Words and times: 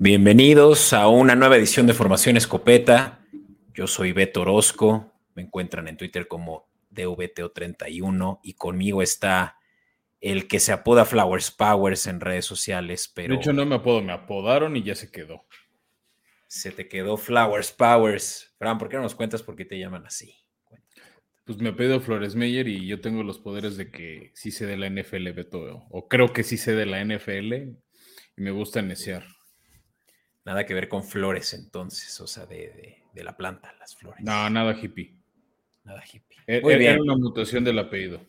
Bienvenidos 0.00 0.92
a 0.92 1.08
una 1.08 1.34
nueva 1.34 1.56
edición 1.56 1.88
de 1.88 1.92
Formación 1.92 2.36
Escopeta. 2.36 3.26
Yo 3.74 3.88
soy 3.88 4.12
Beto 4.12 4.42
Orozco. 4.42 5.12
Me 5.34 5.42
encuentran 5.42 5.88
en 5.88 5.96
Twitter 5.96 6.28
como 6.28 6.68
DVTO31 6.92 8.38
y 8.44 8.54
conmigo 8.54 9.02
está 9.02 9.58
el 10.20 10.46
que 10.46 10.60
se 10.60 10.70
apoda 10.70 11.04
Flowers 11.04 11.50
Powers 11.50 12.06
en 12.06 12.20
redes 12.20 12.44
sociales. 12.44 13.10
Pero 13.12 13.34
de 13.34 13.40
hecho, 13.40 13.52
no 13.52 13.66
me 13.66 13.74
apodo, 13.74 14.00
me 14.00 14.12
apodaron 14.12 14.76
y 14.76 14.84
ya 14.84 14.94
se 14.94 15.10
quedó. 15.10 15.46
Se 16.46 16.70
te 16.70 16.86
quedó 16.86 17.16
Flowers 17.16 17.72
Powers. 17.72 18.54
Fran, 18.56 18.78
¿por 18.78 18.88
qué 18.88 18.98
no 18.98 19.02
nos 19.02 19.16
cuentas 19.16 19.42
por 19.42 19.56
qué 19.56 19.64
te 19.64 19.80
llaman 19.80 20.06
así? 20.06 20.32
Pues 21.44 21.58
me 21.58 21.72
pedido 21.72 22.00
Flores 22.00 22.36
Meyer 22.36 22.68
y 22.68 22.86
yo 22.86 23.00
tengo 23.00 23.24
los 23.24 23.40
poderes 23.40 23.76
de 23.76 23.90
que 23.90 24.30
sí 24.34 24.52
sé 24.52 24.64
de 24.64 24.76
la 24.76 24.88
NFL, 24.88 25.32
Beto, 25.32 25.86
o 25.90 26.06
creo 26.06 26.32
que 26.32 26.44
sí 26.44 26.56
sé 26.56 26.76
de 26.76 26.86
la 26.86 27.04
NFL 27.04 27.52
y 27.52 27.76
me 28.36 28.52
gusta 28.52 28.80
neciar. 28.80 29.37
Nada 30.48 30.64
que 30.64 30.72
ver 30.72 30.88
con 30.88 31.04
flores 31.04 31.52
entonces, 31.52 32.18
o 32.22 32.26
sea, 32.26 32.46
de, 32.46 33.02
la 33.12 33.36
planta, 33.36 33.74
las 33.78 33.94
flores. 33.94 34.24
No, 34.24 34.48
nada 34.48 34.72
hippie. 34.72 35.14
Nada 35.84 36.02
hippie. 36.02 36.38
E, 36.46 36.62
Muy 36.62 36.76
bien. 36.76 36.92
Era 36.92 37.02
una 37.02 37.16
mutación 37.18 37.64
del 37.64 37.78
apellido. 37.78 38.22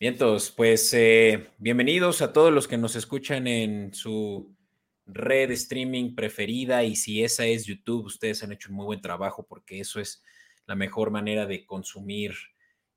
Bien, 0.00 0.14
entonces, 0.14 0.50
pues 0.50 0.94
eh, 0.94 1.50
bienvenidos 1.58 2.22
a 2.22 2.32
todos 2.32 2.50
los 2.50 2.66
que 2.66 2.78
nos 2.78 2.96
escuchan 2.96 3.46
en 3.46 3.92
su 3.92 4.56
red 5.04 5.50
streaming 5.50 6.14
preferida 6.14 6.84
y 6.84 6.96
si 6.96 7.22
esa 7.22 7.44
es 7.44 7.66
YouTube, 7.66 8.06
ustedes 8.06 8.42
han 8.42 8.52
hecho 8.52 8.70
un 8.70 8.76
muy 8.76 8.86
buen 8.86 9.02
trabajo 9.02 9.44
porque 9.46 9.80
eso 9.80 10.00
es 10.00 10.24
la 10.64 10.74
mejor 10.74 11.10
manera 11.10 11.44
de 11.44 11.66
consumir 11.66 12.32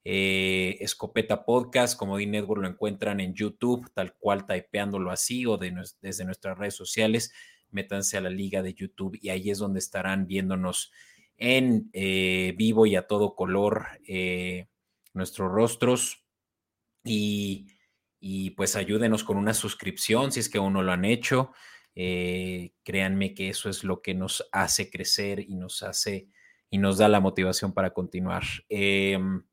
eh, 0.06 0.78
Escopeta 0.80 1.44
Podcast, 1.44 2.00
como 2.00 2.18
Dean 2.18 2.32
Network 2.32 2.62
lo 2.62 2.70
encuentran 2.70 3.20
en 3.20 3.34
YouTube, 3.34 3.92
tal 3.94 4.14
cual 4.14 4.46
typeándolo 4.46 5.12
así 5.12 5.46
o 5.46 5.58
desde 5.58 6.24
nuestras 6.24 6.58
redes 6.58 6.76
sociales 6.76 7.34
métanse 7.72 8.18
a 8.18 8.22
la 8.22 8.30
liga 8.30 8.62
de 8.62 8.74
YouTube 8.74 9.18
y 9.22 9.30
ahí 9.30 9.50
es 9.50 9.60
donde 9.60 9.80
estarán 9.80 10.28
viéndonos 10.28 10.92
en 11.38 11.90
eh, 11.94 12.54
vivo 12.58 12.86
y 12.86 12.96
a 12.96 13.08
todo 13.08 13.36
color 13.36 13.86
eh, 14.08 14.68
nuestros 15.14 15.52
rostros. 15.52 16.24
Y, 17.04 17.74
pues 18.58 18.76
ayúdenos 18.76 19.24
con 19.24 19.38
una 19.38 19.54
suscripción 19.54 20.32
si 20.32 20.40
es 20.40 20.50
que 20.50 20.58
aún 20.58 20.74
no 20.74 20.84
lo 20.84 20.92
han 20.92 21.06
hecho. 21.06 21.52
Eh, 21.96 22.74
créanme 22.84 23.34
que 23.34 23.50
eso 23.50 23.70
es 23.70 23.84
lo 23.84 24.02
que 24.02 24.14
nos 24.14 24.48
hace 24.52 24.90
crecer 24.90 25.40
y 25.40 25.56
nos 25.56 25.84
hace 25.84 26.28
y 26.70 26.78
nos 26.80 26.98
da 26.98 27.08
la 27.08 27.20
motivación 27.20 27.74
para 27.74 27.92
continuar. 27.94 28.44
Em, 28.68 29.44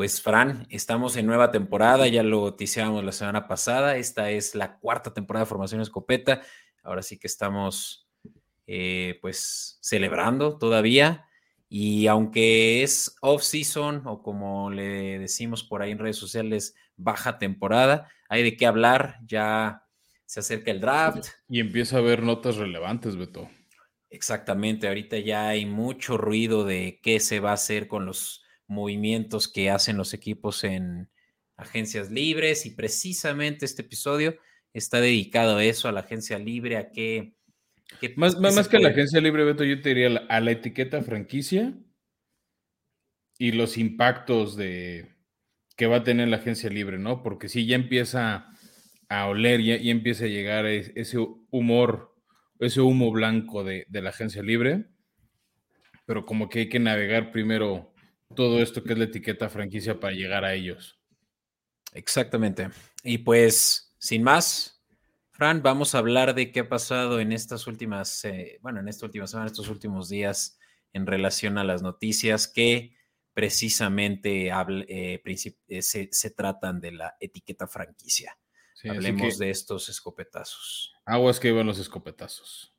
pues 0.00 0.22
Fran, 0.22 0.66
estamos 0.70 1.14
en 1.18 1.26
nueva 1.26 1.50
temporada, 1.50 2.08
ya 2.08 2.22
lo 2.22 2.40
noticiamos 2.40 3.04
la 3.04 3.12
semana 3.12 3.46
pasada, 3.46 3.98
esta 3.98 4.30
es 4.30 4.54
la 4.54 4.78
cuarta 4.78 5.12
temporada 5.12 5.44
de 5.44 5.50
Formación 5.50 5.82
Escopeta, 5.82 6.40
ahora 6.82 7.02
sí 7.02 7.18
que 7.18 7.26
estamos 7.26 8.08
eh, 8.66 9.18
pues 9.20 9.76
celebrando 9.82 10.56
todavía 10.56 11.26
y 11.68 12.06
aunque 12.06 12.82
es 12.82 13.14
off-season 13.20 14.04
o 14.06 14.22
como 14.22 14.70
le 14.70 15.18
decimos 15.18 15.64
por 15.64 15.82
ahí 15.82 15.90
en 15.90 15.98
redes 15.98 16.16
sociales, 16.16 16.74
baja 16.96 17.36
temporada, 17.36 18.08
hay 18.30 18.42
de 18.42 18.56
qué 18.56 18.64
hablar, 18.64 19.18
ya 19.26 19.84
se 20.24 20.40
acerca 20.40 20.70
el 20.70 20.80
draft. 20.80 21.26
Y 21.46 21.60
empieza 21.60 21.96
a 21.96 21.98
haber 21.98 22.22
notas 22.22 22.56
relevantes, 22.56 23.16
Beto. 23.16 23.50
Exactamente, 24.08 24.88
ahorita 24.88 25.18
ya 25.18 25.48
hay 25.48 25.66
mucho 25.66 26.16
ruido 26.16 26.64
de 26.64 27.00
qué 27.02 27.20
se 27.20 27.38
va 27.38 27.50
a 27.50 27.52
hacer 27.52 27.86
con 27.86 28.06
los 28.06 28.46
movimientos 28.70 29.48
que 29.48 29.68
hacen 29.68 29.96
los 29.96 30.14
equipos 30.14 30.64
en 30.64 31.10
agencias 31.56 32.10
libres 32.10 32.64
y 32.64 32.70
precisamente 32.70 33.64
este 33.66 33.82
episodio 33.82 34.36
está 34.72 35.00
dedicado 35.00 35.56
a 35.56 35.64
eso, 35.64 35.88
a 35.88 35.92
la 35.92 36.00
agencia 36.00 36.38
libre, 36.38 36.76
a 36.76 36.90
qué... 36.90 37.34
más, 38.16 38.38
más, 38.38 38.68
que 38.68 38.76
a 38.76 38.80
la 38.80 38.90
agencia 38.90 39.20
libre, 39.20 39.44
Beto, 39.44 39.64
yo 39.64 39.82
te 39.82 39.90
diría 39.90 40.24
a 40.28 40.40
la 40.40 40.52
etiqueta 40.52 41.02
franquicia 41.02 41.74
y 43.38 43.52
los 43.52 43.76
impactos 43.76 44.56
de 44.56 45.08
que 45.76 45.86
va 45.86 45.96
a 45.96 46.04
tener 46.04 46.28
la 46.28 46.36
agencia 46.36 46.70
libre, 46.70 46.98
¿no? 46.98 47.22
Porque 47.22 47.48
si 47.48 47.66
ya 47.66 47.74
empieza 47.74 48.46
a 49.08 49.26
oler, 49.26 49.62
ya, 49.62 49.76
ya 49.76 49.90
empieza 49.90 50.26
a 50.26 50.28
llegar 50.28 50.66
ese 50.66 51.18
humor, 51.50 52.14
ese 52.60 52.80
humo 52.80 53.10
blanco 53.10 53.64
de, 53.64 53.86
de 53.88 54.02
la 54.02 54.10
agencia 54.10 54.42
libre, 54.42 54.86
pero 56.06 56.24
como 56.24 56.48
que 56.48 56.60
hay 56.60 56.68
que 56.68 56.78
navegar 56.78 57.32
primero 57.32 57.89
todo 58.34 58.60
esto 58.60 58.82
que 58.82 58.92
es 58.92 58.98
la 58.98 59.04
etiqueta 59.04 59.48
franquicia 59.48 59.98
para 59.98 60.14
llegar 60.14 60.44
a 60.44 60.54
ellos. 60.54 61.00
Exactamente. 61.92 62.68
Y 63.02 63.18
pues, 63.18 63.94
sin 63.98 64.22
más, 64.22 64.82
Fran, 65.32 65.62
vamos 65.62 65.94
a 65.94 65.98
hablar 65.98 66.34
de 66.34 66.52
qué 66.52 66.60
ha 66.60 66.68
pasado 66.68 67.20
en 67.20 67.32
estas 67.32 67.66
últimas, 67.66 68.24
eh, 68.24 68.58
bueno, 68.60 68.80
en 68.80 68.88
esta 68.88 69.06
última 69.06 69.26
semana, 69.26 69.46
estos 69.46 69.68
últimos 69.68 70.08
días 70.08 70.58
en 70.92 71.06
relación 71.06 71.58
a 71.58 71.64
las 71.64 71.82
noticias 71.82 72.46
que 72.48 72.96
precisamente 73.32 74.48
eh, 74.48 75.22
eh, 75.24 75.82
se, 75.82 76.30
tratan 76.30 76.80
de 76.80 76.92
la 76.92 77.16
etiqueta 77.20 77.66
franquicia. 77.66 78.36
Hablemos 78.88 79.38
de 79.38 79.50
estos 79.50 79.88
escopetazos. 79.88 80.94
Aguas 81.04 81.38
que 81.38 81.48
iban 81.48 81.66
los 81.66 81.78
escopetazos. 81.78 82.74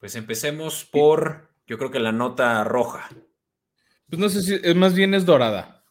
Pues 0.00 0.16
empecemos 0.16 0.86
por, 0.86 1.50
yo 1.66 1.76
creo 1.76 1.90
que 1.90 2.00
la 2.00 2.10
nota 2.10 2.64
roja. 2.64 3.08
Pues 4.08 4.18
no 4.18 4.28
sé 4.30 4.42
si, 4.42 4.54
es 4.54 4.74
más 4.74 4.94
bien 4.94 5.12
es 5.12 5.26
dorada. 5.26 5.84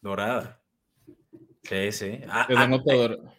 Dorada. 0.00 0.62
Sí, 1.64 1.90
sí. 1.90 2.20
A, 2.30 2.46
la 2.48 2.68
nota 2.68 2.94
dorada. 2.94 3.34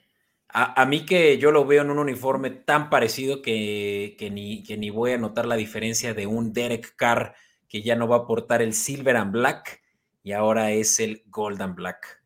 A, 0.50 0.86
mí 0.86 1.06
que 1.06 1.38
yo 1.38 1.52
lo 1.52 1.66
veo 1.66 1.82
en 1.82 1.90
un 1.90 2.00
uniforme 2.00 2.50
tan 2.50 2.90
parecido 2.90 3.42
que, 3.42 4.16
ni, 4.32 4.64
que 4.64 4.78
ni 4.78 4.90
voy 4.90 5.12
a 5.12 5.18
notar 5.18 5.46
la 5.46 5.56
diferencia 5.56 6.14
de 6.14 6.28
un 6.28 6.54
Derek 6.54 6.96
Carr 6.96 7.36
que 7.68 7.82
ya 7.82 7.96
no 7.96 8.08
va 8.08 8.18
a 8.18 8.28
portar 8.28 8.62
el 8.62 8.74
Silver 8.74 9.18
and 9.18 9.34
Black 9.34 9.82
y 10.24 10.32
ahora 10.32 10.72
es 10.72 11.00
el 11.00 11.24
Gold 11.28 11.62
and 11.62 11.76
Black. 11.76 12.22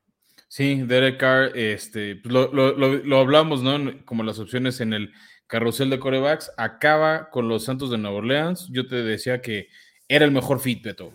Sí, 0.47 0.84
Derek 0.84 1.19
Carr, 1.19 1.57
este, 1.57 2.18
pues 2.18 2.31
lo, 2.31 2.51
lo, 2.51 2.74
lo 2.75 3.19
hablamos, 3.19 3.63
¿no? 3.63 4.06
Como 4.06 4.24
las 4.24 4.40
opciones 4.40 4.80
en 4.80 4.94
el 4.94 5.13
carrusel 5.50 5.90
de 5.90 6.00
corebacks, 6.00 6.52
acaba 6.58 7.30
con 7.32 7.50
los 7.50 7.66
Santos 7.66 7.90
de 7.90 7.98
Nueva 7.98 8.18
Orleans. 8.18 8.70
Yo 8.72 8.88
te 8.88 8.98
decía 8.98 9.42
que 9.42 9.68
era 10.08 10.24
el 10.24 10.32
mejor 10.32 10.60
fit, 10.60 10.84
Beto. 10.84 11.12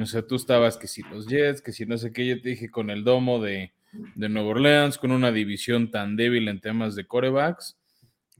O 0.00 0.06
sea, 0.06 0.22
tú 0.22 0.36
estabas 0.36 0.76
que 0.76 0.86
si 0.86 1.02
los 1.02 1.26
Jets, 1.26 1.60
que 1.60 1.72
si 1.72 1.84
no 1.84 1.98
sé 1.98 2.12
qué, 2.12 2.26
yo 2.26 2.40
te 2.40 2.50
dije 2.50 2.70
con 2.70 2.90
el 2.90 3.02
domo 3.02 3.40
de, 3.40 3.72
de 4.14 4.28
Nueva 4.28 4.50
Orleans, 4.50 4.98
con 4.98 5.10
una 5.10 5.32
división 5.32 5.90
tan 5.90 6.16
débil 6.16 6.48
en 6.48 6.60
temas 6.60 6.94
de 6.94 7.06
corebacks. 7.06 7.76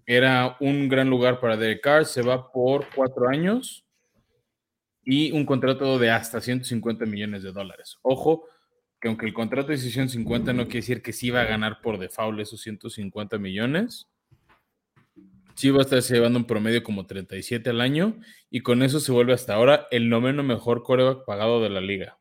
Era 0.06 0.56
un 0.60 0.88
gran 0.88 1.10
lugar 1.10 1.40
para 1.40 1.56
Derek 1.56 1.82
Carr, 1.82 2.06
se 2.06 2.22
va 2.22 2.52
por 2.52 2.86
cuatro 2.94 3.28
años 3.28 3.84
y 5.02 5.32
un 5.32 5.44
contrato 5.44 5.98
de 5.98 6.10
hasta 6.10 6.40
150 6.40 7.04
millones 7.04 7.42
de 7.42 7.52
dólares. 7.52 7.98
Ojo, 8.02 8.44
que 9.00 9.08
aunque 9.08 9.26
el 9.26 9.34
contrato 9.34 9.68
de 9.68 9.78
150 9.78 10.52
no 10.52 10.64
quiere 10.64 10.80
decir 10.80 11.02
que 11.02 11.12
sí 11.12 11.30
va 11.30 11.42
a 11.42 11.46
ganar 11.46 11.80
por 11.80 11.98
default 11.98 12.38
esos 12.38 12.60
150 12.60 13.38
millones, 13.38 14.08
Sí 15.56 15.70
va 15.70 15.78
a 15.78 15.82
estar 15.82 16.00
llevando 16.00 16.38
un 16.38 16.46
promedio 16.46 16.82
como 16.82 17.06
37 17.06 17.70
al 17.70 17.80
año 17.80 18.20
y 18.50 18.60
con 18.60 18.82
eso 18.82 19.00
se 19.00 19.10
vuelve 19.10 19.32
hasta 19.32 19.54
ahora 19.54 19.86
el 19.90 20.10
noveno 20.10 20.42
mejor 20.42 20.82
coreback 20.82 21.24
pagado 21.24 21.62
de 21.62 21.70
la 21.70 21.80
liga. 21.80 22.18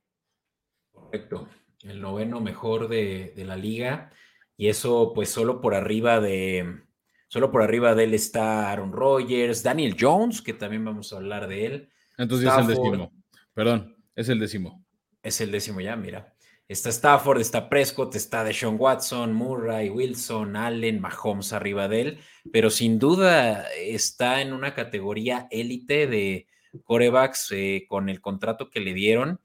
Correcto, 0.94 1.50
el 1.84 2.00
noveno 2.00 2.40
mejor 2.40 2.88
de, 2.88 3.34
la 3.36 3.58
liga 3.58 4.10
y 4.56 4.70
eso 4.70 5.12
pues 5.14 5.30
solo 5.30 5.60
por 5.60 5.76
arriba 5.76 6.22
de, 6.22 6.84
solo 7.28 7.52
por 7.52 7.62
arriba 7.62 7.94
de 7.94 8.06
él 8.06 8.14
está 8.14 8.72
Aaron 8.72 8.94
Rodgers, 8.94 9.64
Daniel 9.64 9.98
Jones, 10.00 10.42
que 10.42 10.54
también 10.54 10.86
vamos 10.86 11.12
a 11.12 11.18
hablar 11.18 11.50
de 11.50 11.66
él. 11.66 11.90
Entonces 12.18 12.50
es 12.50 12.58
el 12.58 12.68
décimo, 12.68 13.12
perdón, 13.54 13.98
es 14.16 14.30
el 14.30 14.40
décimo. 14.40 14.86
Es 15.22 15.42
el 15.42 15.52
décimo 15.52 15.82
ya, 15.82 15.98
mira. 15.98 16.35
Está 16.67 16.89
Stafford, 16.89 17.41
está 17.41 17.69
Prescott, 17.69 18.15
está 18.15 18.44
Deshaun 18.44 18.77
Watson, 18.79 19.33
Murray, 19.33 19.89
Wilson, 19.89 20.56
Allen, 20.56 21.00
Mahomes 21.00 21.53
arriba 21.53 21.88
de 21.88 22.01
él, 22.01 22.19
pero 22.51 22.71
sin 22.71 22.97
duda 22.97 23.71
está 23.73 24.41
en 24.41 24.51
una 24.51 24.73
categoría 24.73 25.47
élite 25.51 26.07
de 26.07 26.47
corebacks 26.83 27.51
eh, 27.51 27.85
con 27.88 28.09
el 28.09 28.19
contrato 28.19 28.71
que 28.71 28.79
le 28.79 28.95
dieron. 28.95 29.39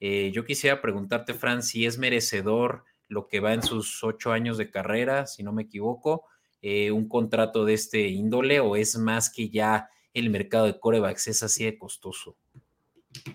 Eh, 0.00 0.32
yo 0.34 0.44
quisiera 0.44 0.82
preguntarte, 0.82 1.32
Fran, 1.32 1.62
si 1.62 1.86
es 1.86 1.96
merecedor 1.96 2.84
lo 3.08 3.26
que 3.26 3.40
va 3.40 3.54
en 3.54 3.62
sus 3.62 4.04
ocho 4.04 4.30
años 4.30 4.58
de 4.58 4.70
carrera, 4.70 5.26
si 5.26 5.42
no 5.42 5.52
me 5.52 5.62
equivoco, 5.62 6.26
eh, 6.60 6.90
un 6.90 7.08
contrato 7.08 7.64
de 7.64 7.72
este 7.72 8.08
índole 8.08 8.60
o 8.60 8.76
es 8.76 8.98
más 8.98 9.30
que 9.30 9.48
ya 9.48 9.88
el 10.12 10.28
mercado 10.28 10.66
de 10.66 10.78
corebacks 10.78 11.28
es 11.28 11.42
así 11.42 11.64
de 11.64 11.78
costoso. 11.78 12.36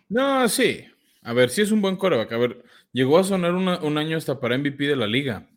No, 0.09 0.47
sí. 0.47 0.85
A 1.23 1.33
ver, 1.33 1.49
si 1.49 1.61
es 1.61 1.71
un 1.71 1.81
buen 1.81 1.95
coreback. 1.95 2.31
A 2.31 2.37
ver, 2.37 2.63
Llegó 2.95 3.19
a 3.19 3.25
sonar 3.25 3.53
un 3.53 3.97
año 3.97 4.15
hasta 4.15 4.39
para 4.39 4.57
MVP 4.57 4.87
de 4.87 4.95
la 4.95 5.05
liga, 5.05 5.49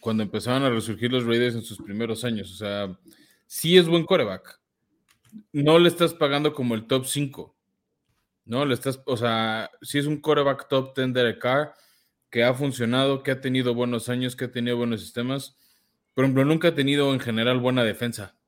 cuando 0.00 0.22
empezaban 0.22 0.62
a 0.62 0.70
resurgir 0.70 1.12
los 1.12 1.26
Raiders 1.26 1.56
en 1.56 1.62
sus 1.62 1.76
primeros 1.76 2.24
años. 2.24 2.50
O 2.52 2.56
sea, 2.56 2.98
sí 3.44 3.76
es 3.76 3.86
buen 3.86 4.06
coreback. 4.06 4.58
No 5.52 5.78
le 5.78 5.88
estás 5.88 6.14
pagando 6.14 6.54
como 6.54 6.74
el 6.74 6.86
top 6.86 7.04
5. 7.04 7.54
No, 8.46 8.64
le 8.64 8.72
estás, 8.72 8.98
o 9.04 9.14
sea, 9.18 9.70
si 9.82 9.98
es 9.98 10.06
un 10.06 10.18
coreback 10.18 10.68
top 10.68 10.96
10 10.96 11.12
de 11.12 11.38
Carr, 11.38 11.74
que 12.30 12.44
ha 12.44 12.54
funcionado, 12.54 13.22
que 13.22 13.32
ha 13.32 13.42
tenido 13.42 13.74
buenos 13.74 14.08
años, 14.08 14.34
que 14.36 14.46
ha 14.46 14.50
tenido 14.50 14.78
buenos 14.78 15.02
sistemas. 15.02 15.58
Por 16.14 16.24
ejemplo, 16.24 16.46
nunca 16.46 16.68
ha 16.68 16.74
tenido 16.74 17.12
en 17.12 17.20
general 17.20 17.60
buena 17.60 17.84
defensa. 17.84 18.38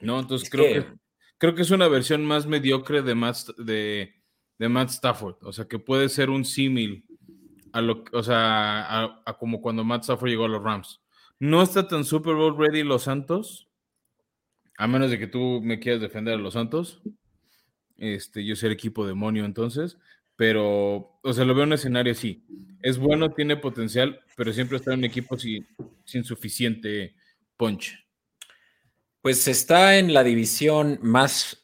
¿No? 0.00 0.20
Entonces 0.20 0.48
creo 0.48 0.66
que... 0.66 0.94
creo 1.38 1.56
que 1.56 1.62
es 1.62 1.72
una 1.72 1.88
versión 1.88 2.24
más 2.24 2.46
mediocre 2.46 3.02
de 3.02 3.16
Matt, 3.16 3.38
de, 3.58 4.21
de 4.62 4.68
Matt 4.68 4.90
Stafford. 4.90 5.38
O 5.42 5.52
sea, 5.52 5.64
que 5.64 5.80
puede 5.80 6.08
ser 6.08 6.30
un 6.30 6.44
símil 6.44 7.04
a 7.72 7.80
lo 7.80 8.04
o 8.12 8.22
sea, 8.22 9.20
a, 9.24 9.36
como 9.36 9.60
cuando 9.60 9.82
Matt 9.82 10.02
Stafford 10.02 10.30
llegó 10.30 10.44
a 10.44 10.48
los 10.48 10.62
Rams. 10.62 11.00
No 11.40 11.62
está 11.62 11.88
tan 11.88 12.04
Super 12.04 12.36
Bowl 12.36 12.56
ready 12.56 12.84
los 12.84 13.02
Santos, 13.02 13.68
a 14.78 14.86
menos 14.86 15.10
de 15.10 15.18
que 15.18 15.26
tú 15.26 15.60
me 15.60 15.80
quieras 15.80 16.00
defender 16.00 16.34
a 16.34 16.36
los 16.36 16.54
Santos. 16.54 17.02
Este, 17.96 18.44
yo 18.44 18.54
soy 18.54 18.68
el 18.68 18.74
equipo 18.74 19.04
demonio 19.04 19.44
entonces, 19.44 19.98
pero, 20.36 21.18
o 21.24 21.32
sea, 21.32 21.44
lo 21.44 21.54
veo 21.54 21.64
en 21.64 21.70
un 21.70 21.74
escenario 21.74 22.12
así. 22.12 22.46
Es 22.82 22.98
bueno, 22.98 23.32
tiene 23.32 23.56
potencial, 23.56 24.20
pero 24.36 24.52
siempre 24.52 24.76
está 24.76 24.92
en 24.92 25.00
un 25.00 25.06
equipo 25.06 25.36
sin, 25.36 25.66
sin 26.04 26.22
suficiente 26.22 27.16
punch. 27.56 27.98
Pues 29.22 29.48
está 29.48 29.98
en 29.98 30.14
la 30.14 30.22
división 30.22 31.00
más 31.02 31.61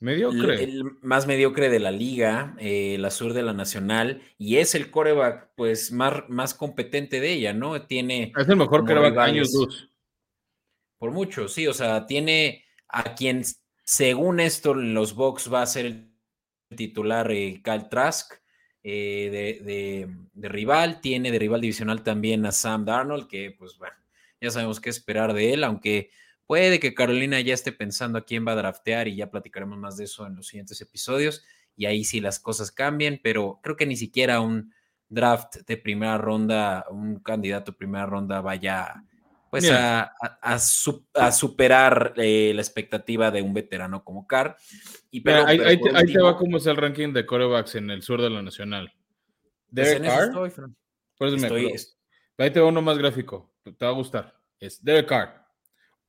Mediocre. 0.00 0.64
El, 0.64 0.96
más 1.02 1.26
mediocre 1.26 1.68
de 1.68 1.78
la 1.78 1.90
liga, 1.90 2.54
eh, 2.58 2.96
la 2.98 3.10
sur 3.10 3.34
de 3.34 3.42
la 3.42 3.52
nacional, 3.52 4.22
y 4.38 4.56
es 4.56 4.74
el 4.74 4.90
coreback 4.90 5.50
pues 5.56 5.92
más, 5.92 6.24
más 6.28 6.54
competente 6.54 7.20
de 7.20 7.32
ella, 7.32 7.52
¿no? 7.52 7.82
Tiene. 7.82 8.32
Es 8.34 8.48
el 8.48 8.56
mejor 8.56 8.86
coreback 8.86 9.18
años 9.18 9.52
dos. 9.52 9.90
Por 10.98 11.12
mucho, 11.12 11.48
sí, 11.48 11.66
o 11.66 11.74
sea, 11.74 12.06
tiene 12.06 12.64
a 12.88 13.14
quien, 13.14 13.42
según 13.84 14.40
esto, 14.40 14.72
en 14.72 14.94
los 14.94 15.14
Bucks 15.14 15.52
va 15.52 15.62
a 15.62 15.66
ser 15.66 15.86
el 15.86 16.10
titular 16.74 17.30
eh, 17.30 17.60
Cal 17.62 17.88
Trask. 17.88 18.34
Eh, 18.82 19.28
de, 19.30 19.64
de, 19.66 20.08
de, 20.32 20.48
rival, 20.48 21.02
tiene 21.02 21.30
de 21.30 21.38
rival 21.38 21.60
divisional 21.60 22.02
también 22.02 22.46
a 22.46 22.52
Sam 22.52 22.86
Darnold, 22.86 23.28
que 23.28 23.54
pues 23.58 23.76
bueno, 23.76 23.94
ya 24.40 24.50
sabemos 24.50 24.80
qué 24.80 24.88
esperar 24.88 25.34
de 25.34 25.52
él, 25.52 25.64
aunque 25.64 26.10
Puede 26.50 26.80
que 26.80 26.94
Carolina 26.94 27.40
ya 27.40 27.54
esté 27.54 27.70
pensando 27.70 28.18
a 28.18 28.24
quién 28.24 28.44
va 28.44 28.50
a 28.50 28.56
draftear 28.56 29.06
y 29.06 29.14
ya 29.14 29.30
platicaremos 29.30 29.78
más 29.78 29.96
de 29.96 30.06
eso 30.06 30.26
en 30.26 30.34
los 30.34 30.48
siguientes 30.48 30.80
episodios 30.80 31.44
y 31.76 31.86
ahí 31.86 32.02
sí 32.02 32.20
las 32.20 32.40
cosas 32.40 32.72
cambien, 32.72 33.20
pero 33.22 33.60
creo 33.62 33.76
que 33.76 33.86
ni 33.86 33.94
siquiera 33.94 34.40
un 34.40 34.74
draft 35.08 35.58
de 35.64 35.76
primera 35.76 36.18
ronda, 36.18 36.86
un 36.90 37.20
candidato 37.20 37.70
de 37.70 37.78
primera 37.78 38.04
ronda 38.04 38.40
vaya 38.40 39.04
pues 39.48 39.70
a, 39.70 40.10
superar 41.30 42.14
eh, 42.16 42.50
la 42.52 42.62
expectativa 42.62 43.30
de 43.30 43.42
un 43.42 43.54
veterano 43.54 44.02
como 44.02 44.26
Carr. 44.26 44.56
Y 45.12 45.20
pero, 45.20 45.46
ahí, 45.46 45.80
te, 45.80 46.20
va 46.20 46.36
cómo 46.36 46.56
es 46.56 46.66
el 46.66 46.76
ranking 46.76 47.12
de 47.12 47.26
corebacks 47.26 47.76
en 47.76 47.90
el 47.92 48.02
sur 48.02 48.20
de 48.20 48.28
la 48.28 48.42
nacional. 48.42 48.92
Pues 49.72 50.00
Derek 50.00 50.02
Carr. 50.02 50.50
Ahí 52.38 52.50
te 52.50 52.58
va 52.58 52.66
uno 52.66 52.82
más 52.82 52.98
gráfico, 52.98 53.54
te 53.62 53.84
va 53.84 53.92
a 53.92 53.94
gustar. 53.94 54.34
Es 54.58 54.82
Derek 54.82 55.06
Carr, 55.06 55.39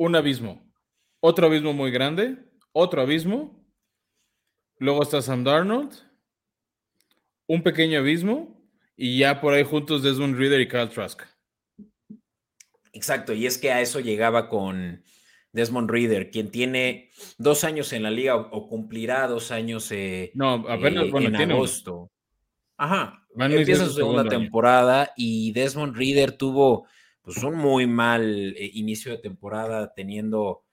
un 0.02 0.16
abismo, 0.16 0.60
otro 1.20 1.46
abismo 1.46 1.74
muy 1.74 1.92
grande, 1.92 2.36
otro 2.72 3.04
abismo, 3.04 3.64
luego 4.80 5.04
está 5.04 5.22
Sam 5.22 5.44
Darnold, 5.44 5.94
un 7.46 7.62
pequeño 7.62 8.00
abismo 8.00 8.66
y 8.98 9.20
ya 9.20 9.40
por 9.40 9.54
ahí 9.54 9.64
juntos 9.64 10.02
Desmond 10.02 10.38
Reader 10.38 10.60
y 10.60 10.68
Kyle 10.68 10.90
Trask. 10.90 11.22
Exacto, 12.94 13.34
y 13.34 13.46
es 13.46 13.60
que 13.60 13.72
a 13.72 13.80
eso 13.82 14.00
llegaba 14.00 14.50
con 14.50 15.04
Desmond 15.52 15.92
Reader, 15.92 16.32
quien 16.32 16.50
tiene 16.50 17.12
dos 17.38 17.64
años 17.64 17.94
en 17.94 18.02
la 18.02 18.10
liga 18.10 18.36
o, 18.38 18.68
cumplirá 18.68 19.28
dos 19.28 19.52
años 19.52 19.92
eh, 19.92 20.32
no, 20.34 20.66
apenas, 20.68 21.06
eh, 21.06 21.12
en 21.14 21.52
agosto. 21.52 22.10
Ajá, 22.76 23.24
empieza 23.38 23.86
su 23.86 23.94
segunda 23.94 24.28
temporada 24.28 25.14
y 25.16 25.52
Desmond 25.52 25.96
Reader 25.96 26.32
tuvo 26.32 26.88
pues 27.22 27.44
un 27.44 27.56
muy 27.56 27.88
mal 27.88 28.56
eh, 28.58 28.72
inicio 28.74 29.12
de 29.12 29.20
temporada 29.20 29.94
teniendo 29.94 30.64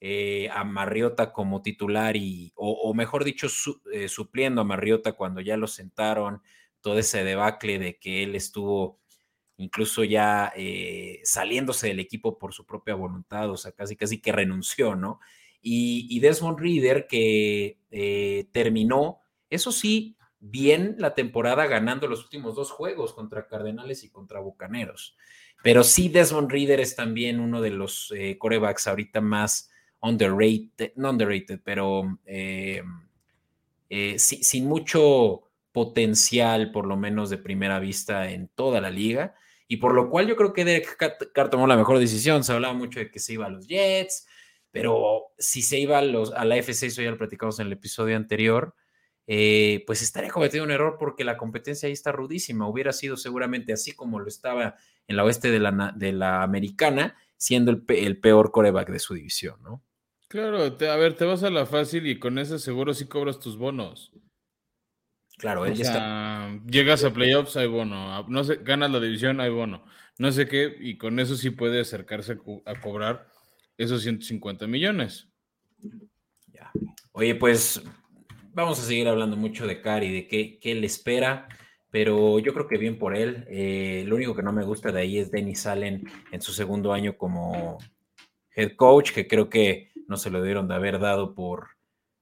eh, 0.00 0.48
a 0.52 0.64
Marriota 0.64 1.32
como 1.32 1.62
titular 1.62 2.16
y, 2.16 2.52
o, 2.56 2.92
mejor 2.94 3.24
dicho, 3.24 3.48
eh, 3.92 4.08
supliendo 4.08 4.60
a 4.60 4.64
Marriota 4.64 5.12
cuando 5.12 5.40
ya 5.40 5.56
lo 5.56 5.66
sentaron, 5.66 6.42
todo 6.80 6.98
ese 6.98 7.24
debacle 7.24 7.78
de 7.78 7.98
que 7.98 8.22
él 8.22 8.34
estuvo 8.34 9.00
incluso 9.56 10.04
ya 10.04 10.52
saliéndose 11.24 11.88
del 11.88 12.00
equipo 12.00 12.38
por 12.38 12.52
su 12.52 12.66
propia 12.66 12.94
voluntad, 12.94 13.50
o 13.50 13.56
sea, 13.56 13.72
casi 13.72 13.96
casi 13.96 14.20
que 14.20 14.30
renunció, 14.30 14.94
¿no? 14.94 15.18
Y, 15.62 16.06
y 16.10 16.20
Desmond 16.20 16.60
Reader 16.60 17.06
que 17.08 17.78
terminó, 18.52 19.20
eso 19.48 19.72
sí, 19.72 20.16
bien 20.38 20.96
la 20.98 21.14
temporada 21.14 21.66
ganando 21.66 22.06
los 22.06 22.22
últimos 22.22 22.54
dos 22.54 22.70
juegos 22.70 23.14
contra 23.14 23.48
Cardenales 23.48 24.04
y 24.04 24.10
contra 24.10 24.40
Bucaneros. 24.40 25.16
Pero 25.62 25.82
sí, 25.82 26.08
Desmond 26.08 26.50
Reader 26.50 26.80
es 26.80 26.94
también 26.94 27.40
uno 27.40 27.60
de 27.60 27.70
los 27.70 28.12
eh, 28.16 28.38
corebacks 28.38 28.86
ahorita 28.86 29.20
más 29.20 29.70
underrated, 30.00 30.92
no 30.96 31.10
underrated, 31.10 31.60
pero 31.64 32.18
eh, 32.24 32.82
eh, 33.88 34.18
sin 34.18 34.66
mucho 34.66 35.42
potencial, 35.72 36.72
por 36.72 36.86
lo 36.86 36.96
menos 36.96 37.30
de 37.30 37.38
primera 37.38 37.78
vista, 37.78 38.30
en 38.30 38.48
toda 38.48 38.80
la 38.80 38.90
liga. 38.90 39.34
Y 39.68 39.78
por 39.78 39.94
lo 39.94 40.08
cual 40.08 40.26
yo 40.28 40.36
creo 40.36 40.52
que 40.52 40.64
Derek 40.64 40.96
Carr 41.32 41.50
tomó 41.50 41.66
la 41.66 41.76
mejor 41.76 41.98
decisión. 41.98 42.44
Se 42.44 42.52
hablaba 42.52 42.74
mucho 42.74 43.00
de 43.00 43.10
que 43.10 43.18
se 43.18 43.32
iba 43.32 43.46
a 43.46 43.50
los 43.50 43.66
Jets, 43.66 44.26
pero 44.70 45.32
si 45.38 45.62
se 45.62 45.78
iba 45.78 45.98
a, 45.98 46.02
los, 46.02 46.32
a 46.32 46.44
la 46.44 46.56
FC, 46.56 46.88
ya 46.90 47.10
lo 47.10 47.18
platicamos 47.18 47.58
en 47.58 47.66
el 47.66 47.72
episodio 47.72 48.16
anterior, 48.16 48.74
eh, 49.26 49.82
pues 49.86 50.02
estaría 50.02 50.30
cometiendo 50.30 50.64
un 50.64 50.70
error 50.70 50.96
porque 50.98 51.24
la 51.24 51.36
competencia 51.36 51.86
ahí 51.88 51.92
está 51.92 52.12
rudísima. 52.12 52.68
Hubiera 52.68 52.92
sido 52.92 53.16
seguramente 53.16 53.72
así 53.72 53.92
como 53.92 54.20
lo 54.20 54.28
estaba 54.28 54.76
en 55.08 55.16
la 55.16 55.24
oeste 55.24 55.50
de 55.50 55.58
la, 55.58 55.92
de 55.96 56.12
la 56.12 56.42
americana, 56.42 57.16
siendo 57.36 57.70
el, 57.70 58.18
peor 58.18 58.52
coreback 58.52 58.90
de 58.90 58.98
su 58.98 59.14
división, 59.14 59.60
¿no? 59.62 59.82
Claro, 60.28 60.62
a 60.62 60.96
ver, 60.96 61.14
te 61.14 61.24
vas 61.24 61.42
a 61.44 61.50
la 61.50 61.66
fácil 61.66 62.06
y 62.06 62.18
con 62.18 62.38
ese 62.38 62.58
seguro 62.58 62.94
sí 62.94 63.06
cobras 63.06 63.38
tus 63.38 63.56
bonos. 63.56 64.12
Claro, 65.38 65.66
él 65.66 65.74
ya 65.74 65.84
está. 65.84 66.60
Llegas 66.66 67.04
a 67.04 67.12
playoffs, 67.12 67.56
hay 67.56 67.68
bono. 67.68 68.26
No 68.28 68.42
sé, 68.42 68.56
ganas 68.62 68.90
la 68.90 69.00
división, 69.00 69.40
hay 69.40 69.50
bono. 69.50 69.84
No 70.18 70.32
sé 70.32 70.48
qué, 70.48 70.74
y 70.80 70.96
con 70.96 71.20
eso 71.20 71.36
sí 71.36 71.50
puede 71.50 71.80
acercarse 71.80 72.38
a, 72.64 72.80
cobrar 72.80 73.28
esos 73.76 74.02
150 74.02 74.66
millones. 74.66 75.28
Ya. 76.52 76.72
Oye, 77.12 77.34
pues 77.34 77.82
vamos 78.56 78.80
a 78.80 78.84
seguir 78.84 79.06
hablando 79.06 79.36
mucho 79.36 79.66
de 79.66 79.82
Cari, 79.82 80.10
de 80.10 80.26
qué, 80.26 80.58
qué 80.58 80.74
le 80.74 80.86
espera, 80.86 81.46
pero 81.90 82.38
yo 82.38 82.54
creo 82.54 82.66
que 82.66 82.78
bien 82.78 82.98
por 82.98 83.14
él. 83.14 83.44
Eh, 83.50 84.04
lo 84.06 84.16
único 84.16 84.34
que 84.34 84.42
no 84.42 84.50
me 84.50 84.64
gusta 84.64 84.90
de 84.90 85.02
ahí 85.02 85.18
es 85.18 85.30
Dennis 85.30 85.66
Allen 85.66 86.08
en 86.32 86.40
su 86.40 86.52
segundo 86.52 86.94
año 86.94 87.18
como 87.18 87.76
head 88.54 88.72
coach, 88.74 89.12
que 89.12 89.28
creo 89.28 89.50
que 89.50 89.92
no 90.08 90.16
se 90.16 90.30
lo 90.30 90.42
dieron 90.42 90.68
de 90.68 90.74
haber 90.74 90.98
dado 90.98 91.34
por 91.34 91.68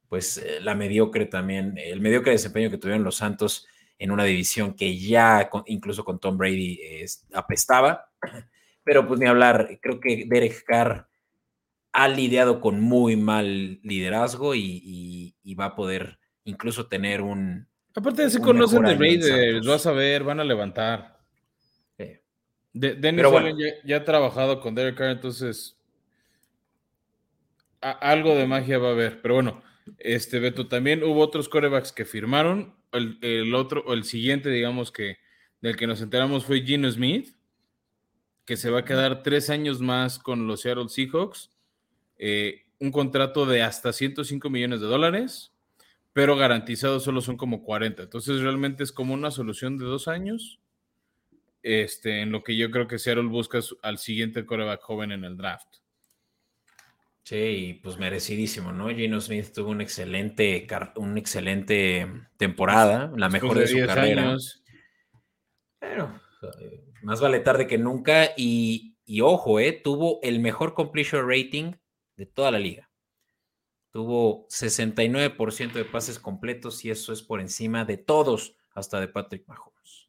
pues 0.09 0.39
eh, 0.39 0.59
la 0.61 0.75
mediocre 0.75 1.27
también, 1.27 1.79
el 1.79 2.01
mediocre 2.01 2.33
desempeño 2.33 2.69
que 2.69 2.79
tuvieron 2.79 3.05
los 3.05 3.15
Santos 3.15 3.69
en 3.97 4.11
una 4.11 4.25
división 4.25 4.75
que 4.75 4.99
ya 4.99 5.49
incluso 5.67 6.05
con 6.05 6.19
Tom 6.19 6.37
Brady 6.37 6.81
apestaba. 7.33 8.11
Pero 8.83 9.07
pues 9.07 9.21
ni 9.21 9.27
hablar, 9.27 9.79
creo 9.81 10.01
que 10.01 10.25
Derek 10.27 10.65
Carr 10.65 11.09
ha 11.93 12.09
lidiado 12.09 12.61
con 12.61 12.81
muy 12.81 13.15
mal 13.15 13.79
liderazgo 13.83 14.57
y 14.57 15.55
va 15.57 15.67
a 15.67 15.77
poder 15.77 16.19
incluso 16.45 16.87
tener 16.87 17.21
un. 17.21 17.67
Aparte, 17.95 18.29
se 18.31 18.41
conocen 18.41 18.83
de 18.83 18.95
Raiders, 18.95 19.67
vas 19.67 19.87
a 19.87 19.93
ver, 19.93 20.25
van 20.25 20.41
a 20.41 20.45
levantar. 20.45 21.15
Dennis 22.75 23.25
ya, 23.85 23.99
ha 23.99 24.05
trabajado 24.05 24.61
con 24.61 24.75
Derek 24.75 24.97
Carr, 24.97 25.11
entonces 25.11 25.79
algo 27.81 28.35
de 28.35 28.47
magia 28.47 28.79
va 28.79 28.89
a 28.89 28.93
haber. 28.93 29.23
Pero 29.23 29.35
bueno, 29.35 29.63
este 29.99 30.41
Beto, 30.41 30.67
también 30.67 31.05
hubo 31.05 31.21
otros 31.21 31.49
corebacks 31.49 31.93
que 31.93 32.05
firmaron. 32.05 32.75
El, 32.93 33.55
otro, 33.55 33.83
o 33.87 33.93
el 33.93 34.05
siguiente, 34.05 34.51
digamos 34.51 34.93
que 34.93 35.19
del 35.61 35.77
que 35.77 35.87
nos 35.87 36.01
enteramos 36.01 36.45
fue 36.45 36.63
Gino 36.63 36.91
Smith, 36.91 37.35
que 38.45 38.57
se 38.57 38.71
va 38.71 38.81
a 38.81 38.85
quedar 38.85 39.23
tres 39.23 39.51
años 39.51 39.81
más 39.81 40.19
con 40.19 40.47
los 40.47 40.61
Seattle 40.61 40.89
Seahawks. 40.89 41.51
Eh, 42.19 42.67
un 42.79 42.93
contrato 42.93 43.47
de 43.47 43.63
hasta 43.63 43.93
105 43.93 44.51
millones 44.51 44.81
de 44.81 44.87
dólares 44.87 45.54
pero 46.15 46.37
garantizados 46.37 47.03
solo 47.03 47.21
son 47.21 47.37
como 47.37 47.63
40. 47.63 48.05
Entonces 48.05 48.41
realmente 48.41 48.85
es 48.85 48.93
como 48.93 49.13
una 49.13 49.33
solución 49.33 49.77
de 49.77 49.85
dos 49.85 50.09
años. 50.09 50.61
Este, 51.61 52.23
en 52.23 52.31
lo 52.31 52.45
que 52.45 52.57
yo 52.57 52.71
creo 52.71 52.87
que 52.87 52.99
Seattle 52.99 53.25
busca 53.25 53.59
al 53.83 53.99
siguiente 53.99 54.47
coreback 54.47 54.81
joven 54.81 55.11
en 55.11 55.25
el 55.25 55.37
draft. 55.37 55.67
Sí, 57.25 57.81
pues 57.83 57.99
merecidísimo, 57.99 58.71
¿no? 58.71 58.91
Gino 58.91 59.21
Smith 59.21 59.53
tuvo 59.53 59.71
un 59.71 59.81
excelente, 59.81 60.67
una 60.97 61.19
excelente 61.19 62.07
temporada, 62.37 63.11
la 63.17 63.29
mejor 63.29 63.59
de, 63.59 63.67
su 63.67 63.85
carrera. 63.85 64.37
Pero 65.81 66.21
eh, 66.61 66.85
más 67.03 67.21
vale 67.21 67.41
tarde 67.41 67.67
que 67.67 67.79
nunca. 67.79 68.31
Y, 68.37 68.99
y 69.05 69.23
ojo, 69.23 69.59
eh, 69.59 69.73
tuvo 69.73 70.21
el 70.23 70.39
mejor 70.39 70.75
completion 70.75 71.29
rating 71.29 71.73
de 72.17 72.27
toda 72.27 72.53
la 72.53 72.59
liga. 72.61 72.91
Tuvo 73.95 74.49
69% 74.49 75.73
de 75.73 75.85
pases 75.85 76.19
completos 76.19 76.85
y 76.85 76.91
eso 76.91 77.13
es 77.13 77.23
por 77.23 77.41
encima 77.41 77.85
de 77.85 77.97
todos, 77.97 78.57
hasta 78.75 78.99
de 78.99 79.07
Patrick 79.07 79.47
Mahomes. 79.47 80.09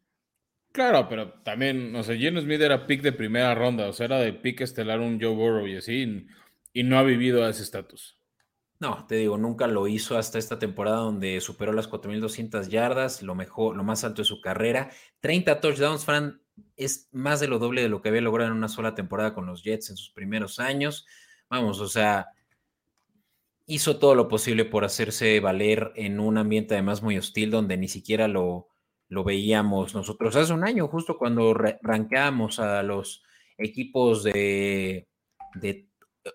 Claro, 0.71 1.07
pero 1.07 1.33
también, 1.43 1.95
o 1.95 2.01
sea, 2.01 2.17
Geno 2.17 2.41
Smith 2.41 2.61
era 2.61 2.87
pick 2.87 3.03
de 3.03 3.11
primera 3.11 3.53
ronda, 3.53 3.87
o 3.87 3.93
sea, 3.93 4.07
era 4.07 4.17
de 4.17 4.33
pick 4.33 4.61
estelar 4.61 5.01
un 5.01 5.21
Joe 5.21 5.35
Burrow 5.35 5.67
y 5.67 5.77
así, 5.77 6.25
y 6.73 6.81
no 6.81 6.97
ha 6.97 7.03
vivido 7.03 7.45
a 7.45 7.49
ese 7.51 7.61
estatus. 7.61 8.19
No, 8.79 9.05
te 9.05 9.17
digo, 9.17 9.37
nunca 9.37 9.67
lo 9.67 9.87
hizo 9.87 10.17
hasta 10.17 10.39
esta 10.39 10.57
temporada 10.57 10.97
donde 10.97 11.39
superó 11.39 11.71
las 11.71 11.87
4.200 11.87 12.67
yardas, 12.69 13.21
lo 13.21 13.35
mejor, 13.35 13.77
lo 13.77 13.83
más 13.83 14.03
alto 14.03 14.23
de 14.23 14.25
su 14.25 14.41
carrera. 14.41 14.89
30 15.19 15.61
touchdowns, 15.61 16.05
Fran, 16.05 16.41
es 16.75 17.07
más 17.11 17.39
de 17.39 17.49
lo 17.49 17.59
doble 17.59 17.83
de 17.83 17.89
lo 17.89 18.01
que 18.01 18.09
había 18.09 18.21
logrado 18.21 18.49
en 18.49 18.57
una 18.57 18.67
sola 18.67 18.95
temporada 18.95 19.35
con 19.35 19.45
los 19.45 19.63
Jets 19.63 19.91
en 19.91 19.97
sus 19.97 20.09
primeros 20.09 20.57
años. 20.57 21.05
Vamos, 21.51 21.79
o 21.81 21.87
sea, 21.87 22.29
hizo 23.67 23.97
todo 23.97 24.15
lo 24.15 24.27
posible 24.27 24.65
por 24.65 24.85
hacerse 24.85 25.39
valer 25.39 25.91
en 25.95 26.19
un 26.19 26.37
ambiente 26.37 26.75
además 26.75 27.01
muy 27.01 27.17
hostil 27.17 27.49
donde 27.49 27.77
ni 27.77 27.87
siquiera 27.87 28.27
lo, 28.27 28.69
lo 29.09 29.23
veíamos 29.23 29.95
nosotros 29.95 30.35
hace 30.35 30.53
un 30.53 30.63
año, 30.63 30.87
justo 30.87 31.17
cuando 31.17 31.53
ranqueamos 31.53 32.59
a 32.59 32.83
los 32.83 33.23
equipos 33.57 34.23
de, 34.23 35.07
de 35.55 35.89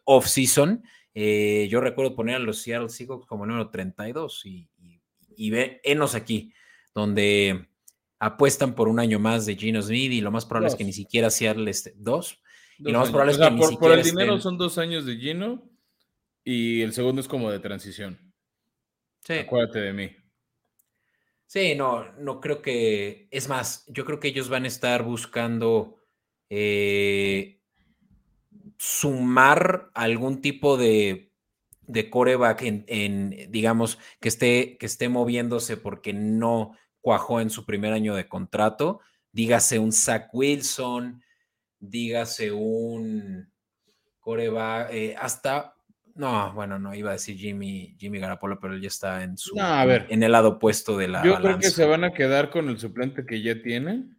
off-season. 0.05 0.83
Eh, 1.15 1.69
yo 1.71 1.81
recuerdo 1.81 2.15
poner 2.15 2.37
a 2.37 2.41
los 2.41 2.59
Seattle 2.59 2.89
Seahawks 2.89 3.27
como 3.27 3.47
número 3.47 3.71
32 3.71 4.47
y, 4.47 4.69
y, 4.79 5.01
y 5.37 5.51
venos 5.51 6.15
aquí, 6.15 6.53
donde 6.95 7.69
apuestan 8.19 8.75
por 8.75 8.89
un 8.89 9.01
año 9.01 9.19
más 9.19 9.47
de 9.47 9.57
Gino 9.57 9.83
Smith 9.83 10.13
y 10.13 10.21
lo 10.21 10.31
más 10.31 10.47
probable 10.47 10.69
es 10.69 10.75
que 10.77 10.85
ni 10.85 10.93
siquiera 10.93 11.31
Seattle 11.31 11.71
esté 11.71 11.95
dos. 11.97 12.41
y 12.79 12.91
lo 12.91 13.01
más 13.01 13.11
probable 13.11 13.33
es 13.33 13.39
que 13.39 13.51
por, 13.57 13.79
por 13.79 13.93
el 13.93 14.03
dinero 14.05 14.39
son 14.41 14.59
dos 14.59 14.79
años 14.79 15.07
de 15.07 15.17
Gino 15.17 15.70
y 16.51 16.83
el 16.83 16.93
segundo 16.93 17.21
es 17.21 17.29
como 17.29 17.49
de 17.51 17.61
transición. 17.61 18.19
Sí. 19.21 19.35
Acuérdate 19.35 19.81
de 19.81 19.93
mí. 19.93 20.11
Sí, 21.47 21.77
no, 21.77 22.11
no 22.13 22.41
creo 22.41 22.61
que. 22.61 23.29
Es 23.31 23.49
más, 23.49 23.85
yo 23.87 24.05
creo 24.05 24.19
que 24.19 24.29
ellos 24.29 24.49
van 24.49 24.65
a 24.65 24.69
estar 24.69 25.05
buscando 25.05 25.97
eh, 26.49 27.61
sumar 28.79 29.91
algún 29.95 30.41
tipo 30.41 30.77
de, 30.77 31.33
de 31.83 32.11
coreback 32.11 32.63
en, 32.63 33.47
digamos, 33.51 33.99
que 34.21 34.29
esté, 34.29 34.77
que 34.77 34.87
esté 34.87 35.09
moviéndose 35.09 35.77
porque 35.77 36.13
no 36.13 36.77
cuajó 37.01 37.41
en 37.41 37.51
su 37.51 37.65
primer 37.65 37.93
año 37.93 38.17
de 38.17 38.29
contrato. 38.29 39.01
Dígase 39.31 39.79
un 39.79 39.93
Zach 39.93 40.31
Wilson, 40.33 41.23
dígase 41.79 42.51
un 42.51 43.53
coreback, 44.19 44.93
eh, 44.93 45.17
hasta 45.17 45.77
no, 46.21 46.53
bueno, 46.53 46.79
no 46.79 46.95
iba 46.95 47.09
a 47.09 47.15
decir 47.15 47.39
Jimmy, 47.39 47.97
Jimmy 47.99 48.19
Garapolo, 48.19 48.61
pero 48.61 48.75
él 48.75 48.83
ya 48.83 48.89
está 48.89 49.23
en 49.25 49.39
su 49.39 49.55
en 49.57 50.23
el 50.23 50.33
lado 50.33 50.51
opuesto 50.51 50.99
de 50.99 51.09
la. 51.09 51.25
Yo 51.25 51.41
creo 51.41 51.59
que 51.59 51.71
se 51.71 51.87
van 51.87 52.05
a 52.05 52.13
quedar 52.13 52.51
con 52.51 52.69
el 52.69 52.79
suplente 52.79 53.25
que 53.25 53.41
ya 53.41 53.63
tienen. 53.63 54.19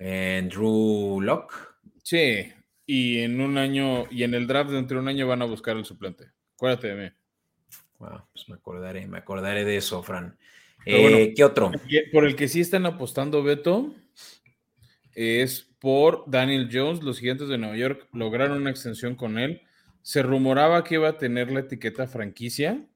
En 0.00 0.48
Drew 0.48 1.20
Locke. 1.20 1.54
Sí, 2.02 2.52
y 2.84 3.20
en 3.20 3.40
un 3.40 3.58
año, 3.58 4.06
y 4.10 4.24
en 4.24 4.34
el 4.34 4.48
draft 4.48 4.72
de 4.72 4.78
entre 4.78 4.98
un 4.98 5.06
año 5.06 5.28
van 5.28 5.40
a 5.40 5.44
buscar 5.44 5.76
el 5.76 5.84
suplente. 5.84 6.32
Acuérdate 6.56 6.88
de 6.88 6.94
mí. 6.96 7.10
Wow, 8.00 8.22
pues 8.32 8.48
me 8.48 8.56
acordaré, 8.56 9.06
me 9.06 9.18
acordaré 9.18 9.64
de 9.64 9.76
eso, 9.76 10.02
Fran. 10.02 10.36
Eh, 10.84 11.32
¿Qué 11.36 11.44
otro? 11.44 11.70
Por 12.12 12.26
el 12.26 12.34
que 12.34 12.48
sí 12.48 12.60
están 12.60 12.86
apostando, 12.86 13.44
Beto, 13.44 13.94
es 15.14 15.62
por 15.78 16.24
Daniel 16.26 16.68
Jones. 16.72 17.04
Los 17.04 17.20
gigantes 17.20 17.46
de 17.46 17.56
Nueva 17.56 17.76
York 17.76 18.08
lograron 18.12 18.60
una 18.60 18.70
extensión 18.70 19.14
con 19.14 19.38
él 19.38 19.62
se 20.04 20.22
rumoraba 20.22 20.84
que 20.84 20.96
iba 20.96 21.08
a 21.08 21.16
tener 21.16 21.50
la 21.50 21.60
etiqueta 21.60 22.06
franquicia, 22.06 22.86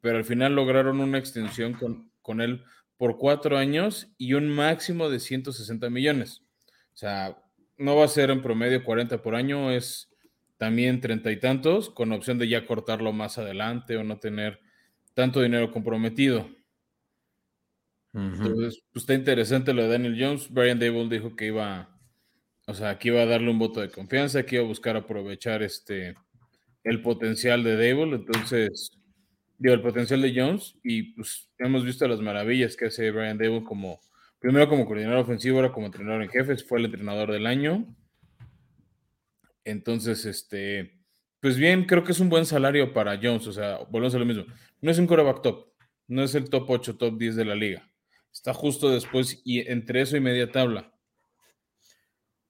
pero 0.00 0.16
al 0.16 0.24
final 0.24 0.54
lograron 0.54 1.00
una 1.00 1.18
extensión 1.18 1.74
con, 1.74 2.08
con 2.22 2.40
él 2.40 2.62
por 2.96 3.18
cuatro 3.18 3.58
años 3.58 4.12
y 4.16 4.34
un 4.34 4.48
máximo 4.48 5.10
de 5.10 5.18
160 5.18 5.90
millones. 5.90 6.44
O 6.94 6.96
sea, 6.96 7.36
no 7.78 7.96
va 7.96 8.04
a 8.04 8.08
ser 8.08 8.30
en 8.30 8.42
promedio 8.42 8.84
40 8.84 9.22
por 9.22 9.34
año, 9.34 9.72
es 9.72 10.08
también 10.56 11.00
treinta 11.00 11.32
y 11.32 11.40
tantos, 11.40 11.90
con 11.90 12.12
opción 12.12 12.38
de 12.38 12.46
ya 12.46 12.64
cortarlo 12.64 13.12
más 13.12 13.38
adelante 13.38 13.96
o 13.96 14.04
no 14.04 14.20
tener 14.20 14.60
tanto 15.14 15.42
dinero 15.42 15.72
comprometido. 15.72 16.48
Entonces, 18.14 18.84
pues 18.92 19.02
está 19.02 19.14
interesante 19.14 19.72
lo 19.72 19.82
de 19.82 19.88
Daniel 19.88 20.16
Jones. 20.16 20.48
Brian 20.48 20.78
Dable 20.78 21.08
dijo 21.08 21.34
que 21.34 21.46
iba 21.46 21.98
o 22.66 22.74
sea, 22.74 22.90
aquí 22.90 23.10
va 23.10 23.22
a 23.22 23.26
darle 23.26 23.50
un 23.50 23.58
voto 23.58 23.80
de 23.80 23.90
confianza, 23.90 24.40
aquí 24.40 24.56
va 24.56 24.62
a 24.62 24.66
buscar 24.66 24.96
aprovechar 24.96 25.62
este 25.62 26.14
el 26.84 27.00
potencial 27.02 27.62
de 27.62 27.76
Dable, 27.76 28.16
entonces, 28.16 28.90
digo, 29.58 29.74
el 29.74 29.82
potencial 29.82 30.20
de 30.22 30.34
Jones, 30.34 30.76
y 30.82 31.14
pues 31.14 31.48
hemos 31.58 31.84
visto 31.84 32.06
las 32.08 32.20
maravillas 32.20 32.76
que 32.76 32.86
hace 32.86 33.10
Brian 33.10 33.38
Dable 33.38 33.62
como, 33.64 34.00
primero 34.40 34.68
como 34.68 34.86
coordinador 34.86 35.20
ofensivo, 35.20 35.58
ahora 35.58 35.72
como 35.72 35.86
entrenador 35.86 36.22
en 36.22 36.28
jefes, 36.28 36.66
fue 36.66 36.80
el 36.80 36.86
entrenador 36.86 37.30
del 37.30 37.46
año. 37.46 37.86
Entonces, 39.64 40.26
este, 40.26 40.98
pues 41.40 41.56
bien, 41.56 41.84
creo 41.84 42.02
que 42.02 42.12
es 42.12 42.20
un 42.20 42.28
buen 42.28 42.46
salario 42.46 42.92
para 42.92 43.16
Jones, 43.16 43.46
o 43.46 43.52
sea, 43.52 43.78
volvemos 43.90 44.14
a 44.14 44.18
lo 44.18 44.24
mismo. 44.24 44.44
No 44.80 44.90
es 44.90 44.98
un 44.98 45.06
coreback 45.06 45.42
top, 45.42 45.72
no 46.08 46.24
es 46.24 46.34
el 46.34 46.50
top 46.50 46.68
8, 46.68 46.96
top 46.96 47.16
10 47.16 47.36
de 47.36 47.44
la 47.44 47.54
liga. 47.54 47.88
Está 48.32 48.52
justo 48.54 48.90
después 48.90 49.40
y 49.44 49.60
entre 49.70 50.00
eso 50.00 50.16
y 50.16 50.20
media 50.20 50.50
tabla. 50.50 50.91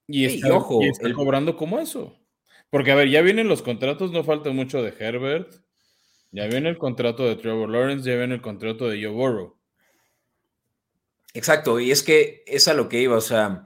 Y 0.07 0.25
está, 0.25 0.53
ojo, 0.53 0.81
cobrando 1.15 1.55
como 1.55 1.79
eso. 1.79 2.19
Porque, 2.69 2.91
a 2.91 2.95
ver, 2.95 3.09
ya 3.09 3.21
vienen 3.21 3.47
los 3.47 3.61
contratos, 3.61 4.11
no 4.11 4.23
falta 4.23 4.51
mucho 4.51 4.81
de 4.81 4.93
Herbert. 4.97 5.53
Ya 6.31 6.47
viene 6.47 6.69
el 6.69 6.79
contrato 6.79 7.27
de 7.27 7.35
Trevor 7.35 7.69
Lawrence, 7.69 8.09
ya 8.09 8.17
viene 8.17 8.33
el 8.33 8.41
contrato 8.41 8.89
de 8.89 9.03
Joe 9.03 9.13
Burrow. 9.13 9.55
Exacto, 11.35 11.79
y 11.79 11.91
es 11.91 12.01
que 12.01 12.43
es 12.47 12.67
a 12.67 12.73
lo 12.73 12.89
que 12.89 13.01
iba, 13.01 13.15
o 13.15 13.21
sea, 13.21 13.65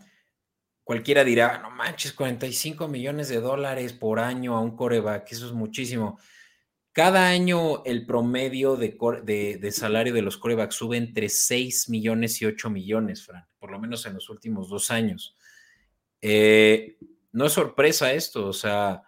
cualquiera 0.84 1.24
dirá, 1.24 1.60
no 1.60 1.70
manches, 1.70 2.12
45 2.12 2.89
millones 2.89 3.29
de 3.29 3.39
dólares 3.39 3.94
por 3.94 4.20
año 4.20 4.56
a 4.56 4.62
un 4.62 4.75
coreback, 4.75 5.32
eso 5.32 5.46
es 5.46 5.53
muchísimo. 5.53 6.20
Cada 6.91 7.29
año 7.29 7.86
el 7.86 8.06
promedio 8.06 8.75
de, 8.75 8.98
de, 9.24 9.58
de, 9.60 9.72
salario 9.72 10.13
de 10.13 10.22
los 10.22 10.38
corebacks 10.38 10.75
sube 10.75 10.98
entre 10.98 11.29
6 11.29 11.89
millones 11.89 12.41
y 12.41 12.46
8 12.46 12.70
millones, 12.70 13.25
Fran, 13.25 13.46
por 13.60 13.72
lo 13.72 13.79
menos 13.79 14.06
en 14.06 14.15
los 14.15 14.29
últimos 14.29 14.67
dos 14.67 14.91
años. 14.91 15.37
Eh, 16.21 16.97
no 17.31 17.45
es 17.45 17.53
sorpresa 17.53 18.13
esto, 18.13 18.47
o 18.47 18.53
sea, 18.53 19.03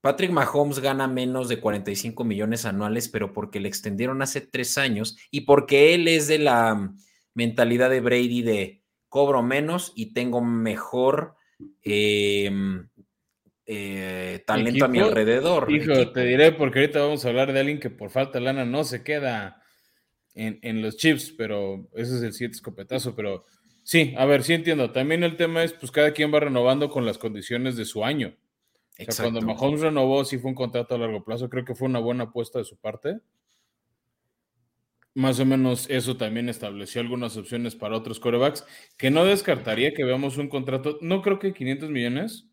Patrick 0.00 0.30
Mahomes 0.30 0.80
gana 0.80 1.08
menos 1.08 1.48
de 1.48 1.60
45 1.60 2.24
millones 2.24 2.66
anuales, 2.66 3.08
pero 3.08 3.32
porque 3.32 3.58
le 3.58 3.68
extendieron 3.68 4.20
hace 4.20 4.42
tres 4.42 4.76
años 4.76 5.16
y 5.30 5.42
porque 5.42 5.94
él 5.94 6.08
es 6.08 6.28
de 6.28 6.38
la 6.38 6.92
mentalidad 7.32 7.88
de 7.88 8.00
Brady 8.00 8.42
de 8.42 8.82
cobro 9.08 9.42
menos 9.42 9.92
y 9.96 10.12
tengo 10.12 10.42
mejor 10.42 11.36
em, 11.80 12.88
eh, 13.64 14.42
talento 14.46 14.84
a 14.84 14.88
mi 14.88 14.98
alrededor. 14.98 15.72
Hijo, 15.72 16.10
te 16.12 16.24
diré 16.24 16.52
porque 16.52 16.80
ahorita 16.80 17.00
vamos 17.00 17.24
a 17.24 17.28
hablar 17.30 17.52
de 17.52 17.60
alguien 17.60 17.80
que 17.80 17.88
por 17.88 18.10
falta 18.10 18.38
de 18.38 18.44
lana 18.44 18.66
no 18.66 18.84
se 18.84 19.02
queda 19.02 19.62
en, 20.34 20.58
en 20.60 20.82
los 20.82 20.98
chips, 20.98 21.32
pero 21.36 21.88
ese 21.94 22.16
es 22.16 22.22
el 22.22 22.32
siguiente 22.34 22.56
escopetazo, 22.56 23.16
pero 23.16 23.46
Sí, 23.84 24.14
a 24.16 24.24
ver, 24.24 24.42
sí 24.42 24.54
entiendo. 24.54 24.90
También 24.90 25.22
el 25.24 25.36
tema 25.36 25.62
es, 25.62 25.74
pues 25.74 25.92
cada 25.92 26.12
quien 26.12 26.32
va 26.32 26.40
renovando 26.40 26.88
con 26.88 27.04
las 27.04 27.18
condiciones 27.18 27.76
de 27.76 27.84
su 27.84 28.02
año. 28.02 28.34
O 28.98 29.12
sea, 29.12 29.24
cuando 29.24 29.42
Mahomes 29.42 29.82
renovó, 29.82 30.24
sí 30.24 30.38
fue 30.38 30.50
un 30.50 30.54
contrato 30.54 30.94
a 30.94 30.98
largo 30.98 31.22
plazo. 31.22 31.50
Creo 31.50 31.66
que 31.66 31.74
fue 31.74 31.86
una 31.86 31.98
buena 31.98 32.24
apuesta 32.24 32.58
de 32.58 32.64
su 32.64 32.76
parte. 32.78 33.20
Más 35.12 35.38
o 35.38 35.44
menos 35.44 35.86
eso 35.90 36.16
también 36.16 36.48
estableció 36.48 37.02
algunas 37.02 37.36
opciones 37.36 37.76
para 37.76 37.96
otros 37.96 38.18
corebacks, 38.18 38.66
que 38.96 39.10
no 39.10 39.24
descartaría 39.24 39.92
que 39.92 40.02
veamos 40.02 40.38
un 40.38 40.48
contrato, 40.48 40.98
no 41.02 41.22
creo 41.22 41.38
que 41.38 41.52
500 41.52 41.90
millones, 41.90 42.48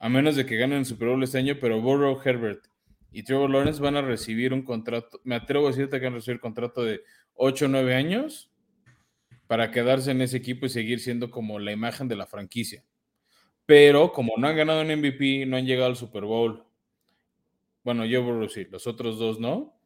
a 0.00 0.08
menos 0.08 0.34
de 0.34 0.44
que 0.44 0.56
ganen 0.56 0.78
el 0.78 0.86
Super 0.86 1.08
Bowl 1.08 1.22
este 1.22 1.38
año, 1.38 1.56
pero 1.60 1.80
Burrow, 1.80 2.20
Herbert 2.24 2.64
y 3.12 3.22
Trevor 3.22 3.48
Lawrence 3.48 3.80
van 3.80 3.96
a 3.96 4.02
recibir 4.02 4.52
un 4.52 4.62
contrato, 4.62 5.20
me 5.22 5.36
atrevo 5.36 5.68
a 5.68 5.70
decirte 5.70 6.00
que 6.00 6.06
van 6.06 6.14
a 6.14 6.16
recibir 6.16 6.40
contrato 6.40 6.82
de 6.82 7.02
8 7.34 7.66
o 7.66 7.68
9 7.68 7.94
años 7.94 8.50
para 9.54 9.70
quedarse 9.70 10.10
en 10.10 10.20
ese 10.20 10.36
equipo 10.36 10.66
y 10.66 10.68
seguir 10.68 10.98
siendo 10.98 11.30
como 11.30 11.60
la 11.60 11.70
imagen 11.70 12.08
de 12.08 12.16
la 12.16 12.26
franquicia. 12.26 12.82
Pero 13.66 14.12
como 14.12 14.32
no 14.36 14.48
han 14.48 14.56
ganado 14.56 14.80
un 14.80 14.88
MVP, 14.88 15.46
no 15.46 15.56
han 15.56 15.64
llegado 15.64 15.86
al 15.86 15.96
Super 15.96 16.24
Bowl. 16.24 16.64
Bueno, 17.84 18.04
yo 18.04 18.48
sí, 18.48 18.66
los 18.68 18.88
otros 18.88 19.16
dos 19.16 19.38
no. 19.38 19.78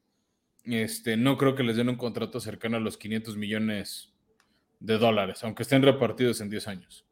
Este, 0.64 1.18
no 1.18 1.36
creo 1.36 1.54
que 1.54 1.64
les 1.64 1.76
den 1.76 1.90
un 1.90 1.96
contrato 1.96 2.40
cercano 2.40 2.78
a 2.78 2.80
los 2.80 2.96
500 2.96 3.36
millones 3.36 4.14
de 4.80 4.96
dólares, 4.96 5.44
aunque 5.44 5.64
estén 5.64 5.82
repartidos 5.82 6.40
en 6.40 6.48
10 6.48 6.66
años. 6.68 7.04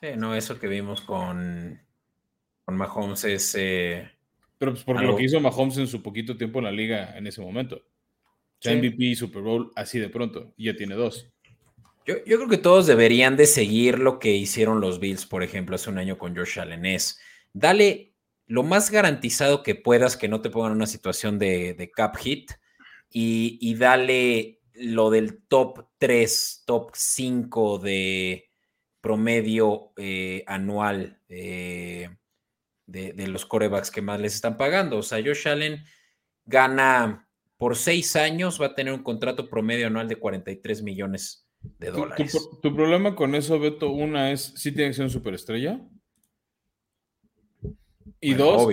Sí, 0.00 0.10
no, 0.16 0.32
eso 0.36 0.60
que 0.60 0.68
vimos 0.68 1.00
con, 1.00 1.80
con 2.64 2.76
Mahomes 2.76 3.24
es... 3.24 3.52
Eh, 3.58 4.08
Pero 4.58 4.74
pues 4.74 4.84
porque 4.84 5.06
lo 5.06 5.16
que 5.16 5.24
hizo 5.24 5.40
Mahomes 5.40 5.78
en 5.78 5.88
su 5.88 6.00
poquito 6.04 6.36
tiempo 6.36 6.60
en 6.60 6.66
la 6.66 6.70
liga 6.70 7.18
en 7.18 7.26
ese 7.26 7.40
momento. 7.40 7.82
MVP 8.64 9.06
y 9.06 9.16
Super 9.16 9.42
Bowl 9.42 9.72
así 9.74 9.98
de 9.98 10.08
pronto, 10.08 10.54
y 10.56 10.66
ya 10.66 10.76
tiene 10.76 10.94
dos. 10.94 11.33
Yo, 12.06 12.22
creo 12.22 12.48
que 12.48 12.58
todos 12.58 12.86
deberían 12.86 13.36
de 13.36 13.46
seguir 13.46 13.98
lo 13.98 14.18
que 14.18 14.32
hicieron 14.32 14.80
los 14.80 15.00
Bills, 15.00 15.24
por 15.24 15.42
ejemplo, 15.42 15.76
hace 15.76 15.88
un 15.88 15.96
año 15.96 16.18
con 16.18 16.36
Josh 16.36 16.60
Allen. 16.60 16.84
Es, 16.84 17.18
dale 17.54 18.14
lo 18.46 18.62
más 18.62 18.90
garantizado 18.90 19.62
que 19.62 19.74
puedas 19.74 20.18
que 20.18 20.28
no 20.28 20.42
te 20.42 20.50
pongan 20.50 20.72
en 20.72 20.76
una 20.76 20.86
situación 20.86 21.38
de, 21.38 21.90
cap 21.96 22.16
hit 22.18 22.52
y, 23.08 23.74
dale 23.76 24.60
lo 24.74 25.08
del 25.08 25.42
top 25.48 25.88
3, 25.96 26.64
top 26.66 26.90
5 26.94 27.78
de 27.78 28.50
promedio 29.00 29.92
eh, 29.96 30.44
anual 30.46 31.22
eh, 31.28 32.10
de, 32.86 33.26
los 33.28 33.46
corebacks 33.46 33.90
que 33.90 34.02
más 34.02 34.20
les 34.20 34.34
están 34.34 34.58
pagando. 34.58 34.98
O 34.98 35.02
sea, 35.02 35.22
Josh 35.24 35.48
Allen 35.48 35.82
gana 36.44 37.30
por 37.56 37.76
seis 37.76 38.14
años, 38.14 38.60
va 38.60 38.66
a 38.66 38.74
tener 38.74 38.92
un 38.92 39.02
contrato 39.02 39.48
promedio 39.48 39.86
anual 39.86 40.06
de 40.06 40.16
43 40.16 40.82
millones 40.82 41.43
de 41.78 41.90
dólares. 41.90 42.48
Tu, 42.62 42.74
problema 42.74 43.14
con 43.14 43.34
eso, 43.34 43.58
Beto, 43.58 43.90
una 43.90 44.32
es, 44.32 44.52
si 44.56 44.72
tiene 44.72 44.90
que 44.90 44.94
ser 44.94 45.04
un 45.04 45.10
superestrella. 45.10 45.80
Y 48.20 48.34
dos, 48.34 48.68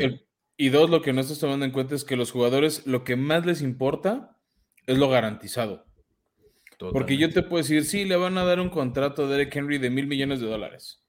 y 0.58 0.70
dos, 0.70 0.90
lo 0.90 1.02
que 1.02 1.14
no 1.14 1.22
estás 1.22 1.40
tomando 1.40 1.66
en 1.66 1.72
cuenta 1.72 1.96
es 1.96 2.04
que 2.04 2.16
los 2.16 2.32
jugadores 2.32 2.86
lo 2.86 3.04
que 3.04 3.16
más 3.16 3.46
les 3.46 3.62
importa 3.62 4.38
es 4.86 4.98
lo 4.98 5.10
garantizado. 5.10 5.86
Porque 6.92 7.18
yo 7.18 7.30
te 7.30 7.44
puedo 7.44 7.62
decir, 7.62 7.86
sí, 7.86 8.06
le 8.06 8.16
van 8.16 8.38
a 8.38 8.44
dar 8.44 8.60
un 8.60 8.70
contrato 8.70 9.26
a 9.26 9.28
Derek 9.28 9.56
Henry 9.56 9.78
de 9.78 9.92
mil 9.92 10.08
millones 10.08 10.40
de 10.40 10.48
dólares, 10.48 11.04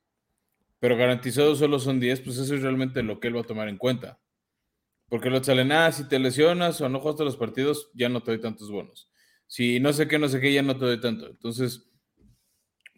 pero 0.78 0.96
garantizado 0.96 1.54
solo 1.54 1.78
son 1.78 1.98
10, 1.98 2.20
pues 2.20 2.36
eso 2.36 2.54
es 2.54 2.62
realmente 2.62 3.02
lo 3.02 3.20
que 3.20 3.28
él 3.28 3.36
va 3.36 3.40
a 3.40 3.44
tomar 3.44 3.68
en 3.68 3.78
cuenta. 3.78 4.20
Porque 5.08 5.30
lo 5.30 5.42
salen, 5.42 5.72
ah, 5.72 5.90
si 5.92 6.08
te 6.08 6.18
lesionas 6.18 6.80
o 6.80 6.88
no 6.88 7.00
juegas 7.00 7.20
los 7.20 7.36
partidos, 7.36 7.90
ya 7.94 8.08
no 8.08 8.22
te 8.22 8.32
doy 8.32 8.40
tantos 8.40 8.70
bonos. 8.70 9.11
Si 9.52 9.80
no 9.80 9.92
sé 9.92 10.08
qué, 10.08 10.18
no 10.18 10.30
sé 10.30 10.40
qué, 10.40 10.50
ya 10.50 10.62
no 10.62 10.78
te 10.78 10.86
doy 10.86 10.98
tanto. 10.98 11.28
Entonces, 11.28 11.86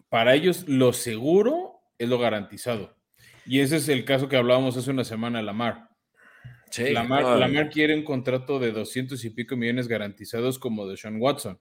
para 0.09 0.37
ellos 0.37 0.69
lo 0.69 0.93
seguro 0.93 1.81
es 1.99 2.09
lo 2.09 2.17
garantizado. 2.17 2.97
Y 3.45 3.59
ese 3.59 3.79
es 3.79 3.89
el 3.89 4.05
caso 4.05 4.29
que 4.29 4.37
hablábamos 4.37 4.77
hace 4.77 4.93
una 4.93 5.03
semana 5.03 5.43
Lamar. 5.43 5.89
Sí, 6.71 6.93
Lamar, 6.93 7.25
Lamar 7.41 7.71
quiere 7.71 7.97
un 7.97 8.05
contrato 8.05 8.61
de 8.61 8.71
200 8.71 9.25
y 9.25 9.31
pico 9.31 9.57
millones 9.57 9.89
garantizados 9.89 10.61
como 10.61 10.87
de 10.87 10.97
Sean 10.97 11.21
Watson. 11.21 11.59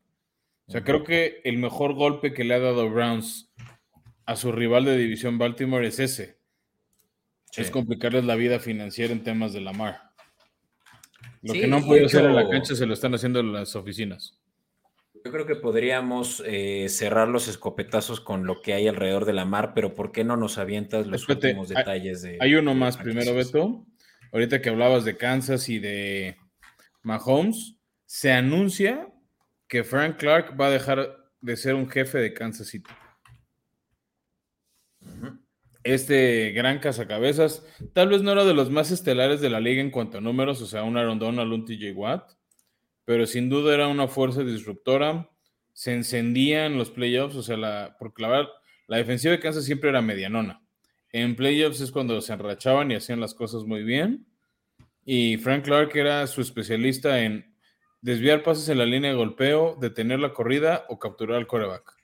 O 0.67 0.71
sea, 0.71 0.83
creo 0.83 1.03
que 1.03 1.41
el 1.43 1.57
mejor 1.57 1.95
golpe 1.95 2.31
que 2.31 2.43
le 2.43 2.53
ha 2.53 2.59
dado 2.59 2.87
Browns 2.87 3.51
a 4.27 4.35
su 4.35 4.51
rival 4.51 4.85
de 4.85 4.95
división 4.95 5.39
Baltimore 5.39 5.87
es 5.87 5.97
ese. 5.97 6.37
Es 7.57 7.71
complicarles 7.71 8.25
la 8.25 8.35
vida 8.35 8.59
financiera 8.59 9.11
en 9.11 9.23
temas 9.23 9.53
de 9.53 9.61
la 9.61 9.73
mar. 9.73 10.11
Lo 11.41 11.53
que 11.53 11.65
no 11.65 11.83
puede 11.83 12.05
hacer 12.05 12.25
en 12.25 12.35
la 12.35 12.47
cancha 12.47 12.75
se 12.75 12.85
lo 12.85 12.93
están 12.93 13.15
haciendo 13.15 13.39
en 13.39 13.53
las 13.53 13.75
oficinas. 13.75 14.42
Yo 15.23 15.31
creo 15.31 15.45
que 15.45 15.55
podríamos 15.55 16.43
eh, 16.45 16.89
cerrar 16.89 17.29
los 17.29 17.47
escopetazos 17.47 18.19
con 18.19 18.45
lo 18.45 18.61
que 18.61 18.73
hay 18.73 18.89
alrededor 18.89 19.23
de 19.23 19.31
la 19.31 19.45
mar, 19.45 19.73
pero 19.73 19.93
¿por 19.93 20.11
qué 20.11 20.25
no 20.25 20.35
nos 20.35 20.57
avientas 20.57 21.07
los 21.07 21.29
últimos 21.29 21.69
detalles 21.69 22.21
de. 22.21 22.37
Hay 22.41 22.55
uno 22.55 22.73
más 22.73 22.97
primero, 22.97 23.33
Beto. 23.33 23.85
Ahorita 24.33 24.61
que 24.61 24.69
hablabas 24.69 25.05
de 25.05 25.15
Kansas 25.15 25.69
y 25.69 25.79
de 25.79 26.35
Mahomes, 27.03 27.77
se 28.05 28.33
anuncia 28.33 29.07
que 29.67 29.83
Frank 29.83 30.17
Clark 30.17 30.59
va 30.59 30.67
a 30.67 30.71
dejar 30.71 31.17
de 31.39 31.55
ser 31.55 31.75
un 31.75 31.89
jefe 31.89 32.17
de 32.17 32.33
Kansas 32.33 32.67
City. 32.67 32.91
Este 35.83 36.51
gran 36.51 36.79
cazacabezas, 36.79 37.65
tal 37.93 38.09
vez 38.09 38.21
no 38.21 38.31
era 38.31 38.43
de 38.43 38.53
los 38.53 38.69
más 38.69 38.91
estelares 38.91 39.39
de 39.39 39.49
la 39.49 39.59
liga 39.59 39.81
en 39.81 39.91
cuanto 39.91 40.17
a 40.17 40.21
números, 40.21 40.61
o 40.61 40.65
sea, 40.65 40.83
un 40.83 40.97
Aaron 40.97 41.19
Donald, 41.19 41.51
un 41.51 41.65
TJ 41.65 41.91
Watt, 41.93 42.31
pero 43.05 43.25
sin 43.25 43.49
duda 43.49 43.73
era 43.73 43.87
una 43.87 44.07
fuerza 44.07 44.43
disruptora. 44.43 45.29
Se 45.73 45.93
encendía 45.93 46.65
en 46.65 46.77
los 46.77 46.91
playoffs, 46.91 47.35
o 47.35 47.43
sea, 47.43 47.57
la, 47.57 47.95
porque 47.99 48.21
la 48.21 48.29
verdad, 48.29 48.49
la 48.87 48.97
defensiva 48.97 49.31
de 49.31 49.39
Kansas 49.39 49.65
siempre 49.65 49.89
era 49.89 50.01
medianona. 50.01 50.61
En 51.11 51.35
playoffs 51.35 51.81
es 51.81 51.91
cuando 51.91 52.19
se 52.21 52.33
enrachaban 52.33 52.91
y 52.91 52.95
hacían 52.95 53.19
las 53.19 53.33
cosas 53.33 53.63
muy 53.63 53.83
bien. 53.83 54.25
Y 55.05 55.37
Frank 55.37 55.65
Clark 55.65 55.95
era 55.95 56.25
su 56.27 56.41
especialista 56.41 57.21
en 57.23 57.53
desviar 58.01 58.43
pases 58.43 58.67
en 58.69 58.77
la 58.77 58.85
línea 58.85 59.11
de 59.11 59.17
golpeo, 59.17 59.77
detener 59.79 60.19
la 60.19 60.33
corrida 60.33 60.85
o 60.89 60.99
capturar 60.99 61.37
al 61.37 61.47
coreback. 61.47 61.95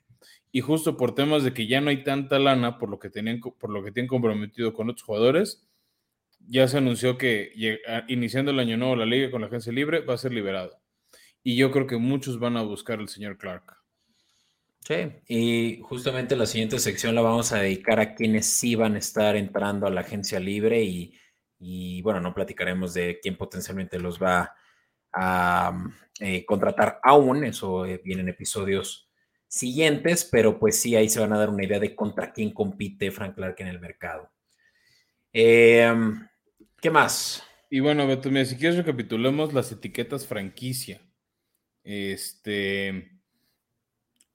Y 0.52 0.60
justo 0.60 0.96
por 0.96 1.14
temas 1.14 1.44
de 1.44 1.52
que 1.52 1.66
ya 1.66 1.80
no 1.80 1.90
hay 1.90 2.02
tanta 2.02 2.38
lana 2.38 2.78
por 2.78 2.88
lo 2.88 2.98
que, 2.98 3.10
tenían, 3.10 3.40
por 3.40 3.70
lo 3.70 3.84
que 3.84 3.92
tienen 3.92 4.08
comprometido 4.08 4.72
con 4.72 4.90
otros 4.90 5.04
jugadores, 5.04 5.66
ya 6.48 6.66
se 6.68 6.78
anunció 6.78 7.18
que 7.18 7.52
iniciando 8.08 8.50
el 8.50 8.58
año 8.58 8.76
nuevo 8.76 8.96
la 8.96 9.06
liga 9.06 9.30
con 9.30 9.40
la 9.40 9.46
agencia 9.46 9.72
libre 9.72 10.00
va 10.00 10.14
a 10.14 10.18
ser 10.18 10.32
liberado. 10.32 10.79
Y 11.42 11.56
yo 11.56 11.70
creo 11.70 11.86
que 11.86 11.96
muchos 11.96 12.38
van 12.38 12.56
a 12.56 12.62
buscar 12.62 12.98
al 12.98 13.08
señor 13.08 13.38
Clark. 13.38 13.76
Sí, 14.80 14.94
y 15.28 15.80
justamente 15.82 16.36
la 16.36 16.46
siguiente 16.46 16.78
sección 16.78 17.14
la 17.14 17.20
vamos 17.20 17.52
a 17.52 17.58
dedicar 17.58 18.00
a 18.00 18.14
quienes 18.14 18.46
sí 18.46 18.74
van 18.74 18.94
a 18.94 18.98
estar 18.98 19.36
entrando 19.36 19.86
a 19.86 19.90
la 19.90 20.00
agencia 20.00 20.40
libre 20.40 20.82
y, 20.82 21.14
y 21.58 22.02
bueno, 22.02 22.20
no 22.20 22.34
platicaremos 22.34 22.94
de 22.94 23.20
quién 23.22 23.36
potencialmente 23.36 23.98
los 23.98 24.20
va 24.20 24.40
a 24.40 24.54
a 25.12 25.92
eh, 26.20 26.44
contratar 26.44 27.00
aún, 27.02 27.44
eso 27.44 27.86
eh, 27.86 28.00
viene 28.04 28.22
en 28.22 28.28
episodios 28.28 29.08
siguientes, 29.48 30.28
pero 30.30 30.58
pues 30.58 30.80
sí, 30.80 30.94
ahí 30.94 31.08
se 31.08 31.20
van 31.20 31.32
a 31.32 31.38
dar 31.38 31.50
una 31.50 31.64
idea 31.64 31.80
de 31.80 31.94
contra 31.94 32.32
quién 32.32 32.52
compite 32.52 33.10
Frank 33.10 33.34
Clark 33.34 33.56
en 33.58 33.66
el 33.66 33.80
mercado. 33.80 34.30
Em, 35.32 36.26
¿Qué 36.80 36.90
más? 36.90 37.42
Y 37.68 37.80
bueno, 37.80 38.06
Beto, 38.06 38.30
si 38.44 38.56
quieres 38.56 38.76
recapitulemos 38.76 39.52
las 39.52 39.70
etiquetas 39.72 40.26
franquicia. 40.26 41.00
Este, 41.84 43.10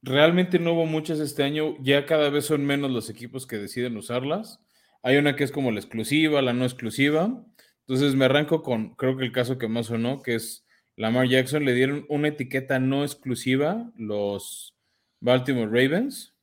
realmente 0.02 0.60
no 0.60 0.74
hubo 0.74 0.86
muchas 0.86 1.20
este 1.20 1.44
año, 1.44 1.76
ya 1.82 2.06
cada 2.06 2.30
vez 2.30 2.46
son 2.46 2.66
menos 2.66 2.92
los 2.92 3.10
equipos 3.10 3.48
que 3.48 3.58
deciden 3.58 3.98
usarlas. 3.98 4.60
Hay 5.04 5.18
una 5.18 5.36
que 5.36 5.44
es 5.44 5.52
como 5.52 5.72
la 5.72 5.80
exclusiva, 5.80 6.42
la 6.42 6.54
no 6.54 6.64
exclusiva. 6.66 7.46
Entonces 7.82 8.16
me 8.16 8.26
arranco 8.26 8.64
con, 8.64 8.96
creo 8.96 9.18
que 9.18 9.26
el 9.26 9.32
caso 9.32 9.58
que 9.58 9.68
más 9.68 9.88
sonó, 9.88 10.22
que 10.22 10.36
es 10.36 10.66
Lamar 10.96 11.28
Jackson 11.28 11.66
le 11.66 11.74
dieron 11.74 12.06
una 12.10 12.30
etiqueta 12.30 12.80
no 12.80 13.04
exclusiva 13.04 13.92
los 13.98 14.76
Baltimore 15.20 15.68
Ravens. 15.68 16.36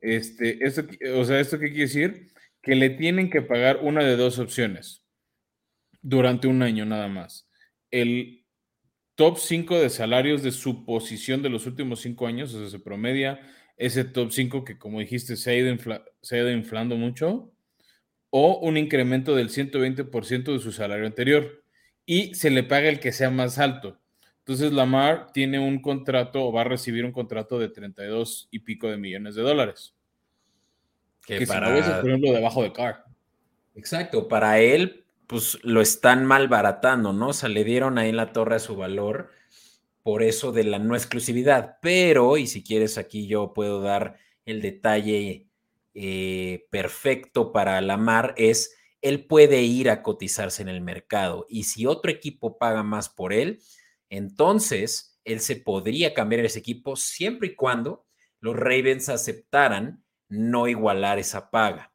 Este, 0.00 0.64
esto, 0.64 0.82
o 1.16 1.24
sea, 1.24 1.40
¿esto 1.40 1.58
qué 1.58 1.68
quiere 1.68 1.82
decir? 1.82 2.32
Que 2.62 2.74
le 2.74 2.90
tienen 2.90 3.30
que 3.30 3.42
pagar 3.42 3.78
una 3.82 4.04
de 4.04 4.16
dos 4.16 4.38
opciones 4.38 5.04
durante 6.02 6.46
un 6.46 6.62
año 6.62 6.84
nada 6.84 7.08
más. 7.08 7.48
El 7.90 8.43
top 9.14 9.38
5 9.38 9.78
de 9.78 9.90
salarios 9.90 10.42
de 10.42 10.50
su 10.50 10.84
posición 10.84 11.42
de 11.42 11.50
los 11.50 11.66
últimos 11.66 12.00
cinco 12.00 12.26
años, 12.26 12.54
o 12.54 12.60
sea, 12.60 12.68
se 12.70 12.78
promedia 12.78 13.40
ese 13.76 14.04
top 14.04 14.30
5 14.30 14.64
que, 14.64 14.78
como 14.78 15.00
dijiste, 15.00 15.36
se 15.36 15.50
ha 15.50 15.54
ido, 15.54 15.76
se 16.20 16.36
ha 16.36 16.38
ido 16.40 16.50
inflando 16.50 16.96
mucho, 16.96 17.52
o 18.30 18.58
un 18.58 18.76
incremento 18.76 19.36
del 19.36 19.48
120% 19.48 20.52
de 20.52 20.58
su 20.58 20.72
salario 20.72 21.06
anterior 21.06 21.62
y 22.04 22.34
se 22.34 22.50
le 22.50 22.64
paga 22.64 22.88
el 22.88 22.98
que 22.98 23.12
sea 23.12 23.30
más 23.30 23.58
alto. 23.58 24.00
Entonces 24.40 24.72
Lamar 24.72 25.30
tiene 25.32 25.58
un 25.58 25.80
contrato 25.80 26.44
o 26.44 26.52
va 26.52 26.62
a 26.62 26.64
recibir 26.64 27.04
un 27.04 27.12
contrato 27.12 27.58
de 27.58 27.68
32 27.68 28.48
y 28.50 28.58
pico 28.58 28.90
de 28.90 28.98
millones 28.98 29.36
de 29.36 29.42
dólares. 29.42 29.94
Que, 31.24 31.46
para 31.46 31.82
si 31.82 31.90
por 31.90 32.08
ejemplo, 32.08 32.32
debajo 32.32 32.62
de 32.62 32.72
Carr. 32.72 33.04
Exacto, 33.74 34.28
para 34.28 34.60
él, 34.60 35.03
pues 35.26 35.58
lo 35.62 35.80
están 35.80 36.26
malbaratando, 36.26 37.12
¿no? 37.12 37.28
O 37.28 37.32
sea, 37.32 37.48
le 37.48 37.64
dieron 37.64 37.98
ahí 37.98 38.10
en 38.10 38.16
la 38.16 38.32
torre 38.32 38.56
a 38.56 38.60
su 38.60 38.76
valor 38.76 39.30
por 40.02 40.22
eso 40.22 40.52
de 40.52 40.64
la 40.64 40.78
no 40.78 40.94
exclusividad. 40.94 41.78
Pero, 41.80 42.36
y 42.36 42.46
si 42.46 42.62
quieres, 42.62 42.98
aquí 42.98 43.26
yo 43.26 43.54
puedo 43.54 43.80
dar 43.80 44.18
el 44.44 44.60
detalle 44.60 45.48
eh, 45.94 46.66
perfecto 46.70 47.52
para 47.52 47.80
Lamar, 47.80 48.34
es 48.36 48.76
él 49.00 49.26
puede 49.26 49.62
ir 49.62 49.90
a 49.90 50.02
cotizarse 50.02 50.62
en 50.62 50.68
el 50.70 50.80
mercado 50.80 51.46
y 51.48 51.64
si 51.64 51.84
otro 51.84 52.10
equipo 52.10 52.56
paga 52.56 52.82
más 52.82 53.10
por 53.10 53.34
él, 53.34 53.60
entonces 54.08 55.20
él 55.24 55.40
se 55.40 55.56
podría 55.56 56.14
cambiar 56.14 56.44
ese 56.44 56.60
equipo 56.60 56.96
siempre 56.96 57.48
y 57.48 57.54
cuando 57.54 58.06
los 58.40 58.56
Ravens 58.56 59.10
aceptaran 59.10 60.02
no 60.28 60.68
igualar 60.68 61.18
esa 61.18 61.50
paga. 61.50 61.92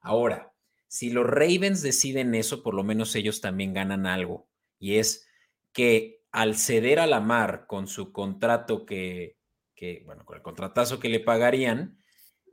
Ahora, 0.00 0.52
si 0.88 1.10
los 1.10 1.26
Ravens 1.26 1.82
deciden 1.82 2.34
eso, 2.34 2.62
por 2.62 2.74
lo 2.74 2.84
menos 2.84 3.14
ellos 3.14 3.40
también 3.40 3.74
ganan 3.74 4.06
algo 4.06 4.48
y 4.78 4.96
es 4.96 5.26
que 5.72 6.22
al 6.30 6.56
ceder 6.56 7.00
a 7.00 7.06
la 7.06 7.20
mar 7.20 7.66
con 7.66 7.86
su 7.88 8.12
contrato 8.12 8.86
que, 8.86 9.36
que 9.74 10.02
bueno, 10.04 10.24
con 10.24 10.36
el 10.36 10.42
contratazo 10.42 10.98
que 11.00 11.08
le 11.08 11.20
pagarían, 11.20 11.98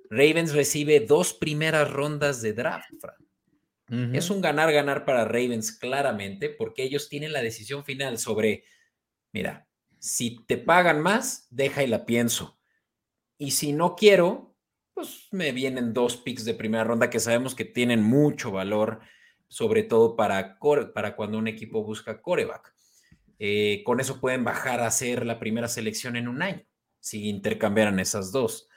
Ravens 0.09 0.53
recibe 0.53 0.99
dos 0.99 1.33
primeras 1.33 1.91
rondas 1.91 2.41
de 2.41 2.53
draft. 2.53 2.89
Es 4.13 4.29
un 4.31 4.41
ganar-ganar 4.41 5.05
para 5.05 5.25
Ravens 5.25 5.71
claramente 5.71 6.49
porque 6.49 6.83
ellos 6.83 7.09
tienen 7.09 7.31
la 7.31 7.43
decisión 7.43 7.83
final 7.83 8.17
sobre, 8.17 8.63
mira, 9.31 9.67
si 9.99 10.43
te 10.45 10.57
pagan 10.57 11.01
más, 11.01 11.47
deja 11.51 11.83
y 11.83 11.87
la 11.87 12.05
pienso. 12.05 12.59
Y 13.37 13.51
si 13.51 13.71
no 13.71 13.95
quiero, 13.95 14.52
pues 14.93 15.27
me 15.31 15.51
vienen 15.51 15.93
dos 15.93 16.17
picks 16.17 16.45
de 16.45 16.53
primera 16.53 16.83
ronda 16.83 17.09
que 17.09 17.19
sabemos 17.19 17.55
que 17.55 17.65
tienen 17.65 18.03
mucho 18.03 18.51
valor, 18.51 18.99
sobre 19.47 19.83
todo 19.83 20.15
para, 20.15 20.57
para 20.93 21.15
cuando 21.15 21.37
un 21.37 21.47
equipo 21.47 21.83
busca 21.83 22.21
coreback. 22.21 22.73
Eh, 23.39 23.83
con 23.85 23.99
eso 23.99 24.19
pueden 24.19 24.43
bajar 24.43 24.81
a 24.81 24.91
ser 24.91 25.25
la 25.25 25.39
primera 25.39 25.67
selección 25.67 26.15
en 26.15 26.27
un 26.27 26.41
año, 26.41 26.63
si 26.99 27.27
intercambiaran 27.27 27.99
esas 27.99 28.31
dos. 28.31 28.69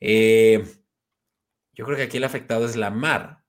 Eh, 0.00 0.64
yo 1.72 1.84
creo 1.84 1.96
que 1.96 2.04
aquí 2.04 2.18
el 2.18 2.24
afectado 2.24 2.66
es 2.66 2.76
la 2.76 2.90
mar, 2.90 3.42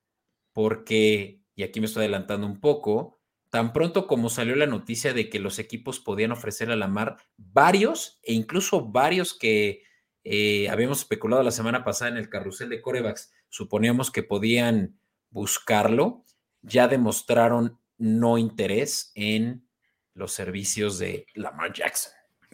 porque, 0.53 1.41
y 1.55 1.63
aquí 1.63 1.79
me 1.79 1.85
estoy 1.85 2.01
adelantando 2.01 2.47
un 2.47 2.59
poco, 2.59 3.21
tan 3.49 3.71
pronto 3.71 4.07
como 4.07 4.29
salió 4.29 4.55
la 4.55 4.65
noticia 4.65 5.13
de 5.13 5.29
que 5.29 5.39
los 5.39 5.59
equipos 5.59 5.99
podían 5.99 6.31
ofrecer 6.31 6.71
a 6.71 6.75
Lamar 6.75 7.17
varios, 7.37 8.19
e 8.23 8.33
incluso 8.33 8.85
varios 8.85 9.33
que 9.33 9.84
eh, 10.27 10.67
habíamos 10.69 11.01
especulado 11.01 11.43
la 11.43 11.51
semana 11.51 11.83
pasada 11.83 12.09
en 12.09 12.17
el 12.17 12.29
carrusel 12.29 12.69
de 12.69 12.81
corebacks, 12.81 13.31
suponíamos 13.47 14.09
que 14.09 14.23
podían 14.23 14.99
buscarlo, 15.29 16.25
ya 16.63 16.87
demostraron 16.87 17.79
no 17.99 18.39
interés 18.39 19.11
en 19.13 19.67
los 20.15 20.31
servicios 20.31 20.97
de 20.97 21.27
Lamar 21.35 21.73
Jackson. 21.73 22.11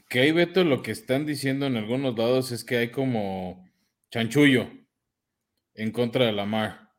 Que 0.10 0.20
ahí, 0.20 0.34
Beto, 0.34 0.66
lo 0.66 0.84
que 0.84 0.92
están 0.92 1.26
diciendo 1.26 1.66
en 1.66 1.78
algunos 1.78 2.18
lados 2.18 2.52
es 2.52 2.66
que 2.66 2.76
hay 2.76 2.92
como 2.92 3.72
chanchullo 4.12 4.70
en 5.74 5.92
contra 5.92 6.26
de 6.26 6.34
Lamar. 6.34 6.92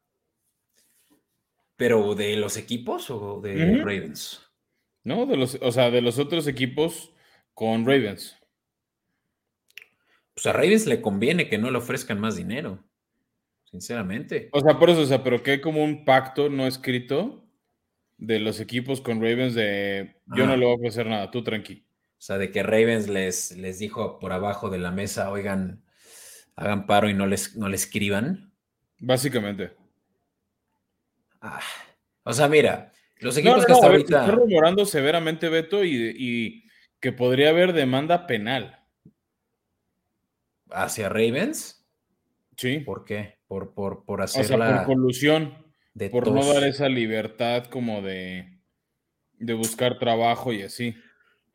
¿Pero 1.77 2.15
de 2.15 2.37
los 2.37 2.57
equipos 2.57 3.11
o 3.11 3.43
de 3.43 3.77
Ravens? 3.77 4.41
No, 5.05 5.27
de 5.27 5.37
los, 5.37 5.59
o 5.61 5.71
sea, 5.71 5.91
de 5.91 6.01
los 6.01 6.19
otros 6.19 6.47
equipos 6.47 7.13
con 7.53 7.85
Ravens. 7.85 8.39
Pues 10.43 10.53
a 10.53 10.59
Ravens 10.59 10.87
le 10.87 11.01
conviene 11.01 11.49
que 11.49 11.57
no 11.57 11.71
le 11.71 11.79
ofrezcan 11.79 12.19
más 12.19 12.35
dinero, 12.35 12.83
sinceramente. 13.65 14.49
O 14.53 14.61
sea, 14.61 14.77
por 14.77 14.91
eso, 14.91 15.03
o 15.03 15.07
sea, 15.07 15.23
pero 15.23 15.41
que 15.41 15.53
hay 15.53 15.61
como 15.61 15.85
un 15.85 16.05
pacto 16.05 16.49
no 16.49 16.67
escrito 16.67 17.45
de 18.19 18.41
los 18.41 18.59
equipos 18.59 19.01
con 19.01 19.21
Ravens 19.21 19.55
de 19.55 20.17
yo 20.35 20.47
no 20.47 20.57
le 20.57 20.65
voy 20.65 20.75
a 20.75 20.77
ofrecer 20.79 21.07
nada, 21.07 21.31
tú 21.31 21.45
tranqui. 21.45 21.85
O 21.85 22.25
sea, 22.25 22.39
de 22.39 22.51
que 22.51 22.65
Ravens 22.65 23.09
les, 23.09 23.57
les 23.57 23.79
dijo 23.79 24.19
por 24.19 24.33
abajo 24.33 24.69
de 24.69 24.79
la 24.79 24.91
mesa, 24.91 25.31
oigan, 25.31 25.85
hagan 26.57 26.87
paro 26.87 27.09
y 27.09 27.15
no 27.15 27.27
les, 27.27 27.57
no 27.57 27.69
les 27.69 27.85
escriban. 27.85 28.53
Básicamente. 28.99 29.73
Ah, 31.41 31.61
o 32.25 32.33
sea, 32.33 32.49
mira, 32.49 32.93
los 33.19 33.37
equipos 33.37 33.65
que 33.65 33.73
hasta 33.73 33.87
ahorita. 33.87 34.21
Está 34.23 34.33
rumorando 34.33 34.87
severamente, 34.87 35.49
Beto, 35.49 35.85
y, 35.85 36.15
y, 36.17 36.65
que 36.99 37.13
podría 37.13 37.51
haber 37.51 37.73
demanda 37.73 38.27
penal. 38.27 38.82
¿Hacia 40.75 41.09
Ravens? 41.09 41.87
Sí. 42.57 42.79
¿Por 42.81 43.05
qué? 43.05 43.39
Por, 43.47 43.75
por, 43.75 44.05
por 44.05 44.23
hacer 44.23 44.45
o 44.45 44.49
sea, 44.49 44.85
por 44.85 44.87
colusión. 44.87 45.55
por 46.11 46.31
no 46.31 46.45
dar 46.45 46.65
esa 46.65 46.89
libertad 46.89 47.65
como 47.67 48.03
de, 48.03 48.59
de 49.39 49.55
buscar 49.55 49.99
trabajo 49.99 50.53
y 50.53 50.63
así. 50.63 50.95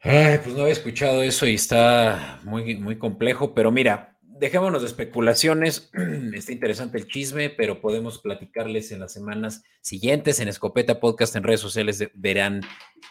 Ay, 0.01 0.39
pues 0.43 0.56
no 0.56 0.62
había 0.62 0.73
escuchado 0.73 1.23
eso 1.23 1.47
y 1.47 1.56
está 1.56 2.39
muy, 2.43 2.75
muy 2.75 2.97
complejo, 2.97 3.53
pero 3.56 3.71
mira, 3.71 4.17
dejémonos 4.39 4.82
de 4.82 4.88
especulaciones. 4.88 5.89
Está 6.34 6.51
interesante 6.51 6.97
el 6.97 7.08
chisme, 7.08 7.49
pero 7.49 7.82
podemos 7.82 8.19
platicarles 8.19 8.91
en 8.91 8.99
las 8.99 9.13
semanas 9.13 9.63
siguientes 9.82 10.39
en 10.39 10.47
Escopeta 10.47 10.99
Podcast 10.99 11.36
en 11.36 11.43
redes 11.43 11.62
sociales. 11.62 12.10
verán 12.13 12.62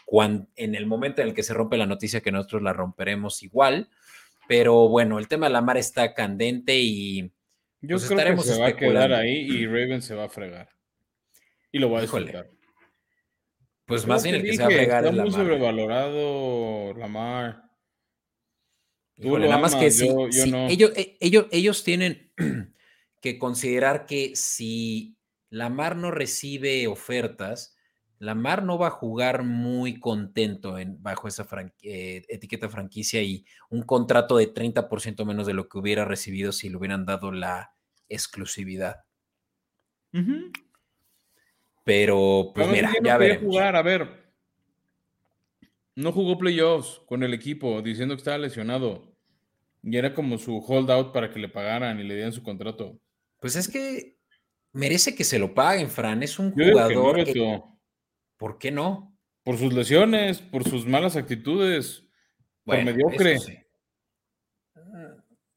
cuando, 0.04 0.46
en 0.56 0.74
el 0.74 0.86
momento 0.86 1.22
en 1.22 1.28
el 1.28 1.34
que 1.34 1.42
se 1.42 1.54
rompe 1.54 1.76
la 1.76 1.86
noticia 1.86 2.20
que 2.20 2.32
nosotros 2.32 2.62
la 2.62 2.72
romperemos 2.72 3.42
igual. 3.42 3.88
Pero 4.48 4.88
bueno, 4.88 5.18
el 5.18 5.28
tema 5.28 5.46
de 5.46 5.52
la 5.52 5.60
mar 5.60 5.76
está 5.76 6.14
candente 6.14 6.78
y 6.78 7.32
yo 7.80 7.96
pues, 7.96 8.08
creo 8.08 8.36
que 8.36 8.42
se 8.42 8.60
va 8.60 8.68
a 8.68 8.76
quedar 8.76 9.12
ahí 9.12 9.38
y 9.38 9.66
Raven 9.66 10.02
se 10.02 10.14
va 10.14 10.24
a 10.24 10.28
fregar. 10.28 10.68
Y 11.72 11.78
lo 11.78 11.88
voy 11.88 11.98
a 11.98 12.02
disfrutar. 12.02 12.50
Pues 13.86 14.06
más 14.06 14.22
bien 14.22 14.36
el 14.36 14.42
que 14.42 14.54
se 14.54 14.62
va 14.62 14.68
a 14.68 14.70
fregar 14.70 15.06
está 15.06 15.22
muy 15.22 15.30
sobrevalorado 15.30 16.94
Lamar 16.94 17.66
nada 19.18 19.58
más 19.58 19.74
que 19.74 19.90
sí, 19.90 20.08
ellos, 20.68 20.92
e, 20.96 21.16
ellos, 21.20 21.46
ellos 21.50 21.84
tienen 21.84 22.32
que 23.20 23.38
considerar 23.38 24.06
que 24.06 24.36
si 24.36 25.16
Lamar 25.48 25.96
no 25.96 26.10
recibe 26.10 26.86
ofertas, 26.86 27.75
Lamar 28.18 28.62
no 28.62 28.78
va 28.78 28.88
a 28.88 28.90
jugar 28.90 29.42
muy 29.42 30.00
contento 30.00 30.78
en, 30.78 31.02
bajo 31.02 31.28
esa 31.28 31.46
eh, 31.82 32.24
etiqueta 32.28 32.68
franquicia 32.68 33.22
y 33.22 33.44
un 33.68 33.82
contrato 33.82 34.38
de 34.38 34.52
30% 34.52 35.24
menos 35.24 35.46
de 35.46 35.54
lo 35.54 35.68
que 35.68 35.78
hubiera 35.78 36.04
recibido 36.04 36.52
si 36.52 36.68
le 36.68 36.76
hubieran 36.76 37.04
dado 37.04 37.30
la 37.32 37.72
exclusividad. 38.08 39.04
Pero, 41.84 42.52
pues 42.54 42.68
mira, 42.68 42.90
ya 43.02 43.18
veremos. 43.18 43.44
Jugar, 43.44 43.76
a 43.76 43.82
ver, 43.82 44.26
no 45.94 46.12
jugó 46.12 46.38
playoffs 46.38 47.02
con 47.06 47.22
el 47.22 47.34
equipo 47.34 47.82
diciendo 47.82 48.14
que 48.14 48.20
estaba 48.20 48.38
lesionado. 48.38 49.14
Y 49.82 49.96
era 49.96 50.14
como 50.14 50.38
su 50.38 50.58
holdout 50.58 51.12
para 51.12 51.30
que 51.30 51.38
le 51.38 51.48
pagaran 51.48 52.00
y 52.00 52.04
le 52.04 52.14
dieran 52.14 52.32
su 52.32 52.42
contrato. 52.42 52.98
Pues 53.40 53.56
es 53.56 53.68
que 53.68 54.16
merece 54.72 55.14
que 55.14 55.24
se 55.24 55.38
lo 55.38 55.54
paguen, 55.54 55.88
Fran. 55.88 56.22
Es 56.22 56.38
un 56.38 56.52
jugador. 56.52 57.24
¿Por 58.36 58.58
qué 58.58 58.70
no? 58.70 59.16
Por 59.42 59.58
sus 59.58 59.72
lesiones, 59.72 60.40
por 60.40 60.64
sus 60.64 60.86
malas 60.86 61.16
actitudes, 61.16 62.06
por 62.64 62.82
mediocre. 62.82 63.38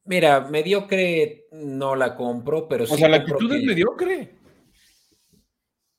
Mira, 0.05 0.41
mediocre 0.41 1.47
no 1.51 1.95
la 1.95 2.15
compro, 2.15 2.67
pero 2.67 2.85
sí. 2.85 2.93
O 2.93 2.97
sea, 2.97 3.09
la 3.09 3.17
actitud 3.17 3.51
es 3.53 3.63
mediocre. 3.63 4.35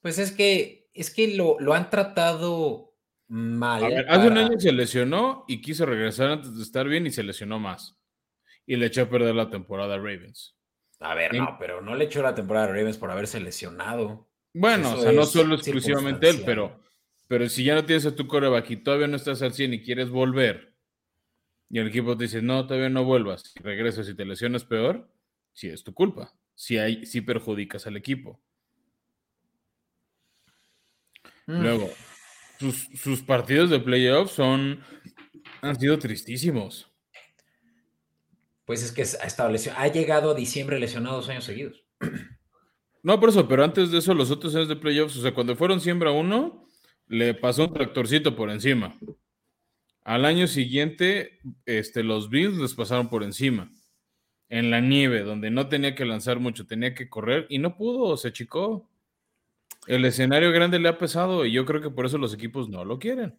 Pues 0.00 0.18
es 0.18 0.32
que, 0.32 0.88
es 0.94 1.12
que 1.12 1.36
lo, 1.36 1.58
lo 1.60 1.74
han 1.74 1.90
tratado 1.90 2.94
mal. 3.28 4.06
hace 4.08 4.28
un 4.28 4.38
año 4.38 4.58
se 4.58 4.72
lesionó 4.72 5.44
y 5.46 5.60
quiso 5.60 5.86
regresar 5.86 6.30
antes 6.30 6.56
de 6.56 6.62
estar 6.62 6.88
bien 6.88 7.06
y 7.06 7.10
se 7.10 7.22
lesionó 7.22 7.58
más. 7.58 7.98
Y 8.66 8.76
le 8.76 8.86
echó 8.86 9.02
a 9.02 9.10
perder 9.10 9.34
la 9.34 9.50
temporada 9.50 9.94
a 9.94 9.98
Ravens. 9.98 10.56
A 11.00 11.14
ver, 11.14 11.34
no, 11.34 11.56
pero 11.58 11.80
no 11.80 11.94
le 11.94 12.04
echó 12.04 12.22
la 12.22 12.34
temporada 12.34 12.66
a 12.66 12.68
Ravens 12.68 12.98
por 12.98 13.10
haberse 13.10 13.40
lesionado. 13.40 14.29
Bueno, 14.52 14.94
o 14.94 15.02
sea, 15.02 15.12
no 15.12 15.24
solo 15.26 15.54
exclusivamente 15.54 16.28
él, 16.28 16.42
pero, 16.44 16.80
pero 17.28 17.48
si 17.48 17.64
ya 17.64 17.74
no 17.74 17.84
tienes 17.84 18.06
a 18.06 18.14
tu 18.14 18.26
coreback 18.26 18.70
y 18.70 18.76
todavía 18.76 19.06
no 19.06 19.16
estás 19.16 19.42
al 19.42 19.52
100 19.52 19.74
y 19.74 19.82
quieres 19.82 20.10
volver, 20.10 20.74
y 21.68 21.78
el 21.78 21.88
equipo 21.88 22.16
te 22.16 22.24
dice, 22.24 22.42
no, 22.42 22.66
todavía 22.66 22.88
no 22.88 23.04
vuelvas, 23.04 23.52
y 23.56 23.62
regresas 23.62 24.08
y 24.08 24.14
te 24.14 24.24
lesionas 24.24 24.64
peor, 24.64 25.08
sí 25.52 25.68
es 25.68 25.84
tu 25.84 25.94
culpa. 25.94 26.34
Si, 26.54 26.78
hay, 26.78 27.06
si 27.06 27.20
perjudicas 27.20 27.86
al 27.86 27.96
equipo. 27.96 28.40
Mm. 31.46 31.62
Luego, 31.62 31.90
sus, 32.58 33.22
partidos 33.22 33.70
de 33.70 33.80
playoffs 33.80 34.32
son, 34.32 34.84
han 35.62 35.78
sido 35.78 35.98
tristísimos. 35.98 36.90
Pues 38.66 38.82
es 38.82 38.92
que 38.92 39.02
ha 39.02 39.26
estado 39.26 39.54
ha 39.76 39.88
llegado 39.88 40.32
a 40.32 40.34
diciembre 40.34 40.78
lesionado 40.78 41.16
dos 41.16 41.28
años 41.28 41.44
seguidos. 41.44 41.84
No, 43.02 43.18
por 43.18 43.30
eso, 43.30 43.48
pero 43.48 43.64
antes 43.64 43.90
de 43.90 43.98
eso, 43.98 44.14
los 44.14 44.30
otros 44.30 44.54
años 44.54 44.68
de 44.68 44.76
playoffs, 44.76 45.16
o 45.16 45.22
sea, 45.22 45.34
cuando 45.34 45.56
fueron 45.56 45.80
siembra 45.80 46.10
uno, 46.10 46.66
le 47.06 47.34
pasó 47.34 47.64
un 47.64 47.72
tractorcito 47.72 48.36
por 48.36 48.50
encima. 48.50 48.98
Al 50.04 50.24
año 50.24 50.46
siguiente, 50.46 51.40
este, 51.66 52.02
los 52.02 52.30
Bills 52.30 52.58
les 52.58 52.74
pasaron 52.74 53.08
por 53.08 53.22
encima. 53.22 53.70
En 54.48 54.70
la 54.70 54.80
nieve, 54.80 55.22
donde 55.22 55.50
no 55.50 55.68
tenía 55.68 55.94
que 55.94 56.04
lanzar 56.04 56.40
mucho, 56.40 56.66
tenía 56.66 56.94
que 56.94 57.08
correr 57.08 57.46
y 57.48 57.58
no 57.58 57.76
pudo, 57.76 58.16
se 58.16 58.32
chicó. 58.32 58.88
El 59.86 60.04
escenario 60.04 60.50
grande 60.52 60.78
le 60.78 60.88
ha 60.88 60.98
pesado 60.98 61.46
y 61.46 61.52
yo 61.52 61.64
creo 61.64 61.80
que 61.80 61.90
por 61.90 62.06
eso 62.06 62.18
los 62.18 62.34
equipos 62.34 62.68
no 62.68 62.84
lo 62.84 62.98
quieren. 62.98 63.38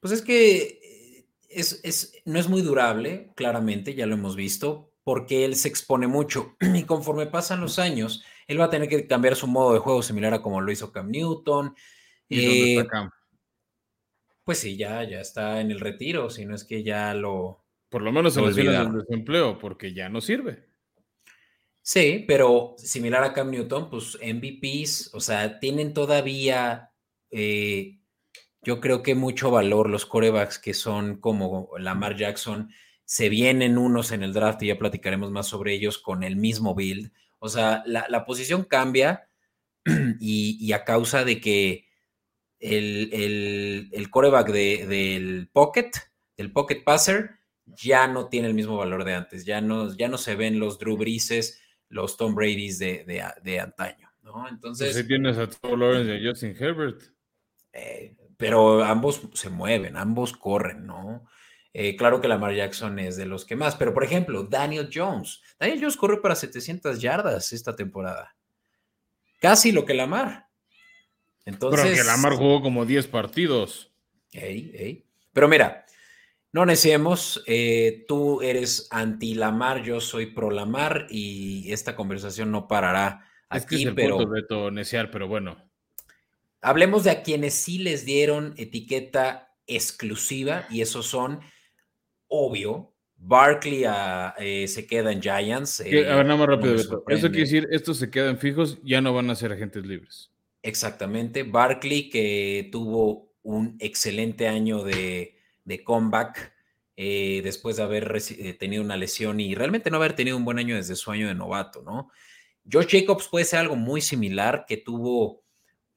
Pues 0.00 0.12
es 0.12 0.22
que 0.22 0.84
es, 1.48 2.12
no 2.24 2.38
es 2.38 2.48
muy 2.48 2.62
durable, 2.62 3.30
claramente, 3.36 3.94
ya 3.94 4.06
lo 4.06 4.14
hemos 4.14 4.36
visto, 4.36 4.92
porque 5.04 5.44
él 5.44 5.56
se 5.56 5.68
expone 5.68 6.06
mucho 6.06 6.56
y 6.74 6.82
conforme 6.84 7.26
pasan 7.26 7.60
los 7.60 7.78
años, 7.78 8.24
él 8.46 8.60
va 8.60 8.64
a 8.66 8.70
tener 8.70 8.88
que 8.88 9.06
cambiar 9.06 9.36
su 9.36 9.46
modo 9.46 9.74
de 9.74 9.80
juego 9.80 10.02
similar 10.02 10.34
a 10.34 10.42
como 10.42 10.60
lo 10.60 10.70
hizo 10.72 10.92
Cam 10.92 11.10
Newton. 11.10 11.74
¿Y 12.28 12.76
está 12.76 12.82
eh, 12.82 12.86
Cam? 12.88 13.10
Pues 14.44 14.58
sí, 14.58 14.76
ya, 14.76 15.02
ya 15.04 15.20
está 15.20 15.60
en 15.60 15.70
el 15.70 15.80
retiro, 15.80 16.28
si 16.28 16.44
no 16.44 16.54
es 16.54 16.64
que 16.64 16.82
ya 16.82 17.14
lo... 17.14 17.64
Por 17.88 18.02
lo 18.02 18.12
menos 18.12 18.36
en 18.36 18.44
el 18.44 18.54
desempleo, 18.54 19.58
porque 19.58 19.94
ya 19.94 20.08
no 20.08 20.20
sirve. 20.20 20.66
Sí, 21.86 22.24
pero 22.26 22.74
similar 22.78 23.24
a 23.24 23.32
Cam 23.32 23.50
Newton, 23.50 23.90
pues 23.90 24.18
MVPs, 24.22 25.10
o 25.14 25.20
sea, 25.20 25.60
tienen 25.60 25.92
todavía, 25.92 26.90
eh, 27.30 28.00
yo 28.62 28.80
creo 28.80 29.02
que 29.02 29.14
mucho 29.14 29.50
valor 29.50 29.90
los 29.90 30.06
corebacks 30.06 30.58
que 30.58 30.72
son 30.72 31.20
como 31.20 31.70
Lamar 31.78 32.16
Jackson. 32.16 32.70
Se 33.04 33.28
vienen 33.28 33.76
unos 33.76 34.12
en 34.12 34.22
el 34.22 34.32
draft 34.32 34.62
y 34.62 34.68
ya 34.68 34.78
platicaremos 34.78 35.30
más 35.30 35.46
sobre 35.46 35.74
ellos 35.74 35.98
con 35.98 36.22
el 36.22 36.36
mismo 36.36 36.74
build. 36.74 37.12
O 37.44 37.50
sea, 37.50 37.82
la, 37.84 38.24
posición 38.24 38.64
cambia 38.64 39.28
y, 40.18 40.72
a 40.72 40.82
causa 40.82 41.26
de 41.26 41.42
que 41.42 41.86
el, 42.58 43.90
el, 43.92 44.08
coreback 44.08 44.48
del 44.48 45.50
pocket, 45.52 45.90
del 46.38 46.52
pocket 46.52 46.82
passer, 46.82 47.32
ya 47.66 48.08
no 48.08 48.30
tiene 48.30 48.48
el 48.48 48.54
mismo 48.54 48.78
valor 48.78 49.04
de 49.04 49.12
antes. 49.12 49.44
Ya 49.44 49.60
no, 49.60 49.94
ya 49.94 50.08
no 50.08 50.16
se 50.16 50.36
ven 50.36 50.58
los 50.58 50.78
Drew 50.78 50.96
Breeses 50.96 51.60
los 51.90 52.16
Tom 52.16 52.34
Brady's 52.34 52.78
de, 52.78 53.60
antaño, 53.60 54.10
¿no? 54.22 54.32
Pues 54.40 54.52
Entonces. 54.52 54.96
sí 54.96 55.06
tienes 55.06 55.36
a 55.36 55.46
Trevor 55.46 55.80
Lawrence 55.80 56.14
y 56.14 56.26
a 56.26 56.30
Justin 56.30 56.56
Herbert. 56.58 57.02
Eh, 57.74 58.16
pero 58.38 58.82
ambos 58.82 59.20
se 59.34 59.50
mueven, 59.50 59.98
ambos 59.98 60.32
corren, 60.32 60.86
¿no? 60.86 61.26
Eh, 61.76 61.96
claro 61.96 62.20
que 62.20 62.28
Lamar 62.28 62.54
Jackson 62.54 63.00
es 63.00 63.16
de 63.16 63.26
los 63.26 63.44
que 63.44 63.56
más, 63.56 63.74
pero 63.74 63.92
por 63.92 64.04
ejemplo, 64.04 64.44
Daniel 64.44 64.88
Jones. 64.92 65.42
Daniel 65.58 65.80
Jones 65.80 65.96
corre 65.96 66.20
para 66.20 66.36
700 66.36 67.00
yardas 67.00 67.52
esta 67.52 67.74
temporada. 67.74 68.36
Casi 69.40 69.72
lo 69.72 69.84
que 69.84 69.92
Lamar. 69.92 70.46
Entonces, 71.44 71.82
Pero 71.82 71.96
que 71.96 72.04
Lamar 72.04 72.34
jugó 72.34 72.62
como 72.62 72.86
10 72.86 73.08
partidos. 73.08 73.92
Pero 75.32 75.48
mira, 75.48 75.84
no 76.52 76.64
necesitemos, 76.64 77.42
eh, 77.46 78.04
tú 78.06 78.40
eres 78.40 78.86
anti-Lamar, 78.90 79.82
yo 79.82 80.00
soy 80.00 80.26
pro-Lamar 80.26 81.08
y 81.10 81.72
esta 81.72 81.96
conversación 81.96 82.52
no 82.52 82.68
parará 82.68 83.28
es 83.50 83.64
aquí, 83.64 83.76
que 83.76 83.82
es 83.82 83.88
el 83.88 83.94
pero... 83.96 84.16
Punto 84.16 84.70
de 84.70 85.08
pero 85.10 85.26
bueno. 85.26 85.56
Hablemos 86.60 87.02
de 87.02 87.10
a 87.10 87.22
quienes 87.22 87.54
sí 87.54 87.78
les 87.78 88.04
dieron 88.04 88.54
etiqueta 88.56 89.54
exclusiva 89.66 90.66
y 90.70 90.80
esos 90.80 91.06
son, 91.06 91.40
obvio, 92.28 92.94
Barkley 93.16 93.84
eh, 94.38 94.66
se 94.68 94.86
queda 94.86 95.12
en 95.12 95.22
Giants. 95.22 95.80
a 95.80 95.84
ver, 95.84 96.26
nada 96.26 96.36
más 96.36 96.48
rápido, 96.48 96.76
Beto. 96.76 97.04
Eso 97.08 97.28
quiere 97.28 97.42
decir, 97.42 97.68
estos 97.70 97.98
se 97.98 98.10
quedan 98.10 98.38
fijos, 98.38 98.78
ya 98.82 99.00
no 99.00 99.14
van 99.14 99.30
a 99.30 99.34
ser 99.34 99.52
agentes 99.52 99.84
libres. 99.86 100.30
Exactamente. 100.62 101.42
Barkley, 101.42 102.08
que 102.08 102.68
tuvo 102.72 103.34
un 103.42 103.76
excelente 103.78 104.48
año 104.48 104.82
de, 104.82 105.36
comeback 105.84 106.54
eh, 106.96 107.40
después 107.44 107.76
de 107.76 107.82
haber 107.82 108.16
eh, 108.38 108.54
tenido 108.54 108.82
una 108.82 108.96
lesión 108.96 109.40
y 109.40 109.54
realmente 109.54 109.90
no 109.90 109.98
haber 109.98 110.14
tenido 110.14 110.36
un 110.36 110.44
buen 110.44 110.58
año 110.58 110.76
desde 110.76 110.96
su 110.96 111.10
año 111.10 111.28
de 111.28 111.34
novato, 111.34 111.82
¿no? 111.82 112.10
Josh 112.70 112.86
Jacobs 112.88 113.28
puede 113.28 113.44
ser 113.44 113.60
algo 113.60 113.76
muy 113.76 114.00
similar, 114.00 114.64
que 114.66 114.78
tuvo 114.78 115.44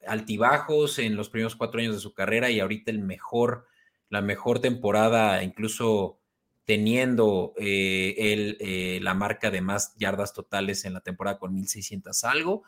altibajos 0.06 0.98
en 0.98 1.16
los 1.16 1.30
primeros 1.30 1.56
cuatro 1.56 1.80
años 1.80 1.94
de 1.94 2.00
su 2.00 2.12
carrera 2.12 2.50
y 2.50 2.60
ahorita 2.60 2.90
el 2.90 2.98
mejor, 2.98 3.67
la 4.10 4.22
mejor 4.22 4.60
temporada, 4.60 5.42
incluso 5.42 6.18
teniendo 6.64 7.54
eh, 7.56 8.98
la 9.02 9.14
marca 9.14 9.50
de 9.50 9.62
más 9.62 9.94
yardas 9.96 10.34
totales 10.34 10.84
en 10.84 10.92
la 10.92 11.00
temporada 11.00 11.38
con 11.38 11.54
1600 11.54 12.24
algo. 12.24 12.62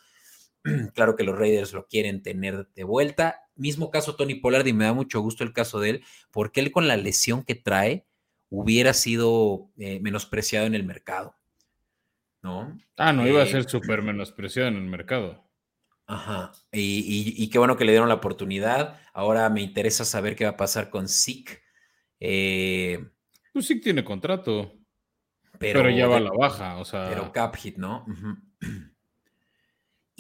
Claro 0.95 1.17
que 1.17 1.25
los 1.25 1.39
Raiders 1.39 1.73
lo 1.73 1.87
quieren 1.87 2.23
tener 2.23 2.69
de 2.75 2.85
vuelta. 2.85 3.43
Mismo 3.57 3.91
caso 3.91 4.17
Tony 4.17 4.35
Pollard 4.35 4.67
y 4.67 4.73
me 4.73 4.85
da 4.85 4.93
mucho 4.93 5.21
gusto 5.21 5.45
el 5.45 5.53
caso 5.53 5.81
de 5.81 5.91
él, 5.91 6.05
porque 6.31 6.61
él 6.61 6.73
con 6.73 6.89
la 6.89 6.97
lesión 6.97 7.45
que 7.45 7.55
trae 7.55 8.07
hubiera 8.49 8.93
sido 8.95 9.71
eh, 9.79 10.01
menospreciado 10.01 10.67
en 10.67 10.75
el 10.75 10.85
mercado. 10.85 11.37
¿No? 12.43 12.79
Ah, 12.97 13.13
no, 13.13 13.27
iba 13.29 13.41
a 13.41 13.45
eh, 13.45 13.51
ser 13.51 13.69
súper 13.69 14.03
menospreciado 14.03 14.69
en 14.69 14.77
el 14.77 14.85
mercado. 14.85 15.45
Ajá. 16.11 16.51
Y, 16.73 17.49
qué 17.51 17.59
bueno 17.59 17.77
que 17.77 17.85
le 17.85 17.93
dieron 17.93 18.09
la 18.09 18.17
oportunidad. 18.17 18.99
Ahora 19.13 19.49
me 19.49 19.63
interesa 19.63 20.05
saber 20.05 20.35
qué 20.35 20.45
va 20.45 20.51
a 20.51 20.57
pasar 20.57 20.91
con 20.91 21.09
Zeke. 21.09 21.63
Eh, 22.19 23.09
pues 23.53 23.69
Zeke 23.69 23.81
tiene 23.81 24.03
contrato. 24.03 24.73
Pero, 25.61 25.89
ya 25.89 26.09
va 26.09 26.17
a 26.17 26.21
la 26.21 26.33
baja, 26.33 26.79
o 26.79 26.85
sea. 26.85 27.09
Pero 27.09 27.31
cap 27.33 27.55
hit, 27.57 27.77
¿no? 27.77 28.05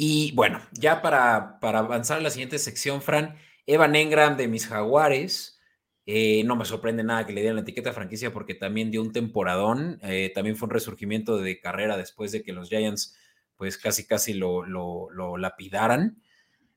Y 0.03 0.33
bueno, 0.33 0.62
ya 0.72 1.03
para, 1.03 1.61
para, 1.61 1.81
avanzar 1.81 2.16
a 2.16 2.22
la 2.22 2.31
siguiente 2.31 2.59
sección, 2.59 3.03
Fran, 3.03 3.37
Evan 3.66 3.94
Engram 3.94 4.38
de 4.38 4.48
mis 4.48 4.66
Jaguares. 4.66 5.61
Eh, 6.07 6.42
no 6.44 6.57
me 6.57 6.64
sorprende 6.64 7.05
nada 7.05 7.26
que 7.26 7.35
le 7.35 7.42
dieran 7.42 7.57
la 7.57 7.62
etiqueta 7.62 7.92
franquicia 7.92 8.33
porque 8.33 8.55
también 8.55 8.90
dio 8.90 9.03
un 9.03 9.12
temporadón. 9.12 9.98
Eh, 10.03 10.33
también 10.35 10.57
fue 10.57 10.68
un 10.68 10.72
resurgimiento 10.72 11.37
de 11.37 11.61
carrera 11.61 11.98
después 11.98 12.33
de 12.33 12.42
que 12.42 12.55
los 12.55 12.70
Giants, 12.70 13.14
pues 13.61 13.77
casi, 13.77 14.07
casi 14.07 14.33
lo, 14.33 14.64
lo, 14.64 15.37
lapidaran. 15.37 16.23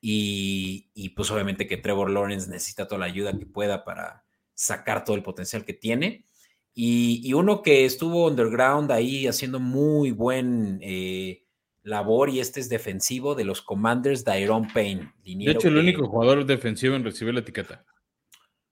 Y, 0.01 1.13
pues 1.15 1.31
obviamente 1.31 1.65
que 1.65 1.77
Trevor 1.77 2.09
Lawrence 2.09 2.51
necesita 2.51 2.89
toda 2.89 2.99
la 2.99 3.05
ayuda 3.05 3.39
que 3.39 3.45
pueda 3.45 3.85
para 3.85 4.25
sacar 4.53 5.05
todo 5.05 5.15
el 5.15 5.23
potencial 5.23 5.63
que 5.63 5.71
tiene. 5.71 6.25
Y, 6.73 7.31
uno 7.31 7.61
que 7.61 7.85
estuvo 7.85 8.27
underground 8.27 8.91
ahí 8.91 9.27
haciendo 9.27 9.61
muy 9.61 10.11
buen 10.11 10.79
eh, 10.81 11.45
labor 11.83 12.29
y 12.29 12.41
este 12.41 12.59
es 12.59 12.67
defensivo 12.67 13.33
de 13.33 13.45
los 13.45 13.61
Commanders, 13.61 14.25
Dairon 14.25 14.67
Payne. 14.67 15.13
De 15.23 15.51
hecho, 15.51 15.69
el 15.69 15.77
único 15.77 16.05
jugador 16.09 16.45
defensivo 16.45 16.95
en 16.95 17.05
recibir 17.05 17.33
la 17.33 17.39
etiqueta. 17.39 17.85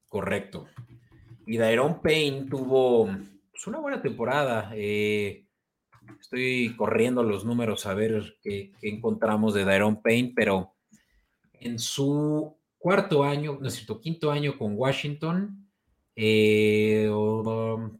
Correcto. 0.10 0.68
Y 1.48 1.56
Dairon 1.56 2.02
Payne 2.02 2.48
tuvo 2.50 3.10
pues, 3.54 3.68
una 3.68 3.80
buena 3.80 4.02
temporada. 4.02 4.70
Eh, 4.76 5.46
estoy 6.20 6.76
corriendo 6.76 7.24
los 7.24 7.46
números 7.46 7.86
a 7.86 7.94
ver 7.94 8.38
qué, 8.42 8.72
encontramos 8.82 9.54
de 9.54 9.66
Dairon 9.66 10.02
Payne, 10.02 10.34
pero 10.36 10.76
en 11.54 11.80
su 11.80 12.58
cuarto 12.78 13.24
año, 13.24 13.58
no 13.60 13.68
es 13.68 13.86
quinto 14.02 14.32
año 14.32 14.58
con 14.58 14.76
Washington, 14.76 15.70
eh, 16.16 17.10
um, 17.10 18.00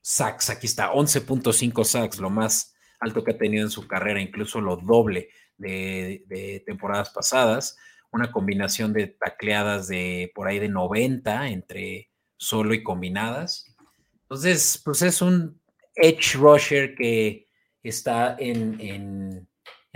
sacks, 0.00 0.50
aquí 0.50 0.66
está, 0.66 0.92
11.5 0.92 1.84
sacks, 1.84 2.18
lo 2.18 2.30
más 2.30 2.74
alto 3.00 3.24
que 3.24 3.32
ha 3.32 3.38
tenido 3.38 3.64
en 3.64 3.70
su 3.70 3.86
carrera, 3.86 4.20
incluso 4.20 4.60
lo 4.60 4.76
doble 4.76 5.30
de, 5.56 6.62
temporadas 6.66 7.10
pasadas, 7.10 7.76
una 8.10 8.30
combinación 8.30 8.92
de 8.92 9.06
tacleadas 9.06 9.88
de 9.88 10.30
por 10.34 10.48
ahí 10.48 10.58
de 10.58 10.68
90 10.68 11.48
entre 11.48 12.10
solo 12.36 12.74
y 12.74 12.82
combinadas. 12.82 13.74
Entonces, 14.22 14.80
pues 14.84 15.02
es 15.02 15.22
un 15.22 15.61
edge 15.94 16.34
rusher 16.34 16.94
que 16.94 17.48
está 17.82 18.36
en, 18.38 19.48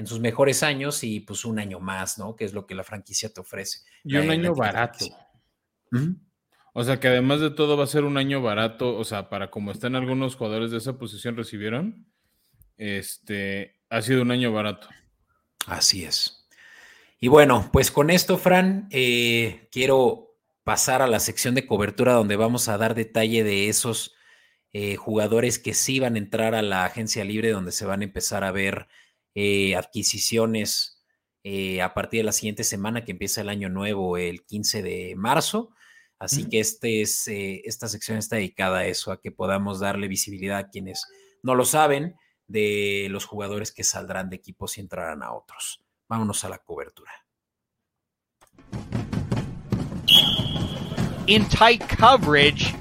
sus 0.04 0.20
mejores 0.20 0.62
años 0.62 1.02
y 1.04 1.20
pues 1.20 1.44
un 1.44 1.58
año 1.58 1.80
más, 1.80 2.18
¿no? 2.18 2.36
Que 2.36 2.44
es 2.44 2.52
lo 2.52 2.66
que 2.66 2.74
la 2.74 2.84
franquicia 2.84 3.32
te 3.32 3.40
ofrece. 3.40 3.80
Y 4.04 4.16
un 4.16 4.30
año 4.30 4.54
barato. 4.54 5.06
O 6.72 6.84
sea 6.84 7.00
que 7.00 7.08
además 7.08 7.40
de 7.40 7.50
todo 7.50 7.76
va 7.76 7.84
a 7.84 7.88
ser 7.88 8.04
un 8.04 8.18
año 8.18 8.42
barato, 8.42 8.96
o 8.96 9.04
sea, 9.04 9.30
para 9.30 9.50
como 9.50 9.72
están 9.72 9.96
algunos 9.96 10.36
jugadores 10.36 10.70
de 10.70 10.78
esa 10.78 10.98
posición 10.98 11.36
recibieron, 11.36 12.06
este, 12.76 13.80
ha 13.88 14.02
sido 14.02 14.22
un 14.22 14.30
año 14.30 14.52
barato. 14.52 14.88
Así 15.66 16.04
es. 16.04 16.46
Y 17.18 17.28
bueno, 17.28 17.70
pues 17.72 17.90
con 17.90 18.10
esto, 18.10 18.36
Fran, 18.36 18.88
eh, 18.90 19.68
quiero 19.72 20.36
pasar 20.64 21.00
a 21.00 21.06
la 21.06 21.20
sección 21.20 21.54
de 21.54 21.66
cobertura 21.66 22.12
donde 22.12 22.36
vamos 22.36 22.68
a 22.68 22.76
dar 22.76 22.94
detalle 22.94 23.42
de 23.42 23.68
esos 23.68 24.15
eh, 24.72 24.96
jugadores 24.96 25.58
que 25.58 25.74
sí 25.74 26.00
van 26.00 26.14
a 26.14 26.18
entrar 26.18 26.54
a 26.54 26.62
la 26.62 26.84
agencia 26.84 27.24
libre, 27.24 27.50
donde 27.50 27.72
se 27.72 27.86
van 27.86 28.00
a 28.00 28.04
empezar 28.04 28.44
a 28.44 28.52
ver 28.52 28.88
eh, 29.34 29.76
adquisiciones 29.76 30.92
a 31.80 31.94
partir 31.94 32.18
de 32.18 32.24
la 32.24 32.32
siguiente 32.32 32.64
semana 32.64 33.04
que 33.04 33.12
empieza 33.12 33.40
el 33.40 33.48
año 33.48 33.68
nuevo, 33.68 34.16
el 34.16 34.44
15 34.44 34.82
de 34.82 35.14
marzo. 35.16 35.70
Así 36.18 36.48
que 36.48 36.58
este 36.58 37.02
es, 37.02 37.28
esta 37.28 37.86
sección 37.86 38.18
está 38.18 38.34
dedicada 38.34 38.78
a 38.78 38.86
eso, 38.86 39.12
a 39.12 39.20
que 39.20 39.30
podamos 39.30 39.78
darle 39.78 40.08
visibilidad 40.08 40.58
a 40.58 40.68
quienes 40.70 41.06
no 41.44 41.54
lo 41.54 41.64
saben 41.64 42.16
de 42.48 43.08
los 43.10 43.24
jugadores 43.24 43.72
que 43.72 43.84
saldrán 43.84 44.30
de 44.30 44.36
equipos 44.36 44.78
y 44.78 44.80
entrarán 44.80 45.22
a 45.22 45.32
otros. 45.32 45.84
Vámonos 46.08 46.44
a 46.44 46.48
la 46.48 46.58
cobertura. 46.58 47.12
In 51.26 51.44
tight 51.48 51.82
coverage. 51.98 52.72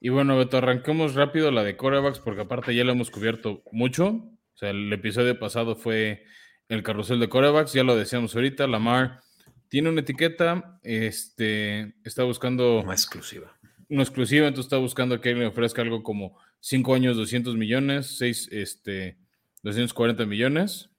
Y 0.00 0.08
bueno, 0.08 0.36
Beto, 0.36 0.56
arranquemos 0.56 1.14
rápido 1.14 1.50
la 1.50 1.62
de 1.62 1.76
corebacks 1.76 2.18
porque 2.18 2.42
aparte 2.42 2.74
ya 2.74 2.84
lo 2.84 2.92
hemos 2.92 3.10
cubierto 3.10 3.62
mucho. 3.70 4.06
O 4.06 4.56
sea, 4.56 4.70
el 4.70 4.92
episodio 4.92 5.38
pasado 5.38 5.76
fue 5.76 6.24
el 6.68 6.82
carrusel 6.82 7.20
de 7.20 7.28
corebacks, 7.28 7.74
ya 7.74 7.84
lo 7.84 7.96
decíamos 7.96 8.34
ahorita. 8.34 8.66
Lamar 8.66 9.20
tiene 9.68 9.90
una 9.90 10.00
etiqueta, 10.00 10.80
este, 10.82 11.94
está 12.04 12.24
buscando... 12.24 12.80
Una 12.80 12.94
exclusiva 12.94 13.60
una 13.90 14.04
exclusiva, 14.04 14.46
entonces 14.46 14.66
está 14.66 14.78
buscando 14.78 15.20
que 15.20 15.34
le 15.34 15.46
ofrezca 15.46 15.82
algo 15.82 16.02
como 16.02 16.38
5 16.60 16.94
años, 16.94 17.16
200 17.16 17.56
millones, 17.56 18.18
6, 18.18 18.48
este, 18.52 19.18
240 19.62 20.26
millones. 20.26 20.90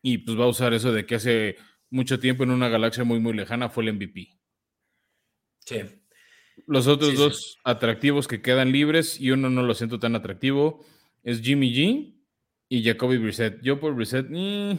Y 0.00 0.18
pues 0.18 0.38
va 0.38 0.44
a 0.44 0.48
usar 0.48 0.72
eso 0.74 0.92
de 0.92 1.04
que 1.04 1.16
hace 1.16 1.56
mucho 1.90 2.20
tiempo 2.20 2.44
en 2.44 2.52
una 2.52 2.68
galaxia 2.68 3.02
muy, 3.02 3.18
muy 3.18 3.32
lejana 3.32 3.68
fue 3.68 3.84
el 3.84 3.94
MVP. 3.94 4.28
Sí. 5.58 5.76
Los 6.66 6.86
otros 6.86 7.16
dos 7.16 7.58
atractivos 7.64 8.26
que 8.26 8.40
quedan 8.40 8.72
libres 8.72 9.20
y 9.20 9.30
uno 9.30 9.50
no 9.50 9.62
lo 9.62 9.74
siento 9.74 9.98
tan 9.98 10.14
atractivo 10.16 10.84
es 11.22 11.42
Jimmy 11.42 11.72
G 11.72 12.14
y 12.68 12.82
Jacoby 12.82 13.18
Brissett. 13.18 13.60
Yo 13.62 13.78
por 13.78 13.94
Brissett, 13.94 14.26
eh, 14.32 14.78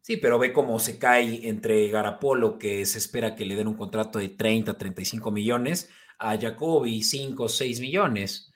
Sí, 0.00 0.16
pero 0.18 0.38
ve 0.38 0.52
cómo 0.52 0.78
se 0.78 0.98
cae 0.98 1.48
entre 1.48 1.88
Garapolo, 1.88 2.58
que 2.58 2.86
se 2.86 2.98
espera 2.98 3.34
que 3.34 3.44
le 3.44 3.56
den 3.56 3.66
un 3.66 3.74
contrato 3.74 4.20
de 4.20 4.28
30, 4.28 4.78
35 4.78 5.32
millones, 5.32 5.90
a 6.18 6.38
Jacoby 6.38 7.02
5, 7.02 7.48
6 7.48 7.80
millones. 7.80 8.52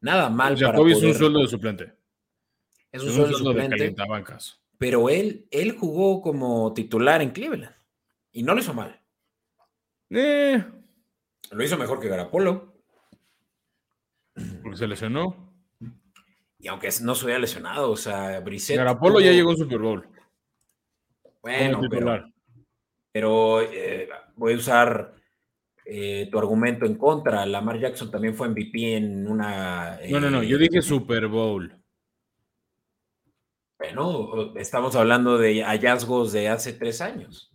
Nada 0.00 0.30
mal. 0.30 0.56
Jacoby 0.56 0.92
es 0.92 1.02
un 1.02 1.14
sueldo 1.14 1.40
de 1.40 1.48
suplente. 1.48 1.92
Es 2.90 3.02
un, 3.02 3.10
sueldo, 3.10 3.38
de 3.38 3.44
suplente. 3.44 3.94
pero 4.78 5.10
él, 5.10 5.46
él 5.50 5.72
jugó 5.72 6.22
como 6.22 6.72
titular 6.72 7.20
en 7.20 7.30
Cleveland 7.30 7.74
y 8.32 8.42
no 8.42 8.54
lo 8.54 8.60
hizo 8.60 8.72
mal. 8.72 8.98
Eh. 10.10 10.64
Lo 11.50 11.64
hizo 11.64 11.78
mejor 11.78 12.00
que 12.00 12.08
Garapolo. 12.08 12.74
Porque 14.62 14.76
se 14.76 14.86
lesionó. 14.86 15.54
Y 16.58 16.68
aunque 16.68 16.88
no 17.02 17.14
se 17.14 17.24
hubiera 17.24 17.40
lesionado, 17.40 17.90
o 17.90 17.96
sea, 17.96 18.40
Brissett. 18.40 18.76
Garapolo 18.76 19.20
ya 19.20 19.32
llegó 19.32 19.52
a 19.52 19.56
Super 19.56 19.78
Bowl. 19.78 20.08
Bueno, 21.42 21.80
pero, 23.12 23.62
eh, 23.62 24.08
voy 24.34 24.54
a 24.54 24.56
usar 24.56 25.14
eh, 25.84 26.28
tu 26.30 26.38
argumento 26.38 26.84
en 26.84 26.96
contra. 26.96 27.46
Lamar 27.46 27.78
Jackson 27.78 28.10
también 28.10 28.34
fue 28.34 28.48
MVP 28.48 28.96
en 28.96 29.28
una. 29.28 29.98
no, 30.10 30.20
no, 30.20 30.30
no, 30.30 30.42
yo 30.42 30.58
dije 30.58 30.78
eh, 30.78 30.82
Super 30.82 31.28
Bowl. 31.28 31.72
Bueno, 33.78 34.54
estamos 34.56 34.96
hablando 34.96 35.38
de 35.38 35.62
hallazgos 35.62 36.32
de 36.32 36.48
hace 36.48 36.72
tres 36.72 37.00
años. 37.00 37.52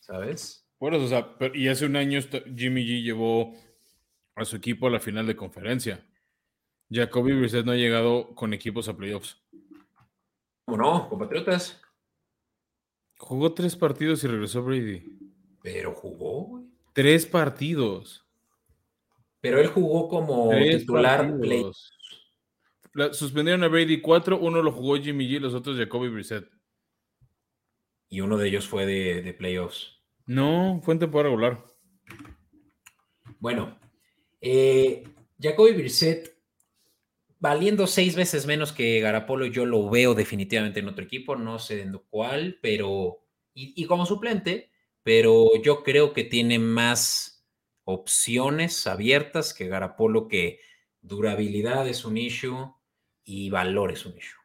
¿Sabes? 0.00 0.59
Bueno, 0.80 0.96
o 0.96 1.06
sea, 1.06 1.36
y 1.54 1.68
hace 1.68 1.86
un 1.86 1.94
año 1.94 2.20
Jimmy 2.56 2.84
G 2.84 3.02
llevó 3.02 3.54
a 4.34 4.44
su 4.44 4.56
equipo 4.56 4.88
a 4.88 4.90
la 4.90 4.98
final 4.98 5.26
de 5.26 5.36
conferencia. 5.36 6.04
Jacoby 6.90 7.34
Brissett 7.34 7.64
no 7.64 7.72
ha 7.72 7.76
llegado 7.76 8.34
con 8.34 8.52
equipos 8.52 8.88
a 8.88 8.96
playoffs. 8.96 9.40
¿Cómo 10.64 10.78
no? 10.78 11.08
Compatriotas. 11.08 11.80
Jugó 13.18 13.52
tres 13.52 13.76
partidos 13.76 14.24
y 14.24 14.28
regresó 14.28 14.64
Brady. 14.64 15.04
Pero 15.62 15.94
jugó, 15.94 16.44
güey. 16.44 16.64
Tres 16.94 17.26
partidos. 17.26 18.26
Pero 19.40 19.60
él 19.60 19.68
jugó 19.68 20.08
como 20.08 20.50
titular. 20.50 21.32
suspendieron 23.12 23.62
a 23.64 23.68
Brady 23.68 24.00
cuatro, 24.00 24.38
uno 24.38 24.62
lo 24.62 24.72
jugó 24.72 24.96
Jimmy 24.96 25.28
G, 25.28 25.40
los 25.40 25.54
otros 25.54 25.76
Jacoby 25.76 26.08
Brissett. 26.08 26.48
Y 28.08 28.22
uno 28.22 28.36
de 28.36 28.48
ellos 28.48 28.66
fue 28.66 28.86
de, 28.86 29.32
playoffs. 29.34 29.99
No, 30.30 30.80
fue 30.84 30.94
en 30.94 31.00
temporada 31.00 31.28
regular. 31.28 31.64
Bueno, 33.40 33.76
eh, 34.40 35.02
Jacoby 35.40 35.72
Brissett, 35.72 36.38
valiendo 37.40 37.88
seis 37.88 38.14
veces 38.14 38.46
menos 38.46 38.72
que 38.72 39.00
Garapolo, 39.00 39.46
yo 39.46 39.66
lo 39.66 39.90
veo 39.90 40.14
definitivamente 40.14 40.78
en 40.78 40.86
otro 40.86 41.02
equipo, 41.02 41.34
no 41.34 41.58
sé 41.58 41.82
en 41.82 42.00
cuál, 42.10 42.60
pero. 42.62 43.26
y 43.54 43.84
como 43.86 44.06
suplente, 44.06 44.70
pero 45.02 45.60
yo 45.64 45.82
creo 45.82 46.12
que 46.12 46.22
tiene 46.22 46.60
más 46.60 47.44
opciones 47.82 48.86
abiertas 48.86 49.52
que 49.52 49.66
Garapolo, 49.66 50.28
que 50.28 50.60
durabilidad 51.00 51.88
es 51.88 52.04
un 52.04 52.16
issue 52.16 52.72
y 53.24 53.50
valor 53.50 53.90
es 53.90 54.06
un 54.06 54.16
issue. 54.16 54.38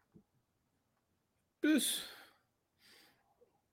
Pues, 1.61 2.14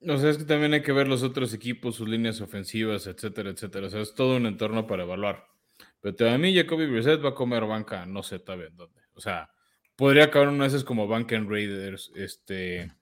o 0.09 0.19
sea, 0.19 0.31
es 0.31 0.39
que 0.39 0.45
también 0.45 0.75
hay 0.75 0.83
que 0.83 0.93
ver 0.93 1.09
los 1.09 1.23
otros 1.23 1.55
equipos, 1.55 1.97
sus 1.97 2.09
líneas 2.09 2.41
ofensivas, 2.41 3.07
etcétera, 3.07 3.51
etcétera. 3.51 3.87
O 3.87 3.91
sea, 3.91 4.01
es 4.01 4.15
todo 4.15 4.37
un 4.37 4.47
entorno 4.47 4.87
para 4.87 5.05
evaluar. 5.05 5.47
Pero 6.01 6.31
a 6.31 6.39
mí 6.39 6.55
Jacoby 6.55 6.87
Brissett 6.87 7.25
va 7.25 7.31
a 7.31 7.35
comer 7.35 7.65
banca, 7.65 8.07
no 8.07 8.23
sé 8.23 8.39
todavía 8.39 8.67
en 8.69 8.77
dónde. 8.77 9.01
O 9.15 9.21
sea, 9.21 9.51
podría 9.97 10.25
acabar 10.25 10.49
una 10.49 10.65
veces 10.65 10.85
como 10.85 11.07
banca 11.07 11.37
en 11.37 11.49
Raiders, 11.49 12.13
este... 12.15 12.93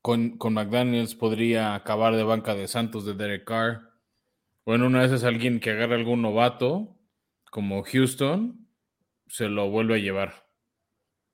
Con, 0.00 0.38
con 0.38 0.54
McDaniels 0.54 1.14
podría 1.16 1.74
acabar 1.74 2.14
de 2.14 2.22
banca 2.22 2.54
de 2.54 2.68
Santos 2.68 3.04
de 3.04 3.14
Derek 3.14 3.44
Carr. 3.44 3.92
Bueno, 4.64 4.86
una 4.86 5.00
vez 5.00 5.12
es 5.12 5.24
alguien 5.24 5.60
que 5.60 5.70
agarra 5.70 5.96
algún 5.96 6.22
novato, 6.22 6.96
como 7.50 7.82
Houston, 7.82 8.68
se 9.26 9.48
lo 9.48 9.68
vuelve 9.70 9.94
a 9.94 9.98
llevar. 9.98 10.46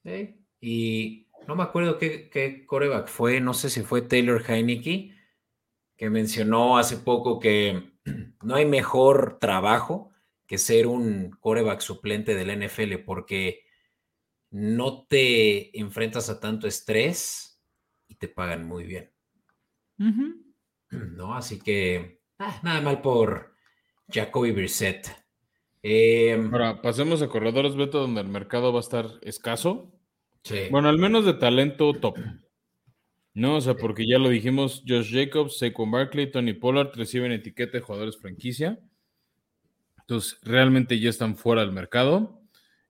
Sí. 0.02 0.40
Y 0.60 1.23
no 1.46 1.56
me 1.56 1.62
acuerdo 1.62 1.98
qué, 1.98 2.64
coreback 2.66 3.08
fue, 3.08 3.40
no 3.40 3.54
sé 3.54 3.70
si 3.70 3.82
fue 3.82 4.02
Taylor 4.02 4.42
Heineke, 4.46 5.14
que 5.96 6.10
mencionó 6.10 6.78
hace 6.78 6.96
poco 6.96 7.38
que 7.38 7.92
no 8.42 8.54
hay 8.54 8.66
mejor 8.66 9.38
trabajo 9.40 10.10
que 10.46 10.58
ser 10.58 10.86
un 10.86 11.30
coreback 11.40 11.80
suplente 11.80 12.34
del 12.34 12.66
NFL 12.66 12.96
porque 13.04 13.64
no 14.50 15.06
te 15.06 15.78
enfrentas 15.78 16.28
a 16.30 16.40
tanto 16.40 16.66
estrés 16.66 17.60
y 18.08 18.16
te 18.16 18.28
pagan 18.28 18.66
muy 18.66 18.84
bien. 18.84 19.12
¿No? 20.90 21.34
Así 21.34 21.58
que 21.58 22.24
Ah, 22.38 22.60
nada 22.62 22.80
mal 22.80 23.00
por 23.00 23.54
Jacoby 24.08 24.50
Brissett. 24.50 25.08
Em, 25.82 26.52
Ahora, 26.52 26.82
pasemos 26.82 27.22
a 27.22 27.28
corredores, 27.28 27.76
Beto, 27.76 28.00
donde 28.00 28.22
el 28.22 28.28
mercado 28.28 28.72
va 28.72 28.80
a 28.80 28.82
estar 28.82 29.06
escaso. 29.22 29.92
Sí. 30.44 30.68
Bueno, 30.70 30.88
al 30.88 30.98
menos 30.98 31.24
de 31.24 31.34
talento 31.34 31.92
top. 31.94 32.16
No, 33.32 33.56
o 33.56 33.60
sea, 33.60 33.74
porque 33.74 34.06
ya 34.06 34.18
lo 34.18 34.28
dijimos, 34.28 34.84
Josh 34.86 35.12
Jacobs, 35.12 35.58
Saquon 35.58 35.90
Barkley, 35.90 36.30
Tony 36.30 36.52
Pollard 36.52 36.92
reciben 36.94 37.32
etiqueta 37.32 37.78
de 37.78 37.80
jugadores 37.80 38.16
franquicia. 38.16 38.78
Entonces, 39.98 40.38
realmente 40.42 41.00
ya 41.00 41.10
están 41.10 41.36
fuera 41.36 41.62
del 41.62 41.72
mercado. 41.72 42.40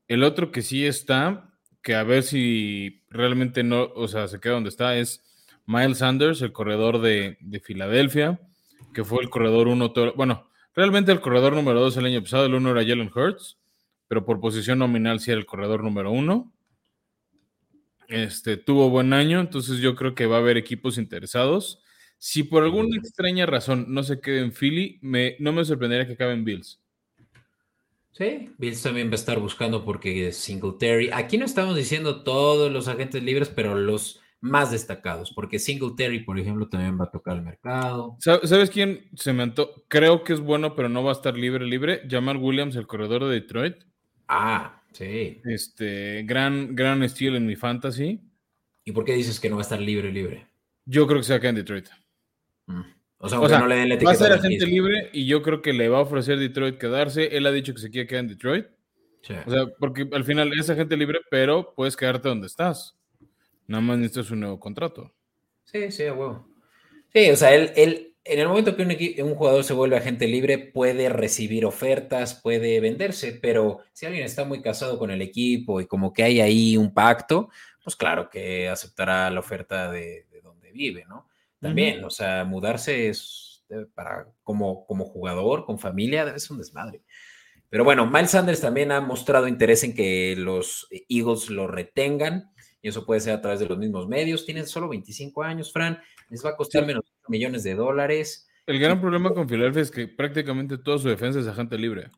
El 0.06 0.22
otro 0.22 0.52
que 0.52 0.60
sí 0.60 0.84
está, 0.84 1.54
que 1.80 1.94
a 1.94 2.02
ver 2.02 2.24
si 2.24 3.02
realmente 3.08 3.62
no, 3.62 3.84
o 3.94 4.06
sea, 4.08 4.28
se 4.28 4.38
queda 4.38 4.54
donde 4.54 4.68
está, 4.68 4.98
es 4.98 5.24
Miles 5.64 5.98
Sanders, 5.98 6.42
el 6.42 6.52
corredor 6.52 7.00
de, 7.00 7.38
de 7.40 7.60
Filadelfia 7.60 8.38
que 8.94 9.04
fue 9.04 9.22
el 9.22 9.28
corredor 9.28 9.68
uno. 9.68 9.92
Bueno, 10.16 10.48
realmente 10.74 11.12
el 11.12 11.20
corredor 11.20 11.52
número 11.52 11.80
dos 11.80 11.96
el 11.98 12.06
año 12.06 12.22
pasado, 12.22 12.46
el 12.46 12.54
uno 12.54 12.70
era 12.70 12.88
Jalen 12.88 13.10
Hurts, 13.14 13.58
pero 14.08 14.24
por 14.24 14.40
posición 14.40 14.78
nominal 14.78 15.20
sí 15.20 15.30
era 15.30 15.40
el 15.40 15.46
corredor 15.46 15.82
número 15.82 16.10
uno. 16.10 16.53
Este, 18.08 18.56
tuvo 18.56 18.90
buen 18.90 19.12
año, 19.12 19.40
entonces 19.40 19.78
yo 19.78 19.94
creo 19.94 20.14
que 20.14 20.26
va 20.26 20.36
a 20.36 20.40
haber 20.40 20.56
equipos 20.56 20.98
interesados. 20.98 21.82
Si 22.18 22.42
por 22.42 22.62
alguna 22.62 22.96
extraña 22.96 23.46
razón 23.46 23.86
no 23.88 24.02
se 24.02 24.20
quede 24.20 24.40
en 24.40 24.52
Philly, 24.52 24.98
me, 25.02 25.36
no 25.40 25.52
me 25.52 25.64
sorprendería 25.64 26.06
que 26.06 26.14
acabe 26.14 26.32
en 26.32 26.44
Bills. 26.44 26.80
Sí, 28.12 28.50
Bills 28.58 28.82
también 28.82 29.08
va 29.08 29.12
a 29.12 29.16
estar 29.16 29.40
buscando 29.40 29.84
porque 29.84 30.30
Singletary. 30.32 31.10
Aquí 31.12 31.36
no 31.36 31.44
estamos 31.44 31.74
diciendo 31.74 32.22
todos 32.22 32.70
los 32.70 32.86
agentes 32.86 33.22
libres, 33.22 33.48
pero 33.48 33.74
los 33.74 34.20
más 34.40 34.70
destacados, 34.70 35.32
porque 35.32 35.58
Singletary, 35.58 36.20
por 36.20 36.38
ejemplo, 36.38 36.68
también 36.68 37.00
va 37.00 37.04
a 37.04 37.10
tocar 37.10 37.36
el 37.36 37.42
mercado. 37.42 38.16
¿Sabes 38.20 38.70
quién 38.70 39.08
se 39.16 39.32
me 39.32 39.52
Creo 39.88 40.22
que 40.22 40.34
es 40.34 40.40
bueno, 40.40 40.76
pero 40.76 40.90
no 40.90 41.02
va 41.02 41.10
a 41.10 41.14
estar 41.14 41.36
libre, 41.36 41.64
libre. 41.64 42.02
Jamal 42.08 42.36
Williams, 42.36 42.76
el 42.76 42.86
corredor 42.86 43.24
de 43.24 43.30
Detroit. 43.30 43.76
Ah, 44.28 44.82
sí. 44.94 45.42
Este, 45.44 46.22
gran, 46.24 46.74
gran 46.74 47.02
estilo 47.02 47.36
en 47.36 47.46
mi 47.46 47.56
fantasy. 47.56 48.20
¿Y 48.84 48.92
por 48.92 49.04
qué 49.04 49.12
dices 49.14 49.38
que 49.38 49.50
no 49.50 49.56
va 49.56 49.60
a 49.60 49.68
estar 49.68 49.80
libre, 49.80 50.10
libre? 50.10 50.46
Yo 50.86 51.06
creo 51.06 51.20
que 51.20 51.24
se 51.24 51.32
va 51.34 51.36
a 51.36 51.40
quedar 51.40 51.50
en 51.50 51.56
Detroit. 51.56 51.88
Mm. 52.66 52.80
O 53.18 53.28
sea, 53.28 53.38
no 53.38 53.66
le 53.66 53.76
den 53.76 53.88
la 53.88 53.94
etiqueta. 53.94 54.18
Va 54.18 54.26
a 54.26 54.28
ser 54.28 54.32
agente 54.32 54.66
libre 54.66 55.10
y 55.12 55.26
yo 55.26 55.42
creo 55.42 55.62
que 55.62 55.72
le 55.72 55.88
va 55.88 55.98
a 55.98 56.02
ofrecer 56.02 56.38
Detroit 56.38 56.78
quedarse. 56.78 57.36
Él 57.36 57.46
ha 57.46 57.52
dicho 57.52 57.72
que 57.72 57.80
se 57.80 57.90
quiere 57.90 58.06
quedar 58.06 58.24
en 58.24 58.28
Detroit. 58.28 58.66
O 59.46 59.50
sea, 59.50 59.66
porque 59.78 60.06
al 60.12 60.24
final 60.24 60.52
es 60.58 60.68
agente 60.68 60.96
libre, 60.96 61.20
pero 61.30 61.72
puedes 61.74 61.96
quedarte 61.96 62.28
donde 62.28 62.46
estás. 62.46 62.94
Nada 63.66 63.80
más 63.80 63.98
necesitas 63.98 64.30
un 64.30 64.40
nuevo 64.40 64.60
contrato. 64.60 65.14
Sí, 65.64 65.90
sí, 65.90 66.04
huevo. 66.04 66.46
Sí, 67.12 67.30
o 67.30 67.36
sea, 67.36 67.54
él, 67.54 67.72
él, 67.76 68.13
en 68.24 68.40
el 68.40 68.48
momento 68.48 68.74
que 68.76 68.82
un, 68.82 69.28
un, 69.28 69.34
jugador 69.34 69.64
se 69.64 69.74
vuelve 69.74 69.96
agente 69.96 70.26
libre, 70.26 70.58
puede 70.58 71.08
recibir 71.10 71.66
ofertas, 71.66 72.34
puede 72.34 72.80
venderse, 72.80 73.32
pero 73.32 73.80
si 73.92 74.06
alguien 74.06 74.24
está 74.24 74.44
muy 74.44 74.62
casado 74.62 74.98
con 74.98 75.10
el 75.10 75.20
equipo 75.20 75.80
y 75.80 75.86
como 75.86 76.12
que 76.12 76.22
hay 76.22 76.40
ahí 76.40 76.76
un 76.76 76.94
pacto, 76.94 77.50
pues 77.82 77.96
claro 77.96 78.30
que 78.30 78.68
aceptará 78.68 79.30
la 79.30 79.40
oferta 79.40 79.90
de, 79.90 80.26
donde 80.42 80.72
vive, 80.72 81.04
¿no? 81.06 81.28
También, 81.60 82.04
o 82.04 82.10
sea, 82.10 82.44
mudarse 82.44 83.08
es 83.08 83.64
para 83.94 84.26
como, 84.42 84.86
como 84.86 85.04
jugador, 85.04 85.64
con 85.64 85.78
familia, 85.78 86.32
es 86.34 86.50
un 86.50 86.58
desmadre. 86.58 87.02
Pero 87.68 87.84
bueno, 87.84 88.06
Miles 88.06 88.30
Sanders 88.30 88.60
también 88.60 88.92
ha 88.92 89.00
mostrado 89.00 89.48
interés 89.48 89.82
en 89.84 89.94
que 89.94 90.34
los 90.36 90.86
Eagles 91.08 91.50
lo 91.50 91.66
retengan 91.66 92.53
y 92.84 92.88
eso 92.88 93.06
puede 93.06 93.20
ser 93.20 93.32
a 93.32 93.40
través 93.40 93.60
de 93.60 93.66
los 93.66 93.78
mismos 93.78 94.06
medios. 94.06 94.44
Tienen 94.44 94.66
solo 94.66 94.90
25 94.90 95.42
años, 95.42 95.72
Fran, 95.72 95.98
les 96.28 96.44
va 96.44 96.50
a 96.50 96.56
costar 96.56 96.84
menos 96.84 97.02
millones 97.28 97.64
de 97.64 97.74
dólares. 97.74 98.46
El 98.66 98.78
gran 98.78 99.00
problema 99.00 99.32
con 99.32 99.48
Filadelfia 99.48 99.80
es 99.80 99.90
que 99.90 100.06
prácticamente 100.06 100.76
toda 100.76 100.98
su 100.98 101.08
defensa 101.08 101.40
es 101.40 101.46
agente 101.46 101.78
libre. 101.78 102.10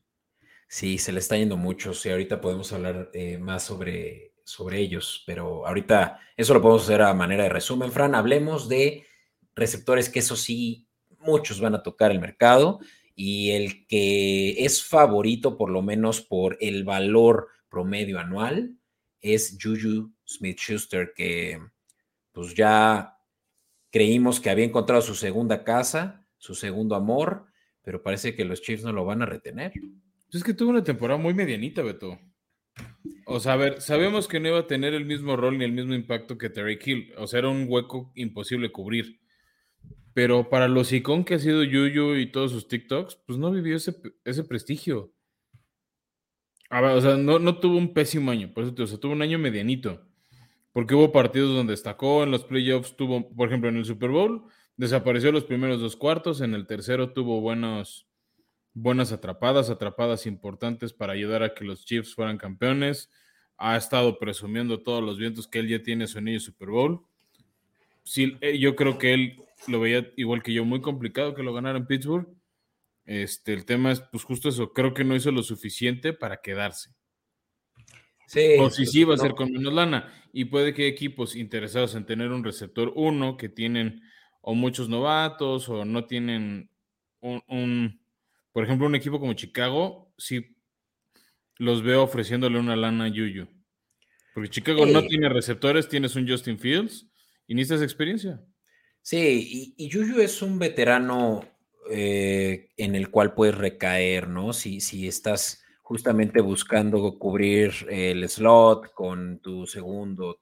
Sí, 0.67 0.99
se 0.99 1.13
le 1.13 1.21
está 1.21 1.37
yendo 1.37 1.57
mucho. 1.57 1.95
Sí, 1.95 2.11
ahorita 2.11 2.41
podemos 2.41 2.73
hablar 2.73 3.11
eh, 3.15 3.39
más 3.39 3.63
sobre, 3.63 4.35
sobre 4.43 4.81
ellos, 4.81 5.23
pero 5.25 5.65
ahorita 5.69 6.19
eso 6.37 6.53
lo 6.53 6.61
podemos 6.61 6.83
hacer 6.83 7.01
a 7.01 7.15
manera 7.15 7.45
de 7.45 7.51
resumen. 7.51 7.93
Fran, 7.93 8.17
hablemos 8.17 8.69
de 8.69 9.07
receptores 9.55 10.09
que 10.09 10.19
eso 10.19 10.35
sí, 10.35 10.89
muchos 11.21 11.61
van 11.61 11.77
a 11.77 11.83
tocar 11.85 12.11
el 12.11 12.19
mercado 12.19 12.81
y 13.15 13.53
el 13.53 13.87
que 13.87 14.65
es 14.65 14.83
favorito 14.83 15.57
por 15.57 15.71
lo 15.71 15.81
menos 15.81 16.23
por 16.23 16.59
el 16.61 16.83
valor 16.83 17.51
promedio 17.69 18.19
anual 18.19 18.77
es 19.21 19.57
Juju 19.63 20.16
Smith 20.27 20.59
Schuster, 20.59 21.13
que 21.15 21.59
pues 22.33 22.55
ya 22.55 23.17
creímos 23.91 24.41
que 24.41 24.51
había 24.51 24.65
encontrado 24.65 25.01
su 25.01 25.15
segunda 25.15 25.65
casa, 25.65 26.27
su 26.37 26.55
segundo 26.55 26.95
amor, 26.95 27.47
pero 27.83 28.03
parece 28.03 28.35
que 28.35 28.45
los 28.45 28.61
Chiefs 28.61 28.85
no 28.85 28.93
lo 28.93 29.05
van 29.05 29.23
a 29.23 29.27
retener. 29.27 29.73
Es 30.33 30.45
que 30.45 30.53
tuvo 30.53 30.71
una 30.71 30.85
temporada 30.85 31.19
muy 31.19 31.33
medianita, 31.33 31.83
Beto. 31.83 32.19
O 33.25 33.41
sea, 33.41 33.55
a 33.55 33.57
ver, 33.57 33.81
sabemos 33.81 34.29
que 34.29 34.41
no 34.41 34.49
iba 34.49 34.59
a 34.59 34.67
tener 34.67 34.93
el 34.93 35.07
mismo 35.07 35.37
rol 35.37 35.57
ni 35.57 35.65
el 35.65 35.73
mismo 35.73 35.95
impacto 35.95 36.37
que 36.37 36.51
Terry 36.51 36.79
Hill. 36.85 37.15
O 37.17 37.27
sea, 37.27 37.39
era 37.39 37.49
un 37.49 37.67
hueco 37.69 38.13
imposible 38.15 38.71
cubrir. 38.71 39.21
Pero 40.13 40.49
para 40.49 40.69
los 40.69 40.93
icon 40.93 41.25
que 41.25 41.35
ha 41.35 41.39
sido 41.39 41.63
Yuyu 41.63 42.17
y 42.17 42.31
todos 42.31 42.51
sus 42.51 42.69
TikToks, 42.69 43.17
pues 43.27 43.39
no 43.39 43.51
vivió 43.51 43.77
ese, 43.77 43.95
ese 44.25 44.45
prestigio. 44.45 45.13
O 46.71 47.01
sea, 47.01 47.17
no, 47.17 47.39
no, 47.39 47.59
tuvo 47.61 47.77
un 47.77 47.95
pésimo 47.95 48.31
año, 48.31 48.53
por 48.53 48.65
eso 48.65 48.75
o 48.77 48.87
sea, 48.87 48.99
tuvo 48.99 49.13
un 49.13 49.23
año 49.23 49.39
medianito. 49.39 50.06
Porque 50.77 50.95
hubo 50.95 51.11
partidos 51.11 51.57
donde 51.57 51.73
destacó, 51.73 52.23
en 52.23 52.31
los 52.31 52.45
playoffs 52.45 52.97
tuvo, 52.97 53.35
por 53.35 53.49
ejemplo, 53.49 53.71
en 53.71 53.79
el 53.79 53.87
Super 53.87 54.11
Bowl, 54.11 54.45
desapareció 54.77 55.33
los 55.33 55.45
primeros 55.45 55.81
dos 55.81 55.97
cuartos, 55.97 56.43
en 56.43 56.53
el 56.53 56.67
tercero 56.67 57.15
tuvo 57.15 57.41
buenos, 57.41 58.07
buenas 58.75 59.11
atrapadas, 59.11 59.71
atrapadas 59.71 60.27
importantes 60.27 60.93
para 60.93 61.15
ayudar 61.15 61.43
a 61.43 61.55
que 61.55 61.65
los 61.65 61.87
Chiefs 61.87 62.15
fueran 62.15 62.37
campeones. 62.37 63.11
ha 63.57 63.79
estado 63.79 64.19
presumiendo 64.19 64.83
todos 64.83 65.03
los 65.03 65.17
vientos 65.17 65.49
que 65.49 65.61
él 65.61 65.69
ya 65.69 65.83
tiene 65.83 66.07
su 66.07 66.19
anillo 66.19 66.41
Super 66.41 66.69
Bowl. 66.69 67.07
Sí, 68.03 68.37
eh, 68.43 68.59
yo 68.59 68.77
creo 68.77 68.99
que 68.99 69.15
él 69.15 69.43
lo 69.69 69.81
veía 69.81 70.13
igual 70.19 70.43
que 70.43 70.53
yo, 70.53 70.67
muy 70.67 70.83
complicado 70.83 71.35
que 71.35 71.43
lo 71.43 71.55
ganara 71.55 71.79
en 71.79 71.87
Pittsburgh. 71.87 72.29
Este, 73.07 73.55
el 73.55 73.65
tema 73.65 73.93
es, 73.93 74.01
pues 74.01 74.25
justo 74.25 74.51
eso, 74.51 74.75
creo 74.75 74.93
que 74.93 75.05
no 75.05 75.17
hizo 75.17 75.31
lo 75.33 75.43
suficiente 75.43 76.13
para 76.13 76.43
quedarse. 76.43 76.91
Sí, 78.27 78.57
o 78.59 78.71
si 78.71 78.87
sí 78.87 79.05
va 79.05 79.15
a 79.15 79.19
ser 79.19 79.31
no. 79.31 79.37
con 79.37 79.53
menos 79.53 79.73
lana. 79.73 80.13
Y 80.33 80.47
puede 80.47 80.75
que 80.75 80.87
equipos 80.89 81.37
interesados 81.37 81.95
en 81.95 82.07
tener 82.07 82.31
un 82.31 82.45
receptor 82.45 82.93
uno 82.95 83.37
que 83.37 83.49
tienen 83.49 84.03
o 84.43 84.55
muchos 84.55 84.89
novatos 84.89 85.69
o 85.69 85.85
no 85.85 86.07
tienen 86.07 86.71
un, 87.21 87.43
un- 87.49 88.01
por 88.53 88.65
ejemplo, 88.65 88.87
un 88.87 88.95
equipo 88.95 89.21
como 89.21 89.35
Chicago, 89.35 90.13
sí 90.19 90.57
los 91.59 91.83
veo 91.83 92.03
ofreciéndole 92.03 92.59
una 92.59 92.77
lana 92.77 93.05
a 93.05 93.09
Yuyu. 93.09 93.49
Porque 94.35 94.51
Chicago 94.51 94.85
no 94.85 95.07
tiene 95.07 95.29
receptores, 95.29 95.89
tienes 95.89 96.15
un 96.17 96.29
Justin 96.29 96.59
Fields 96.59 97.07
y 97.47 97.55
necesitas 97.55 97.83
experiencia. 97.83 98.43
Sí, 99.01 99.75
y, 99.77 99.85
y 99.85 99.89
Yuyu 99.89 100.21
es 100.21 100.43
un 100.43 100.59
veterano 100.59 101.45
eh, 101.91 102.69
en 102.77 102.95
el 102.95 103.11
cual 103.11 103.35
puedes 103.35 103.55
recaer, 103.55 104.29
¿no? 104.29 104.53
Si, 104.53 104.81
si 104.81 105.07
estás 105.07 105.63
justamente 105.87 106.41
buscando 106.41 107.17
cubrir 107.17 107.73
el 107.89 108.29
slot 108.29 108.93
con 108.93 109.39
tu 109.39 109.69
segundo, 109.69 110.41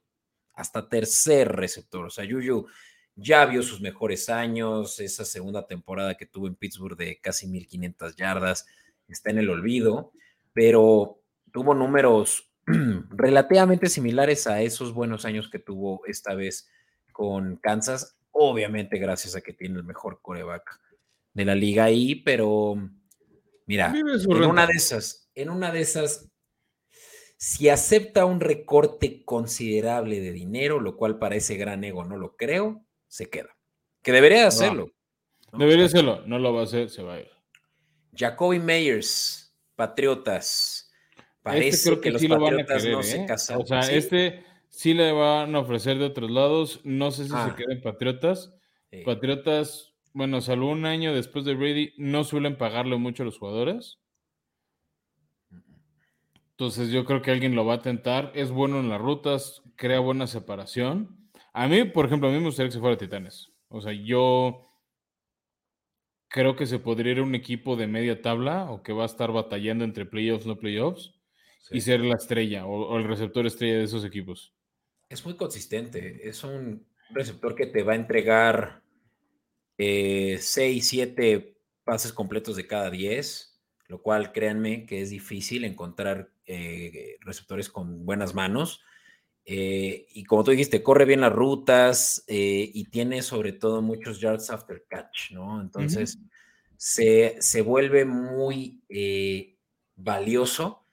hasta 0.55 0.89
tercer 0.89 1.53
receptor. 1.53 2.07
O 2.07 2.09
sea, 2.09 2.25
Yuyu 2.25 2.67
ya 3.15 3.45
vio 3.45 3.63
sus 3.63 3.83
mejores 3.83 4.31
años, 4.31 4.99
esa 5.01 5.27
segunda 5.27 5.67
temporada 5.67 6.15
que 6.15 6.25
tuvo 6.25 6.47
en 6.47 6.55
Pittsburgh 6.55 6.97
de 6.97 7.21
casi 7.21 7.47
1500 7.47 8.17
yardas, 8.17 8.67
está 9.07 9.29
en 9.33 9.37
el 9.37 9.51
olvido, 9.51 10.13
pero 10.55 11.21
tuvo 11.53 11.75
números 11.75 12.51
relativamente 13.11 13.91
similares 13.91 14.47
a 14.47 14.63
esos 14.63 14.95
buenos 14.95 15.27
años 15.27 15.51
que 15.51 15.59
tuvo 15.59 16.07
esta 16.07 16.35
vez 16.35 16.71
con 17.13 17.57
Kansas, 17.57 18.17
obviamente 18.31 18.97
gracias 18.97 19.37
a 19.37 19.43
que 19.43 19.53
tiene 19.53 19.77
el 19.77 19.85
mejor 19.85 20.21
coreback 20.23 20.81
de 21.35 21.45
la 21.45 21.55
liga 21.55 21.85
ahí, 21.85 22.15
pero 22.15 22.77
mira, 23.67 23.93
en 23.95 24.45
una 24.45 24.67
de 24.67 24.73
esas, 24.73 25.24
en 25.35 25.51
una 25.51 25.73
de 25.73 25.81
esas, 25.81 26.29
si 27.37 27.69
acepta 27.69 28.25
un 28.25 28.41
recorte 28.41 29.25
considerable 29.25 30.21
de 30.21 30.33
dinero, 30.33 30.81
lo 30.81 30.97
cual 30.97 31.19
para 31.19 31.37
ese 31.37 31.57
gran 31.57 31.85
ego 31.85 32.05
no 32.05 32.17
lo 32.17 32.37
creo, 32.37 32.85
se 33.09 33.29
queda. 33.29 33.57
Que 34.03 34.13
debería 34.13 34.47
hacerlo. 34.47 34.91
¿no? 35.53 35.59
Debería 35.59 35.87
hacerlo, 35.87 36.23
no 36.27 36.39
lo 36.39 36.53
va 36.53 36.61
a 36.61 36.65
hacer, 36.65 36.91
se 36.91 37.03
va 37.03 37.15
a 37.15 37.21
ir. 37.21 37.31
Jacoby 38.17 38.59
Meyers, 38.61 39.55
Patriotas. 39.77 40.93
Parece 41.43 41.69
Este 41.69 41.89
creo 41.89 42.01
que, 42.01 42.03
que, 42.09 42.13
los 42.13 42.21
sí 42.23 42.29
lo 42.29 42.41
van 42.41 42.55
a 42.55 42.57
Patriotas 42.59 42.83
querer, 42.83 42.97
no 42.97 43.03
se 43.03 43.17
¿eh? 43.17 43.27
casan. 43.27 43.61
O 43.61 43.67
sea, 43.67 43.83
Sí, 43.83 43.95
este 43.97 44.45
sí 44.71 44.95
le 44.95 45.13
van 45.13 45.55
a 45.55 45.61
ofrecer 45.61 45.99
de 45.99 46.07
otros 46.07 46.31
lados. 46.31 46.81
No 46.85 47.11
sé 47.11 47.25
si 47.25 47.31
Ah. 47.35 47.51
se 47.51 47.63
queden 47.63 47.83
Patriotas. 47.83 48.55
sí. 48.91 49.03
Patriotas, 49.05 49.95
bueno, 50.13 50.41
salvo 50.41 50.71
un 50.71 50.87
año 50.87 51.13
después 51.15 51.45
de 51.45 51.55
Brady, 51.55 51.93
no 51.99 52.25
suelen 52.25 52.57
pagarle 52.57 52.97
mucho 52.97 53.25
a 53.25 53.27
los 53.27 53.39
jugadores. 53.39 53.99
Entonces 56.57 56.91
yo 56.91 57.05
creo 57.05 57.21
que 57.21 57.31
alguien 57.33 57.55
lo 57.57 57.65
va 57.67 57.75
a 57.75 57.83
tentar. 57.83 58.31
Es 58.35 58.51
bueno 58.51 58.79
en 58.81 58.89
las 58.89 59.01
rutas, 59.01 59.63
crea 59.77 59.99
buena 59.99 60.27
separación. 60.27 61.31
A 61.53 61.67
mí, 61.67 61.85
por 61.85 62.07
ejemplo, 62.07 62.29
a 62.29 62.33
mí 62.33 62.39
me 62.39 62.45
gustaría 62.47 62.69
que 62.69 62.75
se 62.75 62.81
fuera 62.81 62.97
Titanes. 62.97 63.51
O 63.69 63.81
sea, 63.81 63.93
yo 63.93 64.71
creo 66.29 66.55
que 66.57 66.67
se 66.67 66.79
podría 66.79 67.13
ir 67.13 67.19
a 67.19 67.23
un 67.25 67.35
equipo 67.35 67.77
de 67.77 67.87
media 67.89 68.23
tabla 68.23 68.71
o 68.71 68.83
que 68.83 68.93
va 68.93 69.03
a 69.03 69.07
estar 69.07 69.33
batallando 69.33 69.85
entre 69.85 70.07
playoffs, 70.07 70.47
no 70.47 70.57
playoffs, 70.59 71.13
Sí. 71.61 71.79
y 71.79 71.81
ser 71.81 72.01
la 72.01 72.17
estrella 72.17 72.67
o, 72.67 72.89
o 72.89 72.99
el 72.99 73.05
receptor 73.05 73.47
estrella 73.47 73.79
de 73.79 73.85
esos 73.85 74.05
equipos. 74.05 74.53
Es 75.09 75.25
muy 75.25 75.35
consistente. 75.35 76.29
Es 76.29 76.45
un 76.45 76.87
receptor 77.09 77.55
que 77.55 77.67
te 77.67 77.83
va 77.83 77.93
a 77.95 77.97
entregar 77.97 78.83
6, 79.79 80.87
7 80.87 81.57
pases 81.85 82.13
completos 82.13 82.57
de 82.57 82.67
cada 82.67 82.91
10, 82.91 83.63
lo 83.89 84.03
cual 84.03 84.31
créanme 84.33 84.85
que 84.85 85.01
es 85.01 85.09
difícil 85.09 85.65
encontrar 85.65 86.34
eh, 86.47 87.17
receptores 87.21 87.69
con 87.69 88.05
buenas 88.05 88.35
manos. 88.35 88.83
Eh, 89.47 90.07
y 90.15 90.25
como 90.25 90.45
tú 90.45 90.53
dijiste, 90.53 90.83
corre 90.83 91.05
bien 91.05 91.21
las 91.21 91.33
rutas 91.33 92.25
eh, 92.29 92.71
y 92.73 92.85
tiene 92.87 93.23
sobre 93.23 93.53
todo 93.53 93.83
muchos 93.83 94.21
yards 94.21 94.51
after 94.51 94.85
catch, 94.89 95.33
¿no? 95.33 95.61
Entonces 95.61 96.19
se, 96.77 97.37
se 97.41 97.63
vuelve 97.63 98.05
muy 98.05 98.83
valioso 99.97 100.87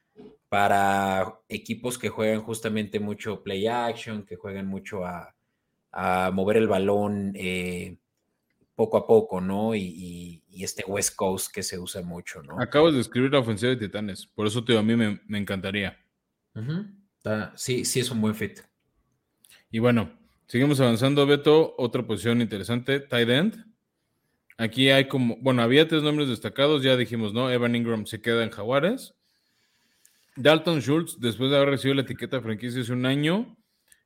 para 0.49 1.39
equipos 1.47 1.97
que 1.97 2.09
juegan 2.09 2.41
justamente 2.41 2.99
mucho 2.99 3.41
play 3.41 3.67
action, 3.67 4.25
que 4.25 4.35
juegan 4.35 4.67
mucho 4.67 5.05
a, 5.05 5.33
a 5.91 6.31
mover 6.31 6.57
el 6.57 6.67
balón 6.67 7.33
eh, 7.35 7.97
poco 8.81 8.97
a 8.97 9.05
poco, 9.05 9.39
¿no? 9.41 9.75
Y, 9.75 9.81
y- 9.81 10.43
y 10.49 10.63
este 10.63 10.83
West 10.85 11.15
Coast 11.15 11.53
que 11.53 11.61
se 11.63 11.77
usa 11.79 12.01
mucho, 12.01 12.41
¿no? 12.43 12.59
Acabas 12.59 12.93
de 12.93 12.99
escribir 12.99 13.31
la 13.31 13.39
ofensiva 13.39 13.69
de 13.69 13.77
Titanes, 13.77 14.25
por 14.27 14.47
eso 14.47 14.63
te 14.63 14.77
a 14.77 14.81
mí 14.81 14.95
me, 14.95 15.21
me 15.27 15.37
encantaría. 15.37 15.97
Sí, 17.55 17.85
sí 17.85 17.99
es 17.99 18.09
un 18.11 18.19
buen 18.21 18.33
fit. 18.35 18.59
Y 19.69 19.79
bueno, 19.79 20.11
seguimos 20.47 20.79
avanzando, 20.79 21.25
Beto. 21.25 21.75
Otra 21.77 22.01
posición 22.05 22.41
interesante, 22.41 22.99
tight 22.99 23.29
end. 23.29 23.65
Aquí 24.57 24.89
hay 24.89 25.07
como, 25.07 25.37
bueno, 25.37 25.61
había 25.61 25.87
tres 25.87 26.03
nombres 26.03 26.27
destacados, 26.27 26.83
ya 26.83 26.97
dijimos, 26.97 27.33
¿no? 27.33 27.49
Evan 27.51 27.75
Ingram 27.75 28.05
se 28.05 28.21
queda 28.21 28.43
en 28.43 28.49
Jaguares. 28.49 29.13
Dalton 30.35 30.81
Schultz, 30.81 31.19
después 31.19 31.49
de 31.51 31.57
haber 31.57 31.69
recibido 31.69 31.95
la 31.95 32.01
etiqueta 32.01 32.37
de 32.37 32.43
franquicia 32.43 32.81
hace 32.81 32.93
un 32.93 33.05
año, 33.05 33.55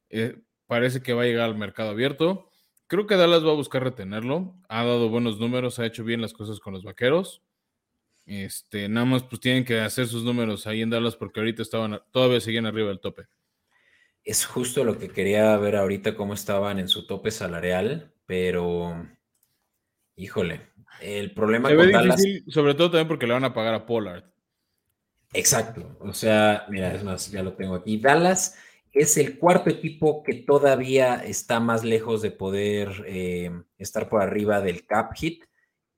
eh, 0.10 0.38
parece 0.68 1.02
que 1.02 1.14
va 1.14 1.24
a 1.24 1.26
llegar 1.26 1.46
al 1.50 1.58
mercado 1.58 1.90
abierto. 1.92 2.50
Creo 2.88 3.08
que 3.08 3.16
Dallas 3.16 3.46
va 3.46 3.52
a 3.52 3.56
buscar 3.56 3.84
retenerlo. 3.84 4.56
Ha 4.70 4.84
dado 4.86 5.10
buenos 5.10 5.40
números, 5.40 5.80
ha 5.80 5.86
hecho 5.86 6.04
bien 6.04 6.22
las 6.22 6.34
cosas 6.34 6.60
con 6.60 6.74
los 6.74 6.84
vaqueros. 6.84 7.42
Este, 8.26 8.90
nada 8.90 9.06
más 9.06 9.24
pues 9.24 9.40
tienen 9.40 9.66
que 9.66 9.80
hacer 9.80 10.08
sus 10.08 10.24
números 10.24 10.66
ahí 10.66 10.82
en 10.82 10.90
Dallas 10.90 11.16
porque 11.16 11.40
ahorita 11.40 11.62
estaban, 11.62 12.00
todavía 12.12 12.40
seguían 12.42 12.66
arriba 12.66 12.90
del 12.90 13.00
tope. 13.00 13.28
Es 14.24 14.46
justo 14.46 14.84
lo 14.84 14.98
que 14.98 15.10
quería 15.10 15.56
ver 15.58 15.76
ahorita, 15.76 16.16
cómo 16.16 16.34
estaban 16.34 16.80
en 16.80 16.88
su 16.88 17.06
tope 17.06 17.30
salarial, 17.30 18.12
pero 18.26 19.08
híjole, 20.16 20.62
el 21.02 21.34
problema 21.34 21.70
Se 21.70 21.76
con 21.76 21.86
ve 21.86 21.92
Dallas. 21.92 22.22
difícil, 22.22 22.52
sobre 22.52 22.74
todo 22.74 22.90
también 22.92 23.08
porque 23.08 23.28
le 23.28 23.34
van 23.34 23.44
a 23.44 23.54
pagar 23.54 23.76
a 23.76 23.86
Pollard. 23.86 24.24
Exacto. 25.34 25.96
O 26.00 26.14
sea, 26.14 26.66
mira, 26.70 26.94
es 26.94 27.04
más, 27.04 27.30
ya 27.30 27.44
lo 27.44 27.54
tengo 27.54 27.76
aquí. 27.76 27.98
Dallas 27.98 28.58
es 28.96 29.18
el 29.18 29.38
cuarto 29.38 29.70
equipo 29.70 30.24
que 30.24 30.34
todavía 30.36 31.16
está 31.18 31.60
más 31.60 31.84
lejos 31.84 32.22
de 32.22 32.32
poder 32.32 33.04
eh, 33.06 33.52
estar 33.78 34.08
por 34.08 34.22
arriba 34.22 34.62
del 34.62 34.86
cap 34.86 35.14
hit, 35.16 35.44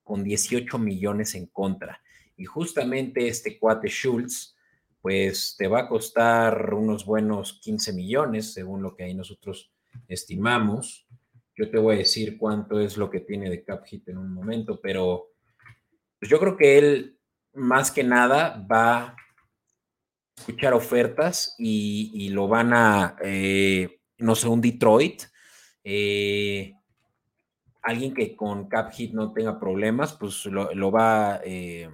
con 0.04 0.24
18 0.24 0.80
millones 0.80 1.36
en 1.36 1.46
contra. 1.46 2.02
Y 2.36 2.46
justamente 2.46 3.28
este 3.28 3.60
cuate 3.60 3.88
Schultz, 3.88 4.56
pues 5.00 5.56
te 5.60 5.68
va 5.68 5.82
a 5.82 5.88
costar 5.88 6.74
unos 6.74 7.06
buenos 7.06 7.60
15 7.62 7.94
millones, 7.94 8.54
según 8.54 8.82
lo 8.82 8.96
que 8.96 9.04
ahí 9.04 9.14
nosotros 9.14 9.72
estimamos. 10.08 11.08
Yo 11.56 11.70
te 11.70 11.78
voy 11.78 11.96
a 11.96 12.00
decir 12.00 12.36
cuánto 12.36 12.80
es 12.80 12.98
lo 12.98 13.12
que 13.12 13.20
tiene 13.20 13.48
de 13.52 13.64
cap 13.64 13.86
hit 13.86 14.10
en 14.10 14.18
un 14.18 14.34
momento, 14.34 14.80
pero 14.82 15.34
pues 16.20 16.32
yo 16.32 16.40
creo 16.40 16.58
que 16.58 16.80
él 16.80 17.20
más 17.54 17.92
que 17.92 18.04
nada 18.04 18.66
va 18.72 19.16
escuchar 20.38 20.74
ofertas 20.74 21.56
y, 21.58 22.12
y 22.14 22.30
lo 22.30 22.48
van 22.48 22.74
a, 22.74 23.16
eh, 23.24 24.02
no 24.20 24.36
sé, 24.36 24.48
un 24.48 24.62
Detroit, 24.62 25.24
eh, 25.84 26.74
alguien 27.82 28.14
que 28.14 28.36
con 28.36 28.68
cap 28.68 28.92
hit 28.92 29.14
no 29.14 29.34
tenga 29.34 29.60
problemas, 29.60 30.14
pues 30.14 30.46
lo, 30.46 30.74
lo 30.74 30.92
va, 30.92 31.42
eh, 31.44 31.90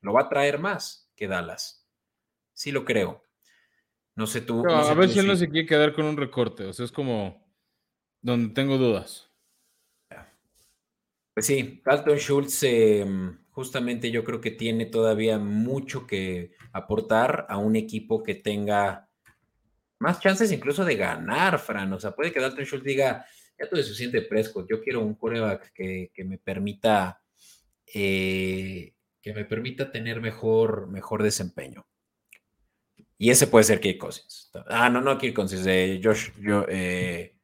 lo 0.00 0.12
va 0.12 0.22
a 0.22 0.28
traer 0.28 0.58
más 0.58 1.10
que 1.14 1.28
Dallas. 1.28 1.86
Sí 2.54 2.72
lo 2.72 2.84
creo. 2.84 3.22
No 4.14 4.26
sé 4.26 4.42
tú. 4.42 4.62
Pero 4.62 4.76
no 4.76 4.84
sé 4.84 4.90
a 4.90 4.94
ver 4.94 5.08
si 5.08 5.18
él 5.18 5.26
no 5.26 5.36
se 5.36 5.48
quiere 5.48 5.66
quedar 5.66 5.94
con 5.94 6.04
un 6.04 6.16
recorte. 6.16 6.64
O 6.66 6.72
sea, 6.72 6.84
es 6.84 6.92
como 6.92 7.42
donde 8.20 8.54
tengo 8.54 8.78
dudas. 8.78 9.30
Pues 11.34 11.46
sí, 11.46 11.80
Dalton 11.84 12.18
Schultz 12.18 12.62
eh, 12.62 13.06
justamente 13.52 14.10
yo 14.10 14.24
creo 14.24 14.40
que 14.40 14.50
tiene 14.50 14.86
todavía 14.86 15.38
mucho 15.38 16.06
que 16.06 16.52
aportar 16.72 17.46
a 17.48 17.58
un 17.58 17.76
equipo 17.76 18.22
que 18.22 18.34
tenga 18.34 19.08
más 19.98 20.20
chances 20.20 20.50
incluso 20.50 20.84
de 20.84 20.96
ganar, 20.96 21.58
Fran. 21.58 21.92
O 21.92 22.00
sea, 22.00 22.14
puede 22.14 22.32
que 22.32 22.40
Dalton 22.40 22.64
Schultz 22.64 22.84
diga, 22.84 23.24
ya 23.58 23.68
tuve 23.68 23.82
suficiente 23.84 24.22
Prescott, 24.22 24.68
yo 24.68 24.82
quiero 24.82 25.00
un 25.00 25.14
coreback 25.14 25.72
que, 25.72 26.10
que 26.12 26.24
me 26.24 26.38
permita 26.38 27.22
eh, 27.94 28.94
que 29.20 29.32
me 29.32 29.44
permita 29.44 29.92
tener 29.92 30.20
mejor, 30.20 30.88
mejor 30.88 31.22
desempeño. 31.22 31.86
Y 33.18 33.30
ese 33.30 33.46
puede 33.46 33.64
ser 33.64 33.80
Kirk 33.80 33.98
Cousins. 33.98 34.50
Ah, 34.66 34.88
no, 34.90 35.00
no 35.00 35.16
Kirk 35.16 35.34
Cousins, 35.34 35.64
de 35.64 36.00
Josh, 36.02 36.30
yo, 36.40 36.66
eh, 36.68 37.36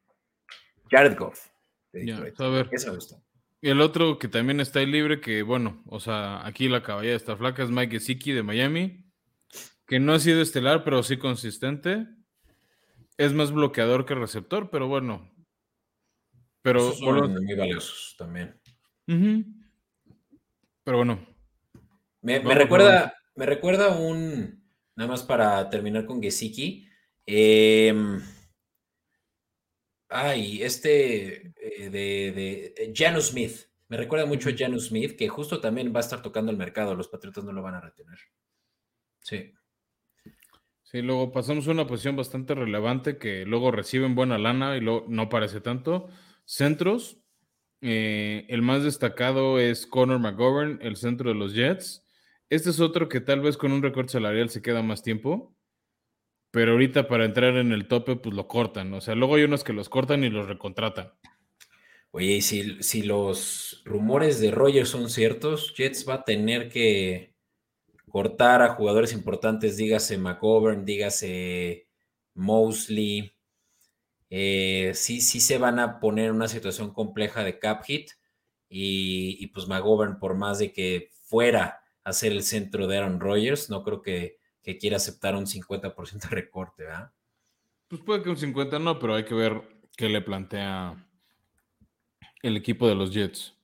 Jared 0.91 1.17
Goff. 1.17 1.47
Detroit. 1.93 2.39
a 2.39 2.49
ver. 2.49 2.69
Ese 2.71 2.89
me 2.89 2.95
gusta. 2.95 3.21
Y 3.61 3.69
el 3.69 3.81
otro 3.81 4.17
que 4.17 4.27
también 4.27 4.59
está 4.61 4.79
ahí 4.79 4.85
libre, 4.85 5.19
que 5.19 5.43
bueno, 5.43 5.83
o 5.87 5.99
sea, 5.99 6.45
aquí 6.47 6.69
la 6.69 6.81
caballera 6.81 7.15
está 7.15 7.35
flaca, 7.35 7.63
es 7.63 7.69
Mike 7.69 7.99
Gesicki 7.99 8.31
de 8.31 8.43
Miami, 8.43 9.05
que 9.85 9.99
no 9.99 10.13
ha 10.13 10.19
sido 10.19 10.41
estelar, 10.41 10.83
pero 10.83 11.03
sí 11.03 11.17
consistente. 11.17 12.07
es 13.17 13.33
más 13.33 13.51
bloqueador 13.51 14.05
que 14.05 14.15
receptor, 14.15 14.69
pero 14.69 14.87
bueno. 14.87 15.29
Pero 16.61 16.93
son 16.93 17.33
muy 17.33 17.55
valiosos 17.55 18.15
también. 18.17 18.59
Pero 19.05 20.97
bueno. 20.97 21.27
Me, 22.21 22.39
recuerda, 22.39 23.13
me 23.35 23.45
recuerda 23.45 23.97
un, 23.97 24.63
nada 24.95 25.09
más 25.09 25.23
para 25.23 25.69
terminar 25.69 26.05
con 26.05 26.21
Gesicki. 26.21 26.87
Em, 27.25 28.21
ay, 30.09 30.63
este 30.63 31.53
eh, 31.55 31.89
de, 31.89 32.31
de 32.31 32.73
eh, 32.77 32.93
Janus 32.95 33.27
Smith. 33.27 33.69
Me 33.87 33.97
recuerda 33.97 34.25
mucho 34.25 34.49
a 34.49 34.53
Janus 34.55 34.87
Smith, 34.87 35.15
que 35.15 35.29
justo 35.29 35.59
también 35.59 35.93
va 35.93 35.99
a 35.99 36.01
estar 36.01 36.21
tocando 36.21 36.51
el 36.51 36.57
mercado. 36.57 36.93
Los 36.93 37.07
Patriotas 37.07 37.43
no 37.43 37.53
lo 37.53 37.63
van 37.63 37.75
a 37.75 37.81
retener. 37.81 38.19
Sí. 39.21 39.53
Sí, 40.83 41.01
luego 41.01 41.31
pasamos 41.31 41.67
a 41.67 41.71
una 41.71 41.87
posición 41.87 42.15
bastante 42.15 42.55
relevante 42.55 43.17
que 43.17 43.45
luego 43.45 43.71
reciben 43.71 44.15
buena 44.15 44.39
lana 44.39 44.75
y 44.75 44.81
luego 44.81 45.05
no 45.07 45.29
parece 45.29 45.61
tanto. 45.61 46.09
Centros. 46.45 47.17
Eh, 47.81 48.45
el 48.49 48.61
más 48.61 48.83
destacado 48.83 49.59
es 49.59 49.87
Conor 49.87 50.19
McGovern, 50.19 50.79
el 50.81 50.95
centro 50.95 51.29
de 51.29 51.35
los 51.35 51.53
Jets. 51.53 52.05
Este 52.49 52.71
es 52.71 52.79
otro 52.79 53.07
que 53.07 53.21
tal 53.21 53.41
vez 53.41 53.57
con 53.57 53.71
un 53.71 53.83
recorte 53.83 54.13
salarial 54.13 54.49
se 54.49 54.61
queda 54.61 54.81
más 54.81 55.03
tiempo, 55.03 55.55
pero 56.51 56.71
ahorita 56.71 57.07
para 57.07 57.25
entrar 57.25 57.57
en 57.57 57.71
el 57.71 57.87
tope, 57.87 58.15
pues 58.15 58.35
lo 58.35 58.47
cortan. 58.47 58.93
O 58.93 59.01
sea, 59.01 59.15
luego 59.15 59.35
hay 59.35 59.43
unos 59.43 59.63
que 59.63 59.73
los 59.73 59.89
cortan 59.89 60.23
y 60.23 60.29
los 60.29 60.47
recontratan. 60.47 61.13
Oye, 62.11 62.37
y 62.37 62.41
si, 62.41 62.81
si 62.81 63.03
los 63.03 63.83
rumores 63.85 64.39
de 64.39 64.49
Rogers 64.49 64.89
son 64.89 65.09
ciertos, 65.09 65.73
Jets 65.75 66.07
va 66.09 66.15
a 66.15 66.23
tener 66.23 66.69
que 66.69 67.35
cortar 68.09 68.63
a 68.63 68.73
jugadores 68.73 69.13
importantes, 69.13 69.77
dígase 69.77 70.17
McGovern, 70.17 70.85
dígase 70.85 71.87
Mosley. 72.33 73.31
Eh, 74.31 74.91
sí, 74.95 75.21
sí 75.21 75.39
se 75.39 75.59
van 75.59 75.77
a 75.77 75.99
poner 75.99 76.29
en 76.29 76.35
una 76.35 76.47
situación 76.47 76.93
compleja 76.93 77.43
de 77.43 77.59
cap 77.59 77.83
hit 77.83 78.09
y, 78.67 79.37
y 79.39 79.47
pues 79.47 79.67
McGovern, 79.67 80.19
por 80.19 80.35
más 80.35 80.57
de 80.57 80.73
que 80.73 81.11
fuera 81.23 81.81
hacer 82.03 82.31
el 82.31 82.41
centro 82.41 82.87
de 82.87 82.97
Aaron 82.97 83.19
Rodgers. 83.19 83.69
No 83.69 83.83
creo 83.83 84.01
que, 84.01 84.38
quiera 84.77 84.97
aceptar 84.97 85.35
un 85.35 85.45
50% 85.45 86.29
de 86.29 86.35
recorte, 86.35 86.83
¿verdad? 86.83 87.11
Pues 87.87 88.01
puede 88.01 88.21
que 88.21 88.29
un 88.29 88.37
50 88.37 88.79
no, 88.79 88.99
pero 88.99 89.15
hay 89.15 89.25
que 89.25 89.33
ver 89.33 89.61
qué 89.97 90.09
le 90.09 90.21
plantea 90.21 91.07
el 92.41 92.57
equipo 92.57 92.87
de 92.87 92.95
los 92.95 93.11
Jets. 93.11 93.55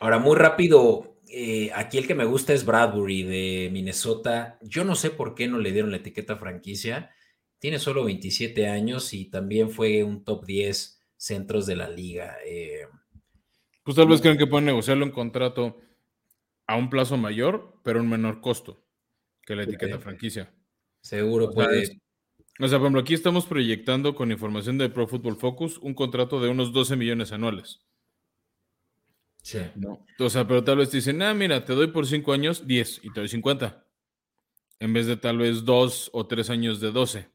Ahora, 0.00 0.18
muy 0.18 0.36
rápido, 0.36 1.18
eh, 1.28 1.70
aquí 1.74 1.98
el 1.98 2.06
que 2.06 2.14
me 2.14 2.24
gusta 2.24 2.52
es 2.52 2.64
Bradbury 2.64 3.22
de 3.22 3.68
Minnesota. 3.72 4.58
Yo 4.62 4.84
no 4.84 4.94
sé 4.94 5.10
por 5.10 5.34
qué 5.34 5.48
no 5.48 5.58
le 5.58 5.72
dieron 5.72 5.90
la 5.90 5.98
etiqueta 5.98 6.36
franquicia. 6.36 7.10
Tiene 7.58 7.78
solo 7.78 8.04
27 8.04 8.68
años 8.68 9.12
y 9.14 9.26
también 9.26 9.70
fue 9.70 10.02
un 10.02 10.24
top 10.24 10.44
10 10.44 11.00
centros 11.16 11.66
de 11.66 11.76
la 11.76 11.88
liga. 11.88 12.36
Eh, 12.46 12.86
pues 13.82 13.96
tal 13.96 14.08
vez 14.08 14.20
creen 14.20 14.38
que 14.38 14.46
pueden 14.46 14.66
negociarlo 14.66 15.04
en 15.04 15.12
contrato 15.12 15.78
a 16.66 16.76
un 16.76 16.88
plazo 16.88 17.16
mayor, 17.16 17.78
pero 17.82 18.00
un 18.00 18.08
menor 18.08 18.40
costo 18.40 18.83
que 19.44 19.56
la 19.56 19.64
etiqueta 19.64 19.98
franquicia. 19.98 20.52
Seguro 21.00 21.50
puede. 21.50 22.00
o 22.60 22.68
sea, 22.68 22.78
por 22.78 22.86
ejemplo, 22.86 23.00
aquí 23.00 23.14
estamos 23.14 23.46
proyectando 23.46 24.14
con 24.14 24.32
información 24.32 24.78
de 24.78 24.88
Pro 24.88 25.06
Football 25.06 25.36
Focus 25.36 25.78
un 25.78 25.94
contrato 25.94 26.40
de 26.40 26.48
unos 26.48 26.72
12 26.72 26.96
millones 26.96 27.32
anuales. 27.32 27.80
Sí. 29.42 29.58
O 30.18 30.30
sea, 30.30 30.46
pero 30.46 30.64
tal 30.64 30.78
vez 30.78 30.88
te 30.88 30.96
dicen, 30.96 31.20
ah, 31.20 31.34
mira, 31.34 31.64
te 31.64 31.74
doy 31.74 31.88
por 31.88 32.06
5 32.06 32.32
años 32.32 32.66
10 32.66 33.00
y 33.04 33.12
te 33.12 33.20
doy 33.20 33.28
50. 33.28 33.84
En 34.80 34.92
vez 34.94 35.06
de 35.06 35.18
tal 35.18 35.38
vez 35.38 35.64
2 35.64 36.10
o 36.14 36.26
3 36.26 36.50
años 36.50 36.80
de 36.80 36.90
12. 36.90 37.28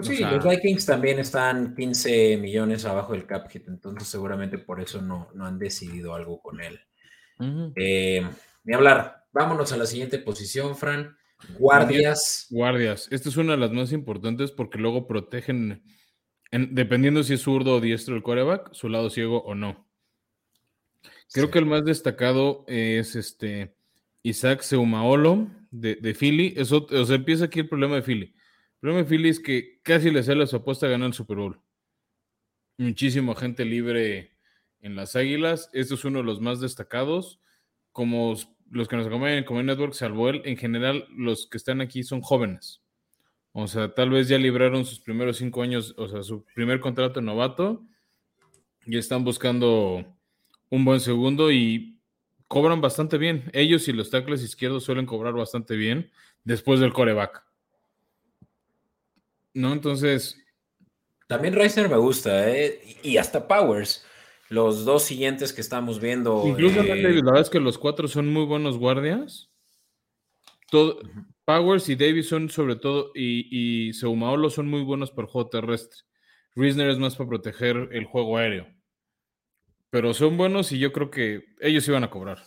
Sí, 0.00 0.18
los 0.18 0.44
Vikings 0.44 0.84
también 0.84 1.18
están 1.20 1.74
15 1.74 2.36
millones 2.36 2.84
abajo 2.84 3.12
del 3.12 3.26
cap 3.26 3.48
hit, 3.48 3.68
entonces 3.68 4.08
seguramente 4.08 4.58
por 4.58 4.80
eso 4.80 5.00
no, 5.00 5.28
no 5.34 5.46
han 5.46 5.58
decidido 5.58 6.14
algo 6.14 6.40
con 6.42 6.60
él. 6.60 6.80
Eh, 7.76 8.24
ni 8.64 8.74
hablar. 8.74 9.21
Vámonos 9.32 9.72
a 9.72 9.76
la 9.76 9.86
siguiente 9.86 10.18
posición, 10.18 10.76
Fran. 10.76 11.16
Guardias. 11.58 12.46
Guardias. 12.50 13.08
Esta 13.10 13.28
es 13.28 13.36
una 13.36 13.52
de 13.52 13.58
las 13.58 13.72
más 13.72 13.92
importantes 13.92 14.50
porque 14.50 14.78
luego 14.78 15.06
protegen, 15.06 15.82
dependiendo 16.50 17.22
si 17.22 17.34
es 17.34 17.42
zurdo 17.42 17.76
o 17.76 17.80
diestro 17.80 18.14
el 18.14 18.22
quarterback, 18.22 18.72
su 18.72 18.88
lado 18.88 19.10
ciego 19.10 19.42
o 19.42 19.54
no. 19.54 19.88
Creo 21.32 21.50
que 21.50 21.58
el 21.58 21.66
más 21.66 21.84
destacado 21.84 22.64
es 22.68 23.16
este 23.16 23.74
Isaac 24.22 24.60
Seumaolo 24.60 25.48
de, 25.70 25.96
de 25.96 26.14
Philly. 26.14 26.54
Eso, 26.56 26.86
o 26.90 27.04
sea, 27.04 27.16
empieza 27.16 27.46
aquí 27.46 27.60
el 27.60 27.68
problema 27.68 27.96
de 27.96 28.02
Philly. 28.02 28.26
El 28.26 28.80
problema 28.80 29.02
de 29.02 29.08
Philly 29.08 29.28
es 29.30 29.40
que 29.40 29.80
casi 29.82 30.10
le 30.10 30.22
sale 30.22 30.46
su 30.46 30.56
apuesta 30.56 30.86
a 30.86 30.90
ganar 30.90 31.08
el 31.08 31.14
Super 31.14 31.38
Bowl. 31.38 31.60
Muchísimo 32.76 33.34
gente 33.34 33.64
libre 33.64 34.36
en 34.80 34.94
las 34.94 35.16
Águilas. 35.16 35.70
Este 35.72 35.94
es 35.94 36.04
uno 36.04 36.18
de 36.18 36.24
los 36.24 36.40
más 36.40 36.60
destacados. 36.60 37.40
Como 37.92 38.34
los 38.72 38.88
que 38.88 38.96
nos 38.96 39.06
acompañan 39.06 39.38
en 39.38 39.44
Comer 39.44 39.66
Network, 39.66 39.92
salvo 39.92 40.30
él, 40.30 40.42
en 40.44 40.56
general 40.56 41.06
los 41.14 41.46
que 41.46 41.58
están 41.58 41.80
aquí 41.80 42.02
son 42.02 42.22
jóvenes. 42.22 42.80
O 43.52 43.66
sea, 43.66 43.94
tal 43.94 44.10
vez 44.10 44.28
ya 44.28 44.38
libraron 44.38 44.86
sus 44.86 44.98
primeros 44.98 45.36
cinco 45.36 45.62
años, 45.62 45.94
o 45.98 46.08
sea, 46.08 46.22
su 46.22 46.42
primer 46.54 46.80
contrato 46.80 47.20
novato 47.20 47.84
y 48.86 48.96
están 48.96 49.24
buscando 49.24 50.04
un 50.70 50.84
buen 50.86 51.00
segundo 51.00 51.52
y 51.52 51.98
cobran 52.48 52.80
bastante 52.80 53.18
bien. 53.18 53.50
Ellos 53.52 53.86
y 53.88 53.92
los 53.92 54.08
tackles 54.08 54.42
izquierdos 54.42 54.84
suelen 54.84 55.04
cobrar 55.04 55.34
bastante 55.34 55.76
bien 55.76 56.10
después 56.44 56.80
del 56.80 56.94
coreback. 56.94 57.44
¿No? 59.52 59.74
Entonces. 59.74 60.38
También 61.28 61.54
Reisner 61.54 61.90
me 61.90 61.98
gusta, 61.98 62.50
¿eh? 62.50 62.80
Y 63.02 63.18
hasta 63.18 63.46
Powers. 63.46 64.06
Los 64.52 64.84
dos 64.84 65.04
siguientes 65.04 65.54
que 65.54 65.62
estamos 65.62 65.98
viendo. 65.98 66.44
Incluso 66.46 66.82
eh, 66.82 67.02
la 67.02 67.08
verdad 67.08 67.40
es 67.40 67.48
que 67.48 67.58
los 67.58 67.78
cuatro 67.78 68.06
son 68.06 68.30
muy 68.30 68.44
buenos 68.44 68.76
guardias. 68.76 69.50
Todo, 70.70 70.98
Powers 71.46 71.88
y 71.88 71.96
Davis 71.96 72.28
son 72.28 72.50
sobre 72.50 72.76
todo, 72.76 73.12
y, 73.14 73.48
y 73.88 73.94
Seumaolo 73.94 74.50
son 74.50 74.68
muy 74.68 74.82
buenos 74.82 75.10
por 75.10 75.26
juego 75.26 75.48
terrestre. 75.48 76.00
Riesner 76.54 76.90
es 76.90 76.98
más 76.98 77.16
para 77.16 77.30
proteger 77.30 77.88
el 77.92 78.04
juego 78.04 78.36
aéreo. 78.36 78.66
Pero 79.88 80.12
son 80.12 80.36
buenos 80.36 80.70
y 80.70 80.78
yo 80.78 80.92
creo 80.92 81.10
que 81.10 81.46
ellos 81.62 81.88
iban 81.88 82.04
a 82.04 82.10
cobrar. 82.10 82.42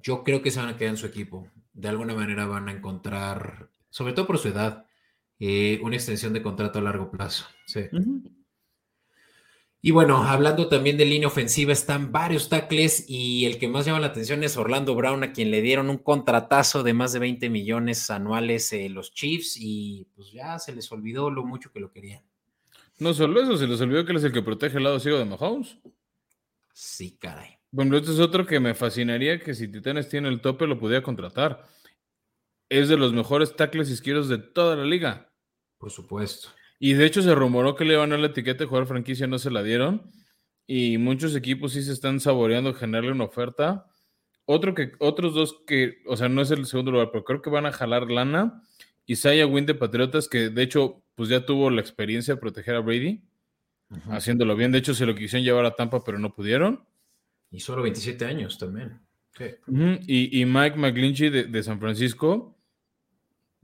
Yo 0.00 0.24
creo 0.24 0.40
que 0.40 0.50
se 0.50 0.60
van 0.60 0.70
a 0.70 0.78
quedar 0.78 0.92
en 0.92 0.96
su 0.96 1.06
equipo. 1.06 1.46
De 1.74 1.88
alguna 1.88 2.14
manera 2.14 2.46
van 2.46 2.70
a 2.70 2.72
encontrar, 2.72 3.68
sobre 3.90 4.14
todo 4.14 4.26
por 4.26 4.38
su 4.38 4.48
edad, 4.48 4.86
eh, 5.38 5.78
una 5.82 5.96
extensión 5.96 6.32
de 6.32 6.40
contrato 6.40 6.78
a 6.78 6.82
largo 6.82 7.10
plazo. 7.10 7.44
Sí. 7.66 7.80
Y 9.80 9.92
bueno, 9.92 10.24
hablando 10.24 10.68
también 10.68 10.96
de 10.96 11.04
línea 11.04 11.28
ofensiva, 11.28 11.72
están 11.72 12.10
varios 12.10 12.48
tackles 12.48 13.04
y 13.08 13.46
el 13.46 13.58
que 13.58 13.68
más 13.68 13.86
llama 13.86 14.00
la 14.00 14.08
atención 14.08 14.42
es 14.42 14.56
Orlando 14.56 14.96
Brown, 14.96 15.22
a 15.22 15.32
quien 15.32 15.52
le 15.52 15.62
dieron 15.62 15.88
un 15.88 15.98
contratazo 15.98 16.82
de 16.82 16.94
más 16.94 17.12
de 17.12 17.20
20 17.20 17.48
millones 17.48 18.10
anuales 18.10 18.72
eh, 18.72 18.88
los 18.88 19.14
Chiefs 19.14 19.56
y 19.56 20.08
pues 20.16 20.32
ya 20.32 20.58
se 20.58 20.74
les 20.74 20.90
olvidó 20.90 21.30
lo 21.30 21.44
mucho 21.44 21.70
que 21.70 21.78
lo 21.78 21.92
querían. 21.92 22.24
No 22.98 23.14
solo 23.14 23.40
eso, 23.40 23.56
se 23.56 23.68
les 23.68 23.80
olvidó 23.80 24.04
que 24.04 24.10
él 24.10 24.18
es 24.18 24.24
el 24.24 24.32
que 24.32 24.42
protege 24.42 24.78
el 24.78 24.84
lado 24.84 24.98
ciego 24.98 25.18
de 25.18 25.24
Mahomes. 25.24 25.78
Sí, 26.72 27.16
caray. 27.16 27.58
Bueno, 27.70 27.96
este 27.96 28.10
es 28.10 28.18
otro 28.18 28.46
que 28.46 28.58
me 28.58 28.74
fascinaría 28.74 29.38
que 29.38 29.54
si 29.54 29.68
Titanes 29.68 30.08
tiene 30.08 30.28
el 30.28 30.40
tope 30.40 30.66
lo 30.66 30.80
pudiera 30.80 31.04
contratar. 31.04 31.66
Es 32.68 32.88
de 32.88 32.96
los 32.96 33.12
mejores 33.12 33.54
tackles 33.54 33.90
izquierdos 33.90 34.28
de 34.28 34.38
toda 34.38 34.74
la 34.74 34.84
liga. 34.84 35.32
Por 35.78 35.90
supuesto. 35.92 36.48
Y 36.78 36.94
de 36.94 37.06
hecho 37.06 37.22
se 37.22 37.34
rumoró 37.34 37.74
que 37.74 37.84
le 37.84 37.94
iban 37.94 38.10
a 38.10 38.14
dar 38.14 38.20
la 38.20 38.26
etiqueta 38.28 38.60
de 38.60 38.66
jugador 38.66 38.88
franquicia, 38.88 39.26
no 39.26 39.38
se 39.38 39.50
la 39.50 39.62
dieron. 39.62 40.10
Y 40.66 40.98
muchos 40.98 41.34
equipos 41.34 41.72
sí 41.72 41.82
se 41.82 41.92
están 41.92 42.20
saboreando 42.20 42.74
generarle 42.74 43.12
una 43.12 43.24
oferta. 43.24 43.86
Otro 44.44 44.74
que, 44.74 44.92
otros 44.98 45.34
dos 45.34 45.62
que, 45.66 46.02
o 46.06 46.16
sea, 46.16 46.28
no 46.28 46.42
es 46.42 46.50
el 46.50 46.66
segundo 46.66 46.92
lugar, 46.92 47.10
pero 47.10 47.24
creo 47.24 47.42
que 47.42 47.50
van 47.50 47.66
a 47.66 47.72
jalar 47.72 48.10
lana. 48.10 48.62
Isaiah 49.06 49.46
Wynn 49.46 49.66
de 49.66 49.74
Patriotas, 49.74 50.28
que 50.28 50.50
de 50.50 50.62
hecho, 50.62 51.02
pues 51.14 51.30
ya 51.30 51.44
tuvo 51.44 51.70
la 51.70 51.80
experiencia 51.80 52.34
de 52.34 52.40
proteger 52.40 52.76
a 52.76 52.80
Brady, 52.80 53.22
haciéndolo 54.10 54.54
bien. 54.54 54.70
De 54.70 54.78
hecho, 54.78 54.94
se 54.94 55.06
lo 55.06 55.14
quisieron 55.14 55.44
llevar 55.44 55.64
a 55.64 55.74
Tampa, 55.74 56.04
pero 56.04 56.18
no 56.18 56.34
pudieron. 56.34 56.84
Y 57.50 57.60
solo 57.60 57.82
27 57.82 58.26
años 58.26 58.58
también. 58.58 59.00
y, 60.06 60.44
Mike 60.44 60.76
McGlinchey 60.76 61.30
de, 61.30 61.44
de 61.44 61.62
San 61.62 61.80
Francisco, 61.80 62.57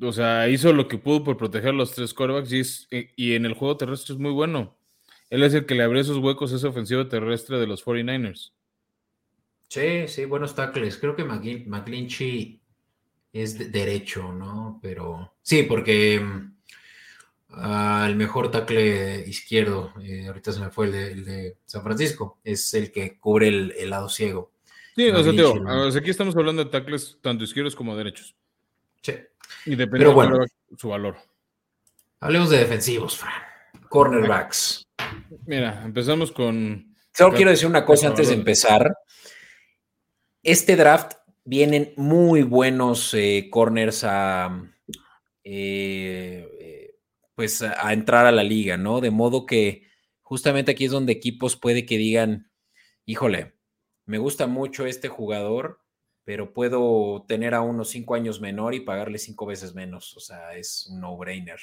o 0.01 0.12
sea, 0.12 0.49
hizo 0.49 0.72
lo 0.72 0.88
que 0.88 0.99
pudo 0.99 1.24
por 1.24 1.36
proteger 1.36 1.70
a 1.70 1.72
los 1.74 1.92
tres 1.92 2.14
quarterbacks 2.14 2.53
y, 2.90 3.11
y, 3.16 3.34
en 3.34 3.47
el 3.47 3.55
juego 3.55 3.76
terrestre 3.76 4.14
es 4.14 4.20
muy 4.20 4.32
bueno. 4.32 4.76
Él 5.30 5.42
es 5.42 5.55
el 5.55 5.66
que 5.66 5.74
le 5.74 5.84
abrió 5.84 6.01
esos 6.01 6.18
huecos 6.18 6.53
a 6.53 6.57
esa 6.57 6.68
ofensiva 6.68 7.09
terrestre 7.09 7.59
de 7.59 7.66
los 7.66 7.84
49ers. 7.84 8.53
Sí, 9.68 10.07
sí, 10.09 10.24
buenos 10.24 10.55
tackles. 10.55 10.99
Creo 10.99 11.16
que 11.16 11.24
McGlinchey 11.24 12.61
es 13.32 13.72
derecho, 13.72 14.32
¿no? 14.32 14.78
Pero 14.82 15.34
sí, 15.42 15.64
porque 15.64 16.22
uh, 17.51 18.05
el 18.07 18.16
mejor 18.16 18.51
tackle 18.51 19.26
izquierdo, 19.26 19.92
eh, 20.03 20.26
ahorita 20.28 20.53
se 20.53 20.61
me 20.61 20.70
fue 20.70 20.86
el 20.86 21.24
de, 21.24 21.57
San 21.66 21.82
Francisco, 21.82 22.38
es 22.45 22.72
el 22.74 22.92
que 22.92 23.18
cubre 23.18 23.49
el, 23.49 23.90
lado 23.90 24.09
ciego. 24.09 24.53
Sí, 24.95 25.09
o 25.09 25.24
sea, 25.24 25.32
tío, 25.32 25.55
aquí 25.99 26.11
estamos 26.11 26.36
hablando 26.36 26.64
de 26.64 26.70
tackles 26.70 27.18
tanto 27.20 27.42
izquierdos 27.42 27.74
como 27.74 27.97
derechos. 27.97 28.36
Sí. 29.03 29.14
Y 29.66 29.76
depende 29.76 30.07
de 30.07 30.47
su 30.76 30.88
valor. 30.88 31.16
Hablemos 32.20 32.51
de 32.51 32.59
defensivos, 32.59 33.18
Fran. 33.18 33.32
Cornerbacks. 33.88 34.86
Mira, 35.47 35.82
empezamos 35.84 36.32
con. 36.32 36.95
Solo 37.12 37.34
quiero 37.36 37.51
decir 37.51 37.68
una 37.68 37.84
cosa 37.84 38.09
antes 38.09 38.28
de 38.28 38.34
empezar. 38.34 38.97
Este 40.42 40.76
draft 40.76 41.14
vienen 41.45 41.92
muy 41.97 42.42
buenos 42.42 43.14
eh, 43.14 43.49
corners 43.51 44.05
a, 44.05 44.70
eh, 45.45 46.49
eh, 46.61 46.95
pues 47.34 47.62
a, 47.62 47.92
entrar 47.92 48.26
a 48.26 48.32
la 48.32 48.42
liga, 48.42 48.76
¿no? 48.76 49.01
De 49.01 49.11
modo 49.11 49.47
que 49.47 49.86
justamente 50.22 50.72
aquí 50.72 50.86
es 50.86 50.90
donde 50.90 51.12
equipos 51.12 51.57
puede 51.57 51.86
que 51.86 51.99
digan, 51.99 52.51
híjole, 53.05 53.55
me 54.07 54.18
gusta 54.18 54.47
mucho 54.47 54.86
este 54.86 55.09
jugador, 55.09 55.84
pero 56.25 56.53
puedo 56.53 57.25
tener 57.29 57.55
a 57.55 57.61
unos 57.61 57.91
cinco 57.91 58.14
años 58.14 58.41
menor 58.41 58.75
y 58.75 58.81
pagarle 58.81 59.18
cinco 59.18 59.47
veces 59.47 59.75
menos. 59.75 60.16
O 60.16 60.20
sea, 60.20 60.57
es 60.57 60.89
un 60.91 61.01
no-brainer. 61.01 61.61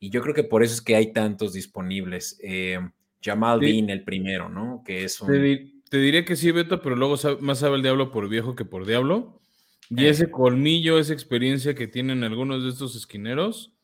Y 0.00 0.10
yo 0.10 0.22
creo 0.22 0.34
que 0.34 0.44
por 0.44 0.62
eso 0.62 0.74
es 0.74 0.80
que 0.80 0.96
hay 0.96 1.12
tantos 1.12 1.52
disponibles. 1.52 2.38
Eh, 2.42 2.78
Jamal 3.22 3.60
Dean, 3.60 3.90
el 3.90 4.04
primero, 4.04 4.48
¿no? 4.48 4.82
Que 4.84 5.04
es 5.04 5.20
un... 5.20 5.28
te, 5.28 5.98
diré 5.98 6.24
que 6.24 6.36
sí, 6.36 6.50
Beto, 6.52 6.80
pero 6.80 6.96
luego 6.96 7.16
más 7.40 7.58
sabe 7.58 7.76
el 7.76 7.82
diablo 7.82 8.10
por 8.10 8.28
viejo 8.28 8.54
que 8.54 8.64
por 8.64 8.86
diablo. 8.86 9.42
Y 9.90 10.06
ese 10.06 10.24
eh. 10.24 10.30
colmillo, 10.30 10.98
esa 10.98 11.12
experiencia 11.12 11.74
que 11.74 11.88
tienen 11.88 12.22
algunos 12.22 12.62
de 12.62 12.70
estos 12.70 12.94
esquineros. 12.94 13.74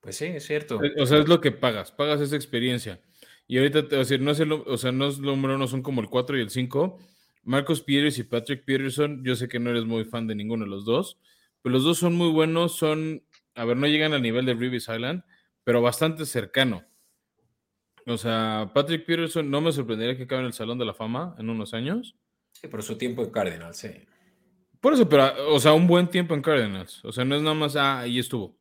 Pues 0.00 0.16
sí, 0.16 0.26
es 0.26 0.44
cierto. 0.44 0.82
Eh, 0.82 0.94
o 0.98 1.06
sea, 1.06 1.18
es 1.18 1.28
lo 1.28 1.40
que 1.40 1.52
pagas, 1.52 1.92
pagas 1.92 2.20
esa 2.20 2.36
experiencia. 2.36 3.00
Y 3.46 3.58
ahorita 3.58 3.82
te 3.82 3.88
voy 3.88 3.96
a 3.96 3.98
decir, 4.00 4.20
no 4.20 4.30
es 4.32 4.40
el, 4.40 4.52
o 4.52 4.76
sea, 4.76 4.92
no 4.92 5.06
es 5.06 5.18
número 5.18 5.54
uno, 5.54 5.68
son 5.68 5.82
como 5.82 6.00
el 6.00 6.08
4 6.08 6.38
y 6.38 6.40
el 6.40 6.50
5. 6.50 6.98
Marcos 7.42 7.82
Peters 7.82 8.18
y 8.18 8.24
Patrick 8.24 8.64
Peterson, 8.64 9.22
yo 9.24 9.34
sé 9.34 9.48
que 9.48 9.58
no 9.58 9.70
eres 9.70 9.84
muy 9.84 10.04
fan 10.04 10.26
de 10.26 10.34
ninguno 10.34 10.64
de 10.64 10.70
los 10.70 10.84
dos, 10.84 11.18
pero 11.60 11.72
los 11.72 11.84
dos 11.84 11.98
son 11.98 12.14
muy 12.14 12.30
buenos, 12.30 12.76
son 12.76 13.22
a 13.54 13.64
ver, 13.64 13.76
no 13.76 13.86
llegan 13.86 14.12
al 14.12 14.22
nivel 14.22 14.46
de 14.46 14.54
Reeves 14.54 14.88
Island, 14.88 15.22
pero 15.64 15.82
bastante 15.82 16.26
cercano. 16.26 16.84
O 18.06 18.16
sea, 18.16 18.70
Patrick 18.74 19.04
Peterson 19.04 19.50
no 19.50 19.60
me 19.60 19.72
sorprendería 19.72 20.16
que 20.16 20.24
acabe 20.24 20.40
en 20.40 20.46
el 20.48 20.52
Salón 20.52 20.78
de 20.78 20.84
la 20.84 20.94
Fama 20.94 21.36
en 21.38 21.50
unos 21.50 21.74
años. 21.74 22.16
Sí, 22.52 22.66
por 22.68 22.82
su 22.82 22.96
tiempo 22.96 23.22
en 23.22 23.30
Cardinals, 23.30 23.76
sí. 23.76 23.90
Por 24.80 24.94
eso, 24.94 25.08
pero, 25.08 25.54
o 25.54 25.60
sea, 25.60 25.72
un 25.72 25.86
buen 25.86 26.08
tiempo 26.08 26.34
en 26.34 26.42
Cardinals. 26.42 27.04
O 27.04 27.12
sea, 27.12 27.24
no 27.24 27.36
es 27.36 27.42
nada 27.42 27.54
más, 27.54 27.76
ah, 27.76 28.00
ahí 28.00 28.18
estuvo. 28.18 28.58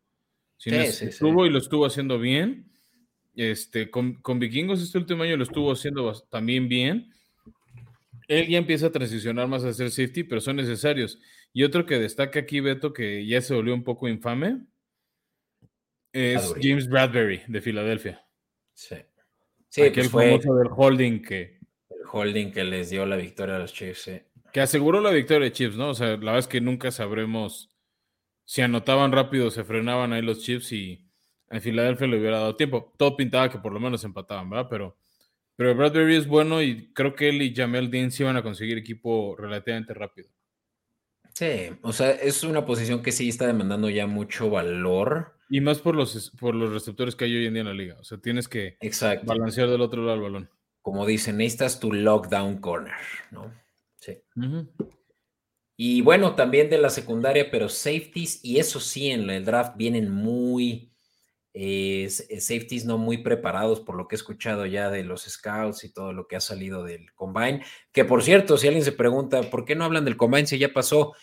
Sino 0.57 0.77
estuvo 0.77 1.45
y 1.47 1.49
lo 1.49 1.57
estuvo 1.57 1.85
haciendo 1.85 2.19
bien. 2.19 2.71
Este, 3.33 3.89
con, 3.89 4.21
con, 4.21 4.37
Vikingos 4.37 4.81
este 4.81 4.97
último 4.97 5.23
año 5.23 5.37
lo 5.37 5.43
estuvo 5.43 5.71
haciendo 5.71 6.13
también 6.29 6.67
bien. 6.67 7.11
Él 8.31 8.47
ya 8.47 8.57
empieza 8.57 8.87
a 8.87 8.91
transicionar 8.91 9.49
más 9.49 9.65
a 9.65 9.69
hacer 9.69 9.91
safety, 9.91 10.23
pero 10.23 10.39
son 10.39 10.55
necesarios. 10.55 11.19
Y 11.51 11.63
otro 11.63 11.85
que 11.85 11.99
destaca 11.99 12.39
aquí, 12.39 12.61
Beto, 12.61 12.93
que 12.93 13.25
ya 13.25 13.41
se 13.41 13.53
volvió 13.53 13.73
un 13.73 13.83
poco 13.83 14.07
infame, 14.07 14.61
es 16.13 16.53
James 16.61 16.87
Bradbury 16.87 17.41
de 17.47 17.61
Filadelfia. 17.61 18.25
Sí. 18.73 18.95
Sí, 19.67 19.81
Aquel 19.81 20.09
pues 20.09 20.29
famoso 20.29 20.55
del 20.55 20.69
holding 20.73 21.21
que. 21.21 21.59
El 21.89 22.01
holding 22.09 22.51
que 22.51 22.63
les 22.63 22.89
dio 22.89 23.05
la 23.05 23.17
victoria 23.17 23.57
a 23.57 23.59
los 23.59 23.73
Chiefs, 23.73 24.09
Que 24.53 24.61
aseguró 24.61 25.01
la 25.01 25.11
victoria 25.11 25.45
de 25.45 25.51
Chiefs, 25.51 25.75
¿no? 25.75 25.89
O 25.89 25.93
sea, 25.93 26.11
la 26.11 26.17
verdad 26.17 26.39
es 26.39 26.47
que 26.47 26.61
nunca 26.61 26.89
sabremos 26.91 27.69
si 28.45 28.61
anotaban 28.61 29.11
rápido, 29.11 29.51
se 29.51 29.65
frenaban 29.65 30.13
ahí 30.13 30.21
los 30.21 30.41
Chiefs 30.41 30.71
y 30.71 31.05
en 31.49 31.61
Filadelfia 31.61 32.07
le 32.07 32.17
hubiera 32.17 32.39
dado 32.39 32.55
tiempo. 32.55 32.93
Todo 32.97 33.17
pintaba 33.17 33.49
que 33.49 33.59
por 33.59 33.73
lo 33.73 33.79
menos 33.81 34.05
empataban, 34.05 34.49
¿verdad? 34.49 34.67
Pero, 34.69 34.97
pero 35.61 35.75
Bradbury 35.75 36.15
es 36.15 36.25
bueno 36.25 36.59
y 36.63 36.91
creo 36.91 37.13
que 37.13 37.29
él 37.29 37.39
y 37.43 37.53
Jamel 37.53 37.91
Dean 37.91 38.09
sí 38.09 38.23
van 38.23 38.35
a 38.35 38.41
conseguir 38.41 38.79
equipo 38.79 39.35
relativamente 39.37 39.93
rápido. 39.93 40.27
Sí, 41.35 41.69
o 41.83 41.93
sea, 41.93 42.09
es 42.09 42.43
una 42.43 42.65
posición 42.65 43.03
que 43.03 43.11
sí 43.11 43.29
está 43.29 43.45
demandando 43.45 43.87
ya 43.87 44.07
mucho 44.07 44.49
valor. 44.49 45.37
Y 45.51 45.61
más 45.61 45.77
por 45.77 45.95
los, 45.95 46.31
por 46.39 46.55
los 46.55 46.73
receptores 46.73 47.15
que 47.15 47.25
hay 47.25 47.35
hoy 47.35 47.45
en 47.45 47.53
día 47.53 47.61
en 47.61 47.67
la 47.67 47.75
liga. 47.75 47.95
O 47.99 48.03
sea, 48.03 48.17
tienes 48.17 48.47
que 48.47 48.79
balancear 49.23 49.69
del 49.69 49.81
otro 49.81 50.01
lado 50.01 50.15
el 50.15 50.23
balón. 50.23 50.49
Como 50.81 51.05
dicen, 51.05 51.37
necesitas 51.37 51.79
tu 51.79 51.93
lockdown 51.93 52.57
corner, 52.57 52.95
¿no? 53.29 53.53
Sí. 53.97 54.17
Y 55.77 56.01
bueno, 56.01 56.33
también 56.33 56.71
de 56.71 56.79
la 56.79 56.89
secundaria, 56.89 57.51
pero 57.51 57.69
safeties, 57.69 58.43
y 58.43 58.57
eso 58.57 58.79
sí, 58.79 59.11
en 59.11 59.29
el 59.29 59.45
draft 59.45 59.77
vienen 59.77 60.09
muy 60.09 60.90
eh, 61.53 62.07
safeties 62.09 62.85
no 62.85 62.97
muy 62.97 63.17
preparados 63.17 63.81
por 63.81 63.95
lo 63.95 64.07
que 64.07 64.15
he 64.15 64.17
escuchado 64.17 64.65
ya 64.65 64.89
de 64.89 65.03
los 65.03 65.23
scouts 65.23 65.83
y 65.83 65.89
todo 65.89 66.13
lo 66.13 66.27
que 66.27 66.35
ha 66.35 66.41
salido 66.41 66.83
del 66.83 67.13
combine. 67.13 67.63
Que 67.91 68.05
por 68.05 68.23
cierto, 68.23 68.57
si 68.57 68.67
alguien 68.67 68.85
se 68.85 68.93
pregunta, 68.93 69.41
¿por 69.43 69.65
qué 69.65 69.75
no 69.75 69.83
hablan 69.83 70.05
del 70.05 70.17
combine 70.17 70.47
si 70.47 70.57
ya 70.57 70.71
pasó? 70.71 71.13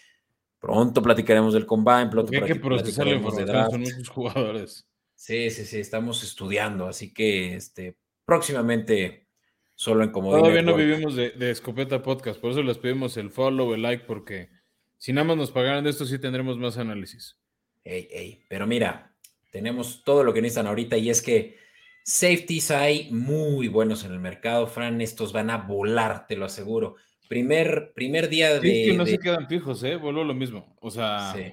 Pronto 0.59 1.03
platicaremos 1.03 1.55
del 1.55 1.67
combine, 1.67 2.09
pronto 2.11 2.33
hay 2.35 2.43
que 2.43 2.57
procesar 2.57 3.07
la 3.07 3.15
información, 3.15 3.71
son 3.71 3.81
muchos 3.81 4.09
jugadores. 4.09 4.89
Sí, 5.15 5.51
sí, 5.51 5.65
sí, 5.65 5.81
estamos 5.81 6.23
estudiando, 6.23 6.87
así 6.87 7.13
que 7.13 7.55
este, 7.55 7.97
próximamente 8.25 9.27
solo 9.75 10.03
en 10.05 10.11
Comodín. 10.11 10.41
Todavía 10.41 10.63
no 10.63 10.75
vivimos 10.75 11.15
de, 11.15 11.51
Escopeta 11.51 12.03
Podcast, 12.03 12.41
por 12.41 12.51
eso 12.51 12.63
les 12.63 12.79
pedimos 12.79 13.17
el 13.17 13.31
follow, 13.31 13.73
el 13.75 13.83
like, 13.83 14.05
porque 14.05 14.51
si 14.97 15.13
nada 15.13 15.27
más 15.27 15.37
nos 15.37 15.51
pagaran 15.53 15.85
de 15.85 15.91
esto, 15.91 16.05
sí 16.05 16.19
tendremos 16.19 16.59
más 16.59 16.77
análisis. 16.79 17.39
Ey, 17.85 18.09
ey, 18.11 18.45
pero 18.49 18.67
mira, 18.67 19.08
tenemos 19.51 20.03
todo 20.05 20.25
lo 20.25 20.33
que 20.35 20.43
necesitan 20.43 20.67
ahorita 20.67 20.97
y 20.97 21.11
es 21.11 21.23
que 21.23 21.57
safeties 22.05 22.71
hay 22.71 23.11
muy 23.11 23.69
buenos 23.69 24.05
en 24.05 24.13
el 24.13 24.19
mercado, 24.19 24.67
Fran, 24.67 25.01
estos 25.01 25.33
van 25.33 25.51
a 25.51 25.59
volar, 25.59 26.27
te 26.27 26.37
lo 26.37 26.47
aseguro. 26.47 26.97
Primer, 27.29 27.93
primer 27.95 28.31
día 28.31 28.59
de. 28.59 28.85
Es 28.85 28.91
que 28.91 28.97
no 28.97 29.05
se 29.05 29.19
quedan 29.19 29.47
fijos, 29.47 29.83
¿eh? 29.83 29.97
Vuelvo 29.97 30.25
lo 30.25 30.35
mismo. 30.35 30.75
O 30.81 30.91
sea. 30.91 31.35
Sí. 31.35 31.53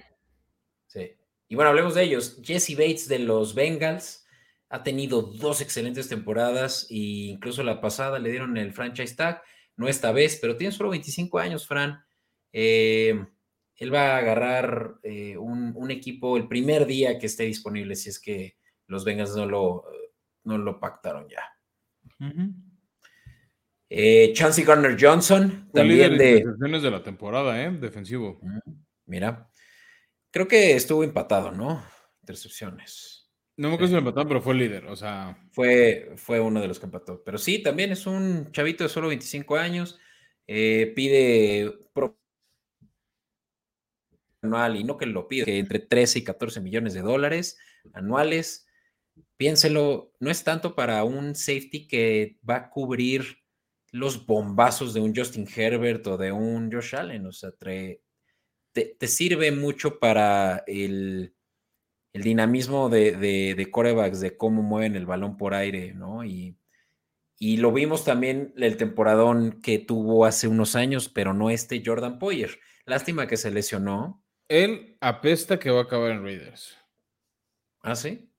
Sí. 0.87 1.11
Y 1.49 1.55
bueno, 1.55 1.69
hablemos 1.69 1.93
de 1.95 2.03
ellos. 2.03 2.39
Jesse 2.41 2.77
Bates 2.77 3.09
de 3.09 3.19
los 3.19 3.53
Bengals 3.53 4.25
ha 4.69 4.83
tenido 4.83 5.21
dos 5.21 5.59
excelentes 5.59 6.07
temporadas 6.07 6.87
e 6.89 7.31
incluso 7.31 7.61
la 7.61 7.81
pasada 7.81 8.19
le 8.19 8.31
dieron 8.31 8.55
el 8.55 8.71
franchise 8.71 9.15
tag. 9.15 9.43
No 9.75 9.89
esta 9.89 10.13
vez, 10.13 10.39
pero 10.41 10.55
tiene 10.55 10.71
solo 10.71 10.91
25 10.91 11.37
años, 11.39 11.67
Fran. 11.67 12.01
Eh, 12.53 13.25
él 13.77 13.93
va 13.93 14.15
a 14.15 14.17
agarrar 14.17 14.95
eh, 15.03 15.37
un, 15.37 15.91
equipo 15.91 16.37
el 16.37 16.47
primer 16.47 16.85
día 16.85 17.19
que 17.19 17.25
esté 17.25 17.43
disponible, 17.43 17.95
si 17.95 18.09
es 18.09 18.19
que 18.19 18.57
los 18.87 19.03
Bengals 19.03 19.35
no 19.35 19.45
lo, 19.45 19.83
no 20.43 20.57
lo 20.57 20.79
pactaron 20.79 21.27
ya. 21.27 21.43
Eh, 23.89 24.33
Chancey 24.33 24.63
Garner 24.63 24.97
Johnson, 24.99 25.69
también 25.73 26.17
de. 26.17 26.43
de 26.43 26.91
la 26.91 27.03
temporada, 27.03 27.61
¿eh? 27.61 27.71
Defensivo. 27.71 28.39
Mira, 29.05 29.49
creo 30.31 30.47
que 30.47 30.75
estuvo 30.75 31.03
empatado, 31.03 31.51
¿no? 31.51 31.83
Intercepciones. 32.21 33.29
No 33.57 33.69
me 33.69 33.75
acuerdo 33.75 33.93
si 33.93 33.97
empatado, 33.99 34.27
pero 34.27 34.41
fue 34.41 34.53
el 34.53 34.59
líder, 34.59 34.87
o 34.87 34.95
sea. 34.95 35.37
Fue, 35.51 36.13
fue 36.17 36.39
uno 36.39 36.59
de 36.61 36.67
los 36.67 36.79
que 36.79 36.87
empató. 36.87 37.23
Pero 37.23 37.37
sí, 37.37 37.61
también 37.61 37.91
es 37.91 38.07
un 38.07 38.51
chavito 38.51 38.83
de 38.83 38.89
solo 38.89 39.07
25 39.07 39.55
años. 39.55 39.99
Eh, 40.47 40.91
pide 40.95 41.73
anual 44.45 44.75
y 44.75 44.83
no 44.83 44.97
que 44.97 45.05
lo 45.05 45.27
pide, 45.27 45.45
que 45.45 45.59
entre 45.59 45.79
13 45.79 46.19
y 46.19 46.23
14 46.23 46.61
millones 46.61 46.93
de 46.93 47.01
dólares 47.01 47.57
anuales. 47.93 48.67
Piénselo, 49.37 50.13
no 50.19 50.31
es 50.31 50.43
tanto 50.43 50.75
para 50.75 51.03
un 51.03 51.35
safety 51.35 51.87
que 51.87 52.37
va 52.47 52.55
a 52.55 52.69
cubrir 52.69 53.39
los 53.91 54.25
bombazos 54.25 54.93
de 54.93 54.99
un 54.99 55.15
Justin 55.15 55.47
Herbert 55.53 56.05
o 56.07 56.17
de 56.17 56.31
un 56.31 56.71
Josh 56.71 56.95
Allen. 56.95 57.25
O 57.25 57.31
sea, 57.31 57.51
te, 57.51 58.01
te, 58.73 59.07
sirve 59.07 59.51
mucho 59.51 59.99
para 59.99 60.63
el, 60.67 61.33
el 62.11 62.21
dinamismo 62.21 62.89
de, 62.89 63.13
de, 63.13 63.55
de, 63.55 63.71
corebacks, 63.71 64.19
de 64.19 64.35
cómo 64.35 64.63
mueven 64.63 64.95
el 64.95 65.05
balón 65.05 65.37
por 65.37 65.53
aire, 65.53 65.93
¿no? 65.93 66.25
Y, 66.25 66.57
y 67.37 67.57
lo 67.57 67.71
vimos 67.71 68.03
también 68.03 68.53
el 68.57 68.77
temporadón 68.77 69.61
que 69.61 69.79
tuvo 69.79 70.25
hace 70.25 70.47
unos 70.47 70.75
años, 70.75 71.09
pero 71.09 71.33
no 71.33 71.49
este 71.49 71.81
Jordan 71.85 72.19
Poyer. 72.19 72.59
Lástima 72.85 73.27
que 73.27 73.37
se 73.37 73.51
lesionó. 73.51 74.24
Él 74.47 74.97
apesta 75.01 75.59
que 75.59 75.71
va 75.71 75.79
a 75.79 75.83
acabar 75.83 76.11
en 76.11 76.23
Raiders. 76.23 76.77
¿Ah, 77.81 77.95
sí? 77.95 78.29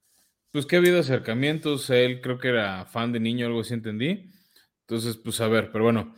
Pues 0.53 0.67
que 0.67 0.77
ha 0.77 0.79
habido 0.79 1.01
acercamientos. 1.01 1.91
Él 1.91 2.21
creo 2.21 2.39
que 2.39 2.49
era 2.49 2.87
fan 2.87 3.13
de 3.13 3.21
niño, 3.21 3.47
algo 3.47 3.61
así 3.61 3.75
entendí. 3.75 4.31
Entonces, 4.83 5.17
pues 5.17 5.41
a 5.41 5.49
ver, 5.49 5.71
pero 5.73 5.85
bueno, 5.85 6.15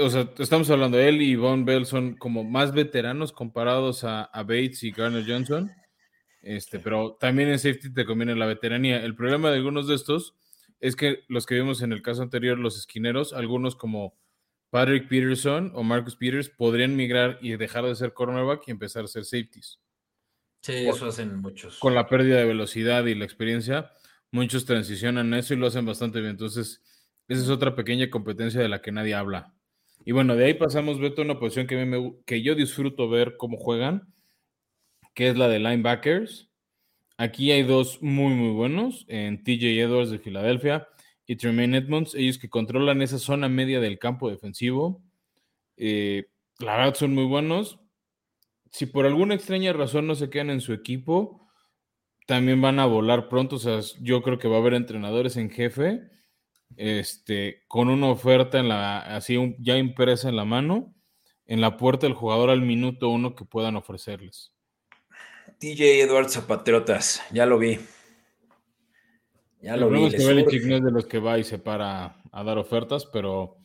o 0.00 0.10
sea, 0.10 0.30
estamos 0.38 0.70
hablando, 0.70 0.98
él 0.98 1.20
y 1.20 1.36
Von 1.36 1.64
Bell 1.64 1.84
son 1.84 2.16
como 2.16 2.44
más 2.44 2.72
veteranos 2.72 3.32
comparados 3.32 4.04
a, 4.04 4.30
Bates 4.32 4.82
y 4.84 4.90
Garner 4.90 5.24
Johnson, 5.26 5.70
este, 6.42 6.78
pero 6.78 7.16
también 7.20 7.48
en 7.50 7.58
safety 7.58 7.92
te 7.92 8.06
conviene 8.06 8.36
la 8.36 8.46
veteranía. 8.46 9.04
El 9.04 9.16
problema 9.16 9.50
de 9.50 9.56
algunos 9.56 9.88
de 9.88 9.96
estos 9.96 10.34
es 10.80 10.96
que 10.96 11.24
los 11.28 11.44
que 11.44 11.56
vimos 11.56 11.82
en 11.82 11.92
el 11.92 12.02
caso 12.02 12.22
anterior, 12.22 12.58
los 12.58 12.78
esquineros, 12.78 13.32
algunos 13.32 13.76
como 13.76 14.14
Patrick 14.70 15.08
Peterson 15.08 15.70
o 15.74 15.82
Marcus 15.82 16.16
Peters 16.16 16.48
podrían 16.48 16.96
migrar 16.96 17.38
y 17.40 17.56
dejar 17.56 17.84
de 17.84 17.94
ser 17.94 18.12
cornerback 18.12 18.66
y 18.66 18.72
empezar 18.72 19.04
a 19.04 19.08
ser 19.08 19.24
safeties. 19.24 19.80
Sí, 20.62 20.86
eso 20.88 21.06
hacen 21.06 21.40
muchos. 21.40 21.78
Con 21.78 21.94
la 21.94 22.08
pérdida 22.08 22.38
de 22.38 22.44
velocidad 22.44 23.04
y 23.06 23.14
la 23.14 23.24
experiencia, 23.24 23.92
muchos 24.32 24.64
transicionan 24.64 25.32
eso 25.34 25.54
y 25.54 25.56
lo 25.56 25.68
hacen 25.68 25.86
bastante 25.86 26.20
bien. 26.20 26.32
Entonces, 26.32 26.82
esa 27.28 27.42
es 27.42 27.48
otra 27.48 27.76
pequeña 27.76 28.10
competencia 28.10 28.60
de 28.60 28.68
la 28.68 28.82
que 28.82 28.92
nadie 28.92 29.14
habla. 29.14 29.54
Y 30.04 30.12
bueno, 30.12 30.34
de 30.36 30.46
ahí 30.46 30.54
pasamos, 30.54 31.00
Beto, 31.00 31.22
a 31.22 31.24
una 31.24 31.38
posición 31.38 31.66
que, 31.66 32.12
que 32.26 32.42
yo 32.42 32.54
disfruto 32.54 33.08
ver 33.08 33.36
cómo 33.36 33.56
juegan, 33.56 34.12
que 35.14 35.28
es 35.28 35.36
la 35.36 35.48
de 35.48 35.58
linebackers. 35.58 36.50
Aquí 37.16 37.52
hay 37.52 37.62
dos 37.62 38.02
muy, 38.02 38.34
muy 38.34 38.52
buenos, 38.52 39.04
en 39.08 39.42
TJ 39.42 39.80
Edwards 39.80 40.10
de 40.10 40.18
Filadelfia 40.18 40.88
y 41.26 41.36
Tremaine 41.36 41.78
Edmonds, 41.78 42.14
ellos 42.14 42.38
que 42.38 42.48
controlan 42.48 43.02
esa 43.02 43.18
zona 43.18 43.48
media 43.48 43.80
del 43.80 43.98
campo 43.98 44.30
defensivo. 44.30 45.02
Eh, 45.76 46.28
la 46.58 46.76
verdad 46.76 46.94
son 46.94 47.14
muy 47.14 47.24
buenos. 47.24 47.78
Si 48.70 48.86
por 48.86 49.06
alguna 49.06 49.34
extraña 49.34 49.72
razón 49.72 50.06
no 50.06 50.14
se 50.14 50.30
quedan 50.30 50.50
en 50.50 50.60
su 50.60 50.72
equipo, 50.72 51.46
también 52.26 52.60
van 52.60 52.78
a 52.78 52.86
volar 52.86 53.28
pronto. 53.28 53.56
O 53.56 53.58
sea, 53.58 53.80
yo 54.00 54.22
creo 54.22 54.38
que 54.38 54.48
va 54.48 54.56
a 54.56 54.60
haber 54.60 54.74
entrenadores 54.74 55.36
en 55.36 55.50
jefe, 55.50 56.10
este, 56.76 57.64
con 57.68 57.88
una 57.88 58.08
oferta 58.08 58.58
en 58.58 58.68
la, 58.68 58.98
así 59.16 59.56
ya 59.58 59.78
impresa 59.78 60.28
en 60.28 60.36
la 60.36 60.44
mano, 60.44 60.94
en 61.46 61.60
la 61.60 61.76
puerta 61.76 62.06
del 62.06 62.14
jugador 62.14 62.50
al 62.50 62.62
minuto 62.62 63.08
uno 63.08 63.34
que 63.34 63.44
puedan 63.44 63.76
ofrecerles. 63.76 64.52
TJ 65.58 66.02
Edwards 66.02 66.36
a 66.36 66.46
Patriotas, 66.46 67.22
ya 67.32 67.46
lo 67.46 67.58
vi. 67.58 67.78
Ya 69.66 69.76
lo 69.76 69.90
vi. 69.90 70.08
Que 70.10 70.18
no 70.18 70.76
es 70.76 70.84
de 70.84 70.92
los 70.92 71.06
que 71.06 71.18
va 71.18 71.38
y 71.38 71.44
se 71.44 71.58
para 71.58 72.22
a 72.30 72.44
dar 72.44 72.56
ofertas, 72.56 73.04
pero, 73.06 73.56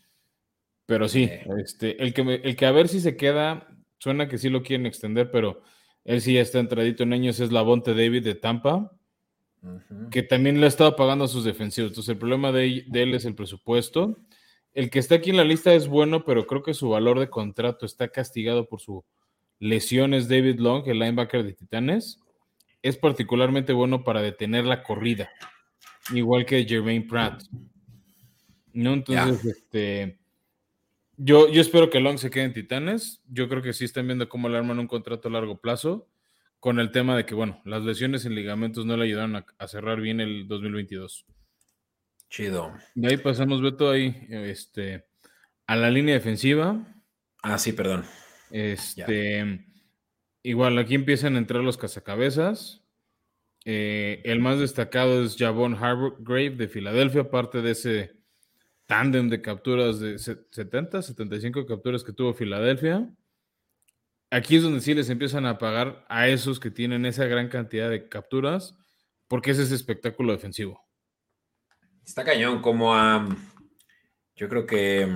pero 0.88 1.08
sí, 1.08 1.30
este, 1.60 2.02
el, 2.02 2.12
que, 2.14 2.22
el 2.43 2.56
que 2.56 2.66
a 2.66 2.72
ver 2.72 2.88
si 2.88 2.99
se 2.99 3.16
queda, 3.16 3.68
suena 3.99 4.28
que 4.28 4.39
sí 4.39 4.49
lo 4.49 4.64
quieren 4.64 4.88
extender, 4.88 5.30
pero 5.30 5.62
él 6.04 6.22
sí 6.22 6.34
ya 6.34 6.41
está 6.41 6.58
entradito 6.58 7.04
en 7.04 7.14
años, 7.14 7.39
es 7.39 7.52
la 7.52 7.62
Bonte 7.62 7.91
David 7.93 8.24
de 8.24 8.34
Tampa, 8.34 8.91
que 10.10 10.24
también 10.24 10.60
le 10.60 10.66
ha 10.66 10.70
estado 10.70 10.95
pagando 10.95 11.26
a 11.26 11.28
sus 11.28 11.43
defensivos. 11.43 11.91
Entonces, 11.91 12.14
el 12.14 12.18
problema 12.18 12.52
de, 12.52 12.84
de, 12.88 13.04
él 13.04 13.14
es 13.14 13.26
el 13.26 13.36
presupuesto. 13.36 14.18
El 14.74 14.89
que 14.89 14.97
está 14.97 15.16
aquí 15.16 15.30
en 15.30 15.38
la 15.38 15.43
lista 15.43 15.72
es 15.76 15.88
bueno, 15.88 16.26
pero 16.26 16.47
creo 16.47 16.64
que 16.64 16.74
su 16.74 16.89
valor 16.89 17.20
de 17.20 17.30
contrato 17.30 17.86
está 17.86 18.08
castigado 18.08 18.68
por 18.68 18.82
su 18.82 19.06
lesión. 19.60 20.16
Es 20.16 20.28
David 20.28 20.60
Long, 20.60 20.88
el 20.88 20.97
linebacker 20.97 21.43
de 21.43 21.54
Titanes. 21.54 22.20
Es 22.82 22.97
particularmente 22.97 23.72
bueno 23.74 24.04
para 24.04 24.24
detener 24.24 24.66
la 24.66 24.82
corrida, 24.82 25.30
igual 26.14 26.45
que 26.45 26.66
Jermaine 26.66 27.08
Pratt. 27.08 27.43
¿No? 28.74 28.93
Entonces, 28.93 29.45
este 29.45 30.22
yo, 31.24 31.49
yo 31.49 31.62
espero 31.62 31.91
que 31.91 31.99
Long 31.99 32.18
se 32.18 32.32
quede 32.32 32.45
en 32.45 32.54
Titanes. 32.54 33.22
Yo 33.28 33.47
creo 33.47 33.62
que 33.62 33.74
sí 33.74 33.86
están 33.86 34.08
viendo 34.08 34.28
cómo 34.28 34.49
le 34.49 34.58
arman 34.58 34.80
un 34.80 34.88
contrato 34.88 35.28
a 35.28 35.32
largo 35.32 35.62
plazo, 35.62 36.10
con 36.60 36.80
el 36.80 36.91
tema 36.91 37.16
de 37.16 37.28
que, 37.28 37.36
bueno, 37.36 37.62
las 37.64 37.84
lesiones 37.84 38.26
en 38.26 38.34
ligamentos 38.34 38.88
no 38.88 38.97
le 38.97 39.06
ayudaron 39.06 39.36
a, 39.36 39.68
cerrar 39.68 40.02
bien 40.02 40.20
el 40.20 40.47
2022. 40.47 41.28
Chido. 42.28 42.74
De 42.95 43.10
ahí 43.10 43.18
pasamos, 43.18 43.62
Beto, 43.62 43.91
ahí 43.91 44.26
este, 44.30 45.06
a 45.68 45.76
la 45.76 45.91
línea 45.91 46.16
defensiva. 46.16 46.88
Ah, 47.43 47.60
sí, 47.60 47.74
perdón. 47.74 48.04
Este, 48.49 49.64
igual, 50.41 50.80
aquí 50.80 50.95
empiezan 50.95 51.36
a 51.36 51.39
entrar 51.39 51.64
los 51.64 51.78
cazacabezas. 51.78 52.80
Eh, 53.66 54.22
el 54.26 54.39
más 54.39 54.59
destacado 54.59 55.24
es 55.24 55.36
Javon 55.38 55.76
Hargrave 55.76 56.51
de 56.51 56.68
Filadelfia, 56.68 57.30
parte 57.30 57.62
de 57.62 57.72
ese 57.72 58.22
tándem 58.88 59.30
de 59.30 59.41
capturas 59.41 59.99
de 59.99 60.18
70, 60.18 61.01
75 61.01 61.66
capturas 61.66 62.03
que 62.03 62.14
tuvo 62.14 62.34
Filadelfia. 62.34 63.09
Aquí 64.32 64.55
es 64.55 64.64
donde 64.64 64.82
sí 64.82 64.93
les 64.93 65.09
empiezan 65.09 65.45
a 65.45 65.57
pagar 65.57 66.05
a 66.09 66.28
esos 66.28 66.59
que 66.59 66.72
tienen 66.72 67.05
esa 67.05 67.26
gran 67.26 67.49
cantidad 67.49 67.89
de 67.89 68.07
capturas, 68.07 68.78
porque 69.28 69.51
es 69.51 69.59
ese 69.59 69.76
espectáculo 69.76 70.32
defensivo. 70.32 70.82
Está 72.05 72.24
cañón, 72.24 72.62
como 72.62 72.95
a. 72.95 73.28
Yo 74.36 74.49
creo 74.49 74.66
que 74.66 75.07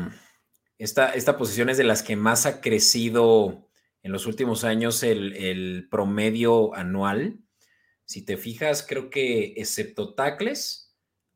esta, 0.78 1.10
esta 1.14 1.38
posición 1.38 1.70
es 1.70 1.78
de 1.78 1.84
las 1.84 2.04
que 2.04 2.16
más 2.16 2.46
ha 2.46 2.62
crecido 2.62 3.70
en 4.04 4.12
los 4.12 4.28
últimos 4.28 4.64
años 4.64 5.02
el, 5.02 5.34
el 5.34 5.88
promedio 5.90 6.76
anual. 6.76 7.40
Si 8.06 8.24
te 8.24 8.38
fijas, 8.38 8.86
creo 8.88 9.10
que 9.10 9.54
excepto 9.58 10.14
tackles, 10.14 10.86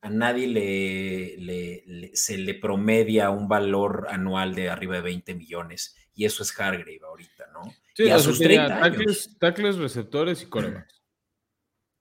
a 0.02 0.10
nadie 0.10 0.48
le, 0.48 2.12
se 2.14 2.38
le 2.38 2.54
promedia 2.54 3.32
un 3.32 3.48
valor 3.48 4.08
anual 4.10 4.56
de 4.56 4.70
arriba 4.70 4.96
de 4.96 5.02
20 5.02 5.36
millones. 5.36 5.96
Y 6.14 6.26
eso 6.26 6.44
es 6.44 6.58
Hargrave 6.60 7.00
ahorita, 7.04 7.48
¿no? 7.54 7.62
Sí, 7.94 8.04
y 8.04 8.10
a 8.10 8.20
sus 8.20 8.40
30 8.40 8.82
tackles, 9.40 9.78
receptores 9.78 10.42
y 10.44 10.46
corebacks. 10.46 11.02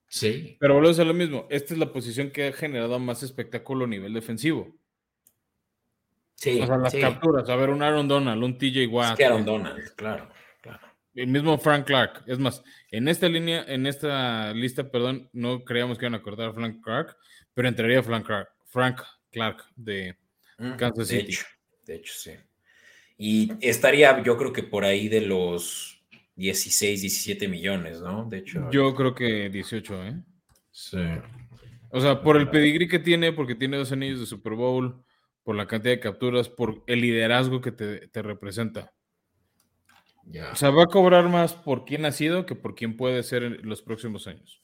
Sí. 0.09 0.57
Pero 0.59 0.75
volvemos 0.75 0.99
a 0.99 1.05
lo 1.05 1.15
mismo. 1.15 1.47
Esta 1.51 1.75
es 1.75 1.81
la 1.81 1.93
posición 1.93 2.31
que 2.31 2.49
ha 2.49 2.53
generado 2.53 2.99
más 2.99 3.23
espectáculo 3.23 3.85
a 3.85 3.89
nivel 3.89 4.15
defensivo. 4.15 4.75
Sí. 6.35 6.61
O 6.61 6.67
sea, 6.67 6.79
las 6.79 6.95
capturas. 6.95 7.49
A 7.49 7.57
ver, 7.57 7.71
un 7.71 7.83
Aaron 7.83 8.09
Donald, 8.09 8.43
un 8.43 8.59
TJ 8.59 8.87
Watt. 8.87 9.13
Es 9.13 9.19
que 9.19 9.25
Aaron 9.25 9.45
Donald, 9.45 9.95
claro, 9.97 10.29
claro. 10.29 10.35
El 11.19 11.29
mismo 11.29 11.59
Frank 11.59 11.87
Clark. 11.87 12.23
Es 12.27 12.39
más, 12.39 12.63
en 12.91 13.09
esta 13.09 13.29
línea, 13.29 13.65
en 13.67 13.87
esta 13.87 14.53
lista, 14.55 14.91
perdón, 14.91 15.29
no 15.33 15.65
creíamos 15.65 15.99
que 15.99 16.07
iban 16.07 16.15
a 16.15 16.23
cortar 16.23 16.51
a 16.51 16.53
Frank 16.53 16.81
Clark, 16.83 17.17
pero 17.55 17.69
entraría 17.69 18.03
Frank 18.03 18.27
Clark, 18.27 18.49
Frank 18.67 19.03
Clark 19.33 19.65
de 19.75 20.17
Kansas 20.77 21.09
City. 21.09 21.37
de 21.85 21.95
hecho, 21.97 22.13
sí. 22.15 22.33
Y 23.17 23.53
estaría, 23.61 24.23
yo 24.23 24.37
creo 24.37 24.53
que 24.53 24.63
por 24.63 24.85
ahí 24.85 25.09
de 25.09 25.23
los 25.23 26.01
16, 26.37 27.01
17 27.01 27.49
millones, 27.49 28.01
¿no? 28.01 28.25
De 28.25 28.39
hecho. 28.39 28.71
Yo 28.71 28.95
creo 28.95 29.13
que 29.13 29.51
18, 29.51 30.05
¿eh? 30.05 30.23
Sí. 30.71 30.99
O 31.91 32.01
sea, 32.01 32.23
por 32.23 32.37
el 32.37 32.49
pedigrí 32.49 32.87
que 32.87 33.01
tiene, 33.01 33.33
porque 33.33 33.57
tiene 33.57 33.77
dos 33.77 33.91
anillos 33.91 34.21
de 34.21 34.27
Super 34.27 34.53
Bowl, 34.53 35.03
por 35.43 35.57
la 35.57 35.67
cantidad 35.67 35.95
de 35.95 36.01
capturas, 36.01 36.49
por 36.49 36.85
el 36.87 37.01
liderazgo 37.01 37.61
que 37.61 37.73
te, 37.73 38.23
representa. 38.23 38.93
O 40.53 40.57
sea, 40.57 40.71
va 40.71 40.85
a 40.85 40.87
cobrar 40.87 41.29
más 41.29 41.55
por 41.55 41.85
quién 41.85 42.05
ha 42.05 42.13
sido 42.13 42.45
que 42.47 42.55
por 42.55 42.75
quién 42.75 42.97
puede 42.97 43.23
ser 43.23 43.43
en 43.43 43.69
los 43.69 43.83
próximos 43.83 44.27
años. 44.27 44.63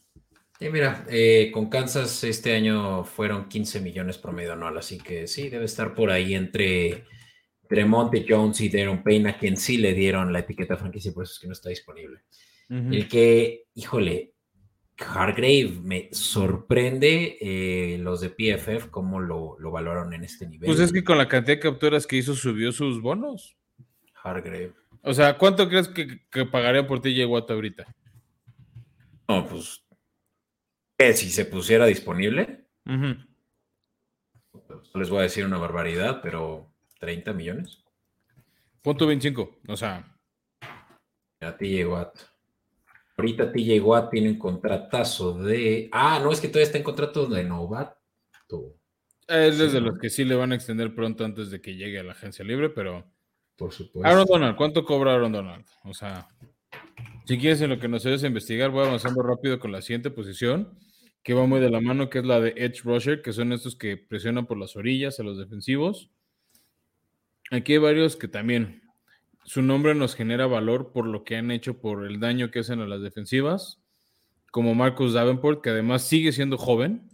Sí, 0.59 0.69
mira, 0.71 1.05
eh, 1.09 1.51
con 1.53 1.69
Kansas 1.69 2.23
este 2.25 2.55
año 2.55 3.05
fueron 3.05 3.49
15 3.49 3.81
millones 3.81 4.19
promedio 4.19 4.53
anual, 4.53 4.79
así 4.79 4.99
que 4.99 5.27
sí, 5.27 5.49
debe 5.49 5.65
estar 5.65 5.95
por 5.95 6.11
ahí 6.11 6.35
entre, 6.35 7.05
Tremonte 7.69 8.25
Jones 8.29 8.61
y 8.61 8.69
Darren 8.69 9.03
Payne, 9.03 9.31
a 9.31 9.39
quien 9.39 9.57
sí 9.57 9.79
le 9.79 9.95
dieron 9.95 10.33
la 10.33 10.41
etiqueta 10.41 10.77
franquicia, 10.77 11.13
por 11.13 11.25
eso 11.25 11.33
es 11.35 11.39
que 11.41 11.47
no 11.47 11.53
está 11.53 11.71
disponible. 11.71 12.21
El 12.69 13.09
que, 13.09 13.67
híjole, 13.75 14.33
Hargrave 14.97 15.79
me 15.83 16.09
sorprende 16.13 17.37
eh, 17.41 17.99
los 17.99 18.21
de 18.21 18.31
PFF 18.31 18.89
cómo 18.91 19.21
lo, 19.21 19.57
lo 19.59 19.71
valoraron 19.71 20.13
en 20.15 20.25
este 20.25 20.49
nivel. 20.49 20.67
Pues 20.67 20.81
es 20.81 20.93
que 20.93 21.05
con 21.05 21.19
la 21.19 21.29
cantidad 21.29 21.57
de 21.57 21.61
capturas 21.61 22.07
que 22.07 22.17
hizo 22.17 22.35
subió 22.35 22.73
sus 22.73 23.01
bonos. 23.01 23.57
Hargrave. 24.23 24.73
O 25.05 25.15
sea, 25.15 25.37
¿cuánto 25.37 25.69
crees 25.69 25.89
que, 25.89 26.21
que 26.31 26.47
pagaría 26.47 26.87
por 26.87 27.01
TJ 27.01 27.27
Watt 27.27 27.51
ahorita? 27.51 27.85
No, 29.29 29.47
pues 29.47 29.85
si 31.13 31.31
se 31.31 31.45
pusiera 31.45 31.87
disponible, 31.87 32.67
les 34.95 35.11
voy 35.11 35.19
a 35.19 35.23
decir 35.23 35.45
una 35.45 35.59
barbaridad, 35.59 36.21
pero 36.23 36.73
30 37.01 37.33
millones. 37.33 37.85
Punto 38.81 39.07
25, 39.07 39.61
o 39.69 39.77
sea. 39.77 40.17
A 41.41 41.57
TJ 41.57 41.87
Watt. 41.87 42.19
Ahorita 43.17 43.53
TJ 43.53 43.81
Watt 43.81 44.11
tiene 44.11 44.31
un 44.31 44.39
contratazo 44.39 45.39
de. 45.39 45.89
Ah, 45.93 46.21
no, 46.23 46.33
es 46.33 46.41
que 46.41 46.49
todavía 46.49 46.67
está 46.67 46.79
en 46.79 46.85
contrato 46.85 47.27
de 47.27 47.45
novato. 47.45 48.01
Es 49.27 49.59
desde 49.59 49.81
los 49.81 49.99
que 49.99 50.11
sí 50.11 50.25
le 50.25 50.35
van 50.35 50.53
a 50.53 50.55
extender 50.55 50.95
pronto 50.95 51.25
antes 51.25 51.51
de 51.51 51.61
que 51.61 51.77
llegue 51.77 51.99
a 51.99 52.05
la 52.05 52.13
agencia 52.13 52.45
libre, 52.45 52.71
pero. 52.71 53.11
Por 53.57 53.73
supuesto. 53.73 54.09
Aaron 54.09 54.27
Donald, 54.27 54.57
¿cuánto 54.57 54.85
cobra 54.85 55.15
Aaron 55.15 55.33
Donald? 55.33 55.65
O 55.85 55.95
sea, 55.95 56.29
si 57.25 57.39
quieres 57.39 57.61
en 57.61 57.71
lo 57.71 57.79
que 57.79 57.89
nos 57.89 58.05
ayudes 58.05 58.25
a 58.25 58.27
investigar, 58.27 58.71
voy 58.71 58.87
avanzando 58.87 59.23
rápido 59.23 59.59
con 59.59 59.73
la 59.73 59.83
siguiente 59.83 60.11
posición 60.11 60.79
que 61.25 61.33
va 61.33 61.47
muy 61.47 61.59
de 61.59 61.71
la 61.71 61.81
mano, 61.81 62.11
que 62.11 62.19
es 62.19 62.25
la 62.27 62.39
de 62.39 62.53
Edge 62.57 62.83
Rusher, 62.85 63.23
que 63.23 63.33
son 63.33 63.53
estos 63.55 63.77
que 63.77 63.97
presionan 63.97 64.47
por 64.47 64.59
las 64.59 64.77
orillas 64.77 65.19
a 65.19 65.23
los 65.23 65.39
defensivos. 65.39 66.11
Aquí 67.51 67.73
hay 67.73 67.79
varios 67.79 68.17
que 68.17 68.29
también 68.29 68.83
su 69.45 69.63
nombre 69.63 69.95
nos 69.95 70.15
genera 70.15 70.47
valor 70.47 70.93
por 70.93 71.07
lo 71.07 71.25
que 71.25 71.37
han 71.37 71.51
hecho, 71.51 71.81
por 71.81 72.07
el 72.07 72.21
daño 72.21 72.51
que 72.51 72.59
hacen 72.59 72.81
a 72.81 72.87
las 72.87 73.01
defensivas, 73.01 73.81
como 74.51 74.75
Marcus 74.75 75.15
Davenport, 75.15 75.63
que 75.63 75.71
además 75.71 76.03
sigue 76.03 76.31
siendo 76.31 76.59
joven. 76.59 77.09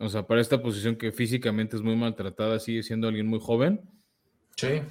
O 0.00 0.08
sea, 0.08 0.26
para 0.26 0.40
esta 0.40 0.60
posición 0.60 0.96
que 0.96 1.12
físicamente 1.12 1.76
es 1.76 1.82
muy 1.82 1.94
maltratada, 1.94 2.58
sigue 2.58 2.82
siendo 2.82 3.06
alguien 3.06 3.28
muy 3.28 3.38
joven. 3.40 3.80
Sí. 4.56 4.82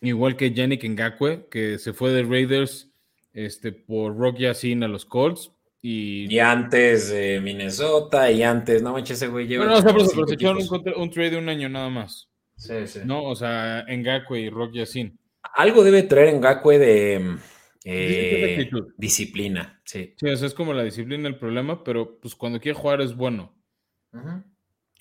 Igual 0.00 0.36
que 0.36 0.52
Yannick 0.52 0.84
Ngakwe, 0.84 1.48
que 1.50 1.78
se 1.78 1.92
fue 1.92 2.10
de 2.12 2.22
Raiders 2.22 2.90
este, 3.32 3.72
por 3.72 4.16
Rock 4.16 4.38
Yacine 4.38 4.86
a 4.86 4.88
los 4.88 5.04
Colts, 5.04 5.52
y, 5.82 6.38
antes 6.38 7.08
de 7.08 7.40
Minnesota, 7.40 8.30
y 8.30 8.42
antes, 8.42 8.82
no 8.82 8.92
manches, 8.92 9.16
ese 9.16 9.28
güey 9.28 9.46
lleva. 9.46 9.64
No, 9.64 9.80
no, 9.80 9.94
pero, 9.94 10.04
se 10.04 10.34
echaron 10.34 10.58
un, 10.96 11.10
trade 11.10 11.30
de 11.30 11.36
un 11.38 11.48
año 11.48 11.70
nada 11.70 11.88
más. 11.88 12.28
Sí, 12.56 12.86
sí. 12.86 13.00
No, 13.04 13.24
o 13.24 13.34
sea, 13.34 13.86
Ngakwe 13.88 14.40
y 14.40 14.50
Rock 14.50 14.74
Yacine. 14.74 15.16
Algo 15.54 15.82
debe 15.82 16.02
traer 16.02 16.34
Ngakwe 16.34 16.78
de 16.78 17.36
eh, 17.84 18.70
disciplina, 18.98 19.80
sí. 19.84 20.14
Sí, 20.18 20.28
o 20.28 20.36
sea, 20.36 20.46
es 20.48 20.54
como 20.54 20.74
la 20.74 20.82
disciplina 20.82 21.28
el 21.28 21.38
problema, 21.38 21.82
pero 21.82 22.18
pues 22.20 22.34
cuando 22.34 22.60
quiere 22.60 22.78
jugar 22.78 23.00
es 23.00 23.16
bueno. 23.16 23.54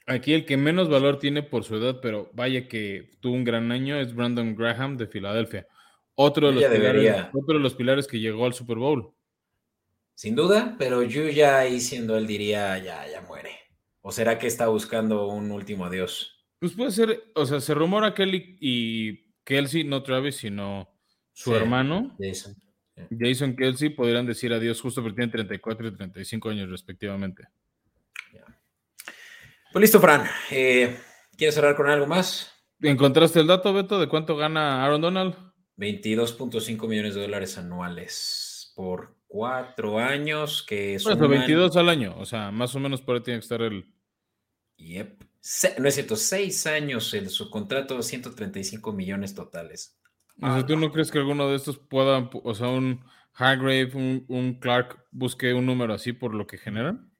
Aquí 0.09 0.33
el 0.33 0.43
que 0.47 0.57
menos 0.57 0.89
valor 0.89 1.19
tiene 1.19 1.43
por 1.43 1.63
su 1.63 1.75
edad, 1.75 1.99
pero 2.01 2.31
vaya 2.33 2.67
que 2.67 3.11
tuvo 3.19 3.35
un 3.35 3.43
gran 3.43 3.71
año, 3.71 3.95
es 3.95 4.15
Brandon 4.15 4.55
Graham 4.55 4.97
de 4.97 5.05
Filadelfia. 5.05 5.67
Otro 6.15 6.47
de, 6.47 6.53
los 6.53 6.63
pilares, 6.65 7.27
otro 7.31 7.57
de 7.57 7.59
los 7.59 7.75
pilares 7.75 8.07
que 8.07 8.19
llegó 8.19 8.47
al 8.47 8.55
Super 8.55 8.77
Bowl. 8.77 9.13
sin 10.15 10.35
duda, 10.35 10.75
pero 10.79 11.03
yo 11.03 11.29
ya 11.29 11.59
ahí 11.59 11.79
siendo 11.79 12.17
él 12.17 12.25
diría, 12.25 12.79
ya, 12.79 13.07
ya 13.07 13.21
muere. 13.21 13.51
¿O 14.01 14.11
será 14.11 14.39
que 14.39 14.47
está 14.47 14.67
buscando 14.67 15.27
un 15.27 15.51
último 15.51 15.85
adiós? 15.85 16.43
Pues 16.57 16.73
puede 16.73 16.89
ser, 16.89 17.31
o 17.35 17.45
sea, 17.45 17.61
se 17.61 17.75
rumora 17.75 18.15
Kelly 18.15 18.57
y 18.59 19.31
Kelsey, 19.43 19.83
no 19.83 20.01
Travis, 20.01 20.37
sino 20.37 20.89
su 21.33 21.55
hermano. 21.55 22.17
Jason. 22.19 22.55
Jason 23.17 23.55
Kelsey 23.55 23.89
podrían 23.89 24.25
decir 24.25 24.51
adiós 24.53 24.81
justo 24.81 25.03
porque 25.03 25.17
tienen 25.17 25.31
34 25.31 25.87
y 25.87 25.95
35 25.95 26.49
años 26.49 26.69
respectivamente. 26.69 27.43
Pues 29.71 29.81
listo, 29.81 29.99
Fran. 29.99 30.25
Eh, 30.51 30.97
¿Quieres 31.37 31.55
cerrar 31.55 31.75
con 31.75 31.89
algo 31.89 32.07
más? 32.07 32.51
¿Encontraste 32.81 33.39
el 33.39 33.47
dato, 33.47 33.73
Beto, 33.73 33.99
de 33.99 34.07
cuánto 34.07 34.35
gana 34.35 34.83
Aaron 34.83 35.01
Donald? 35.01 35.35
22.5 35.77 36.87
millones 36.87 37.15
de 37.15 37.21
dólares 37.21 37.57
anuales 37.57 38.73
por 38.75 39.15
cuatro 39.27 39.99
años, 39.99 40.63
que 40.63 40.95
es 40.95 41.05
22 41.05 41.77
al 41.77 41.89
año, 41.89 42.15
o 42.17 42.25
sea, 42.25 42.51
más 42.51 42.75
o 42.75 42.79
menos 42.79 43.01
por 43.01 43.15
ahí 43.15 43.21
tiene 43.21 43.39
que 43.39 43.43
estar 43.43 43.61
el... 43.61 43.93
Yep. 44.77 45.23
no 45.79 45.87
es 45.87 45.93
cierto, 45.93 46.15
seis 46.15 46.65
años 46.65 47.13
en 47.13 47.29
su 47.29 47.49
contrato, 47.49 48.01
135 48.01 48.91
millones 48.91 49.35
totales. 49.35 49.99
O 50.41 50.65
¿tú 50.65 50.77
no 50.77 50.91
crees 50.91 51.11
que 51.11 51.19
alguno 51.19 51.49
de 51.49 51.57
estos 51.57 51.77
pueda, 51.77 52.29
o 52.43 52.55
sea, 52.55 52.69
un 52.69 53.03
Hargrave, 53.33 53.91
un, 54.27 54.57
Clark, 54.59 55.05
busque 55.11 55.53
un 55.53 55.65
número 55.65 55.93
así 55.93 56.13
por 56.13 56.33
lo 56.33 56.47
que 56.47 56.57
generan? 56.57 57.11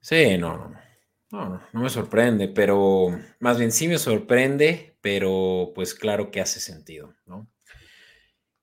Sí, 0.00 0.38
no, 0.38 0.56
no, 0.56 0.89
no, 1.30 1.60
no, 1.72 1.80
me 1.80 1.90
sorprende, 1.90 2.48
pero 2.48 3.08
más 3.38 3.58
bien 3.58 3.72
sí 3.72 3.88
me 3.88 3.98
sorprende, 3.98 4.96
pero 5.00 5.72
pues 5.74 5.94
claro 5.94 6.30
que 6.30 6.40
hace 6.40 6.60
sentido, 6.60 7.14
¿no? 7.26 7.48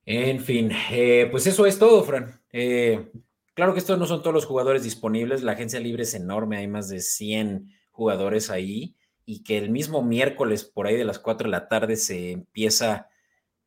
En 0.06 0.40
fin, 0.40 0.72
eh, 0.92 1.28
pues 1.30 1.48
eso 1.48 1.66
es 1.66 1.78
todo, 1.78 2.02
Fran. 2.04 2.42
Eh, 2.54 3.12
claro 3.54 3.74
que 3.74 3.80
estos 3.80 4.00
no 4.00 4.06
son 4.06 4.22
todos 4.22 4.34
los 4.34 4.46
jugadores 4.46 4.84
disponibles, 4.84 5.44
la 5.44 5.52
agencia 5.52 5.82
libre 5.82 6.04
es 6.04 6.14
enorme, 6.14 6.58
hay 6.58 6.68
más 6.68 6.88
de 6.88 7.02
100 7.02 7.74
jugadores 7.92 8.50
ahí 8.50 8.96
y 9.26 9.44
que 9.44 9.58
el 9.58 9.70
mismo 9.70 10.02
miércoles 10.02 10.64
por 10.64 10.88
ahí 10.88 10.96
de 10.96 11.04
las 11.04 11.20
4 11.20 11.48
de 11.48 11.52
la 11.52 11.68
tarde 11.68 11.98
se 11.98 12.32
empieza 12.32 13.10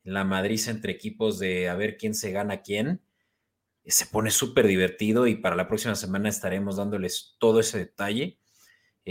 la 0.02 0.24
madriza 0.24 0.70
entre 0.70 0.92
equipos 0.92 1.38
de 1.38 1.68
a 1.68 1.74
ver 1.74 1.98
quién 1.98 2.14
se 2.14 2.32
gana 2.32 2.62
quién. 2.62 3.02
Se 3.84 4.06
pone 4.06 4.30
súper 4.30 4.66
divertido 4.66 5.26
y 5.26 5.36
para 5.36 5.56
la 5.56 5.68
próxima 5.68 5.94
semana 5.94 6.30
estaremos 6.30 6.76
dándoles 6.76 7.36
todo 7.38 7.60
ese 7.60 7.76
detalle. 7.76 8.39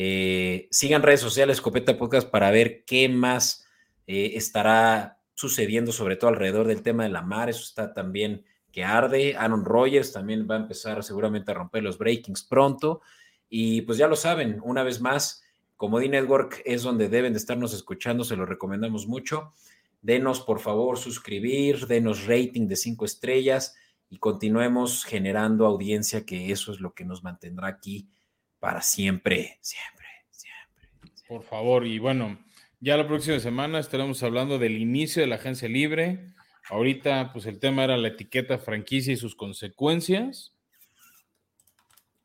Eh, 0.02 0.70
sigan 0.72 1.04
redes 1.04 1.20
sociales, 1.20 1.58
Escopeta 1.58 1.98
Podcast, 1.98 2.30
para 2.30 2.52
ver 2.52 2.86
qué 2.86 3.10
más 3.10 3.66
estará 4.08 5.20
sucediendo, 5.34 5.92
sobre 5.92 6.16
todo 6.16 6.30
alrededor 6.30 6.68
del 6.68 6.84
tema 6.84 7.04
de 7.04 7.10
la 7.10 7.22
mar. 7.22 7.50
Eso 7.50 7.64
está 7.64 7.94
también 7.94 8.46
que 8.72 8.86
arde. 8.86 9.36
Aaron 9.36 9.66
Rodgers 9.66 10.14
también 10.14 10.48
va 10.50 10.56
a 10.56 10.60
empezar 10.60 11.04
seguramente 11.04 11.52
a 11.52 11.56
romper 11.56 11.84
los 11.84 11.98
breakings 11.98 12.44
pronto. 12.44 13.02
Y 13.50 13.82
pues 13.82 13.98
ya 13.98 14.08
lo 14.08 14.16
saben, 14.16 14.62
una 14.64 14.84
vez 14.84 15.02
más, 15.02 15.44
Comedy 15.76 16.08
Network 16.08 16.62
es 16.64 16.82
donde 16.82 17.10
deben 17.10 17.34
de 17.34 17.40
estarnos 17.40 17.74
escuchando, 17.74 18.24
se 18.24 18.38
lo 18.38 18.46
recomendamos 18.46 19.06
mucho. 19.06 19.54
Denos, 20.02 20.40
por 20.40 20.62
favor, 20.62 20.98
suscribir, 20.98 21.88
denos 21.88 22.26
rating 22.26 22.70
de 22.70 22.78
cinco 22.78 23.04
estrellas 23.04 23.76
y 24.10 24.18
continuemos 24.18 25.04
generando 25.04 25.66
audiencia, 25.66 26.26
que 26.26 26.54
eso 26.54 26.72
es 26.72 26.80
lo 26.80 26.94
que 26.94 27.04
nos 27.04 27.22
mantendrá 27.22 27.68
aquí 27.68 28.08
para 28.60 28.82
siempre, 28.82 29.58
siempre, 29.62 30.08
siempre. 30.30 30.90
siempre. 31.02 31.28
Por 31.28 31.44
favor, 31.44 31.88
y 31.88 32.00
bueno, 32.00 32.38
ya 32.82 32.96
la 32.96 33.08
próxima 33.08 33.40
semana 33.40 33.80
estaremos 33.80 34.24
hablando 34.24 34.58
del 34.58 34.78
inicio 34.78 35.22
de 35.22 35.28
la 35.28 35.36
agencia 35.36 35.68
libre. 35.68 36.34
Ahorita, 36.70 37.32
pues 37.34 37.46
el 37.46 37.60
tema 37.60 37.84
era 37.84 37.98
la 37.98 38.10
etiqueta 38.10 38.58
franquicia 38.58 39.12
y 39.12 39.18
sus 39.18 39.36
consecuencias, 39.36 40.56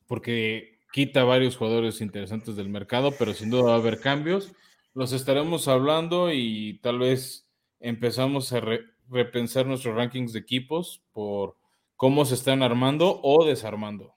porque 0.07 0.79
quita 0.93 1.25
varios 1.25 1.57
jugadores 1.57 2.01
interesantes 2.01 2.55
del 2.55 2.69
mercado, 2.69 3.13
pero 3.19 3.35
sin 3.35 3.51
duda 3.51 3.71
va 3.71 3.73
a 3.75 3.79
haber 3.79 4.01
cambios. 4.01 4.53
Los 4.93 5.13
estaremos 5.13 5.67
hablando 5.67 6.33
y 6.33 6.79
tal 6.83 7.01
vez 7.01 7.49
empezamos 7.81 8.53
a 8.53 8.63
repensar 9.09 9.67
nuestros 9.67 9.97
rankings 9.97 10.33
de 10.33 10.39
equipos 10.39 11.03
por 11.13 11.57
cómo 11.97 12.25
se 12.25 12.35
están 12.35 12.63
armando 12.63 13.21
o 13.25 13.45
desarmando. 13.45 14.15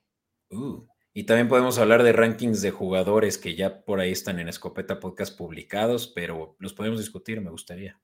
Uh. 0.51 0.85
Y 1.17 1.23
también 1.23 1.47
podemos 1.47 1.79
hablar 1.79 2.03
de 2.03 2.13
rankings 2.13 2.61
de 2.61 2.69
jugadores 2.69 3.39
que 3.39 3.55
ya 3.55 3.83
por 3.83 3.99
ahí 3.99 4.11
están 4.11 4.37
en 4.37 4.49
Escopeta 4.49 4.99
Podcast 4.99 5.35
publicados, 5.35 6.05
pero 6.05 6.55
los 6.59 6.75
podemos 6.75 6.99
discutir, 6.99 7.41
me 7.41 7.49
gustaría. 7.49 7.99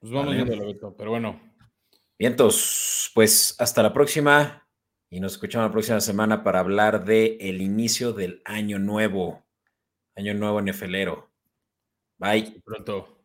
Pues 0.00 0.12
vamos 0.12 0.34
viendo 0.34 0.66
Beto, 0.66 0.96
pero 0.96 1.10
bueno. 1.10 1.40
Vientos, 2.18 3.12
pues 3.14 3.54
hasta 3.60 3.80
la 3.80 3.92
próxima 3.92 4.68
y 5.08 5.20
nos 5.20 5.34
escuchamos 5.34 5.68
la 5.68 5.72
próxima 5.72 6.00
semana 6.00 6.42
para 6.42 6.58
hablar 6.58 7.04
de 7.04 7.36
el 7.40 7.62
inicio 7.62 8.12
del 8.12 8.42
año 8.44 8.80
nuevo, 8.80 9.44
año 10.16 10.34
nuevo 10.34 10.60
NFLero. 10.60 11.30
Bye. 12.18 12.60
pronto. 12.64 13.20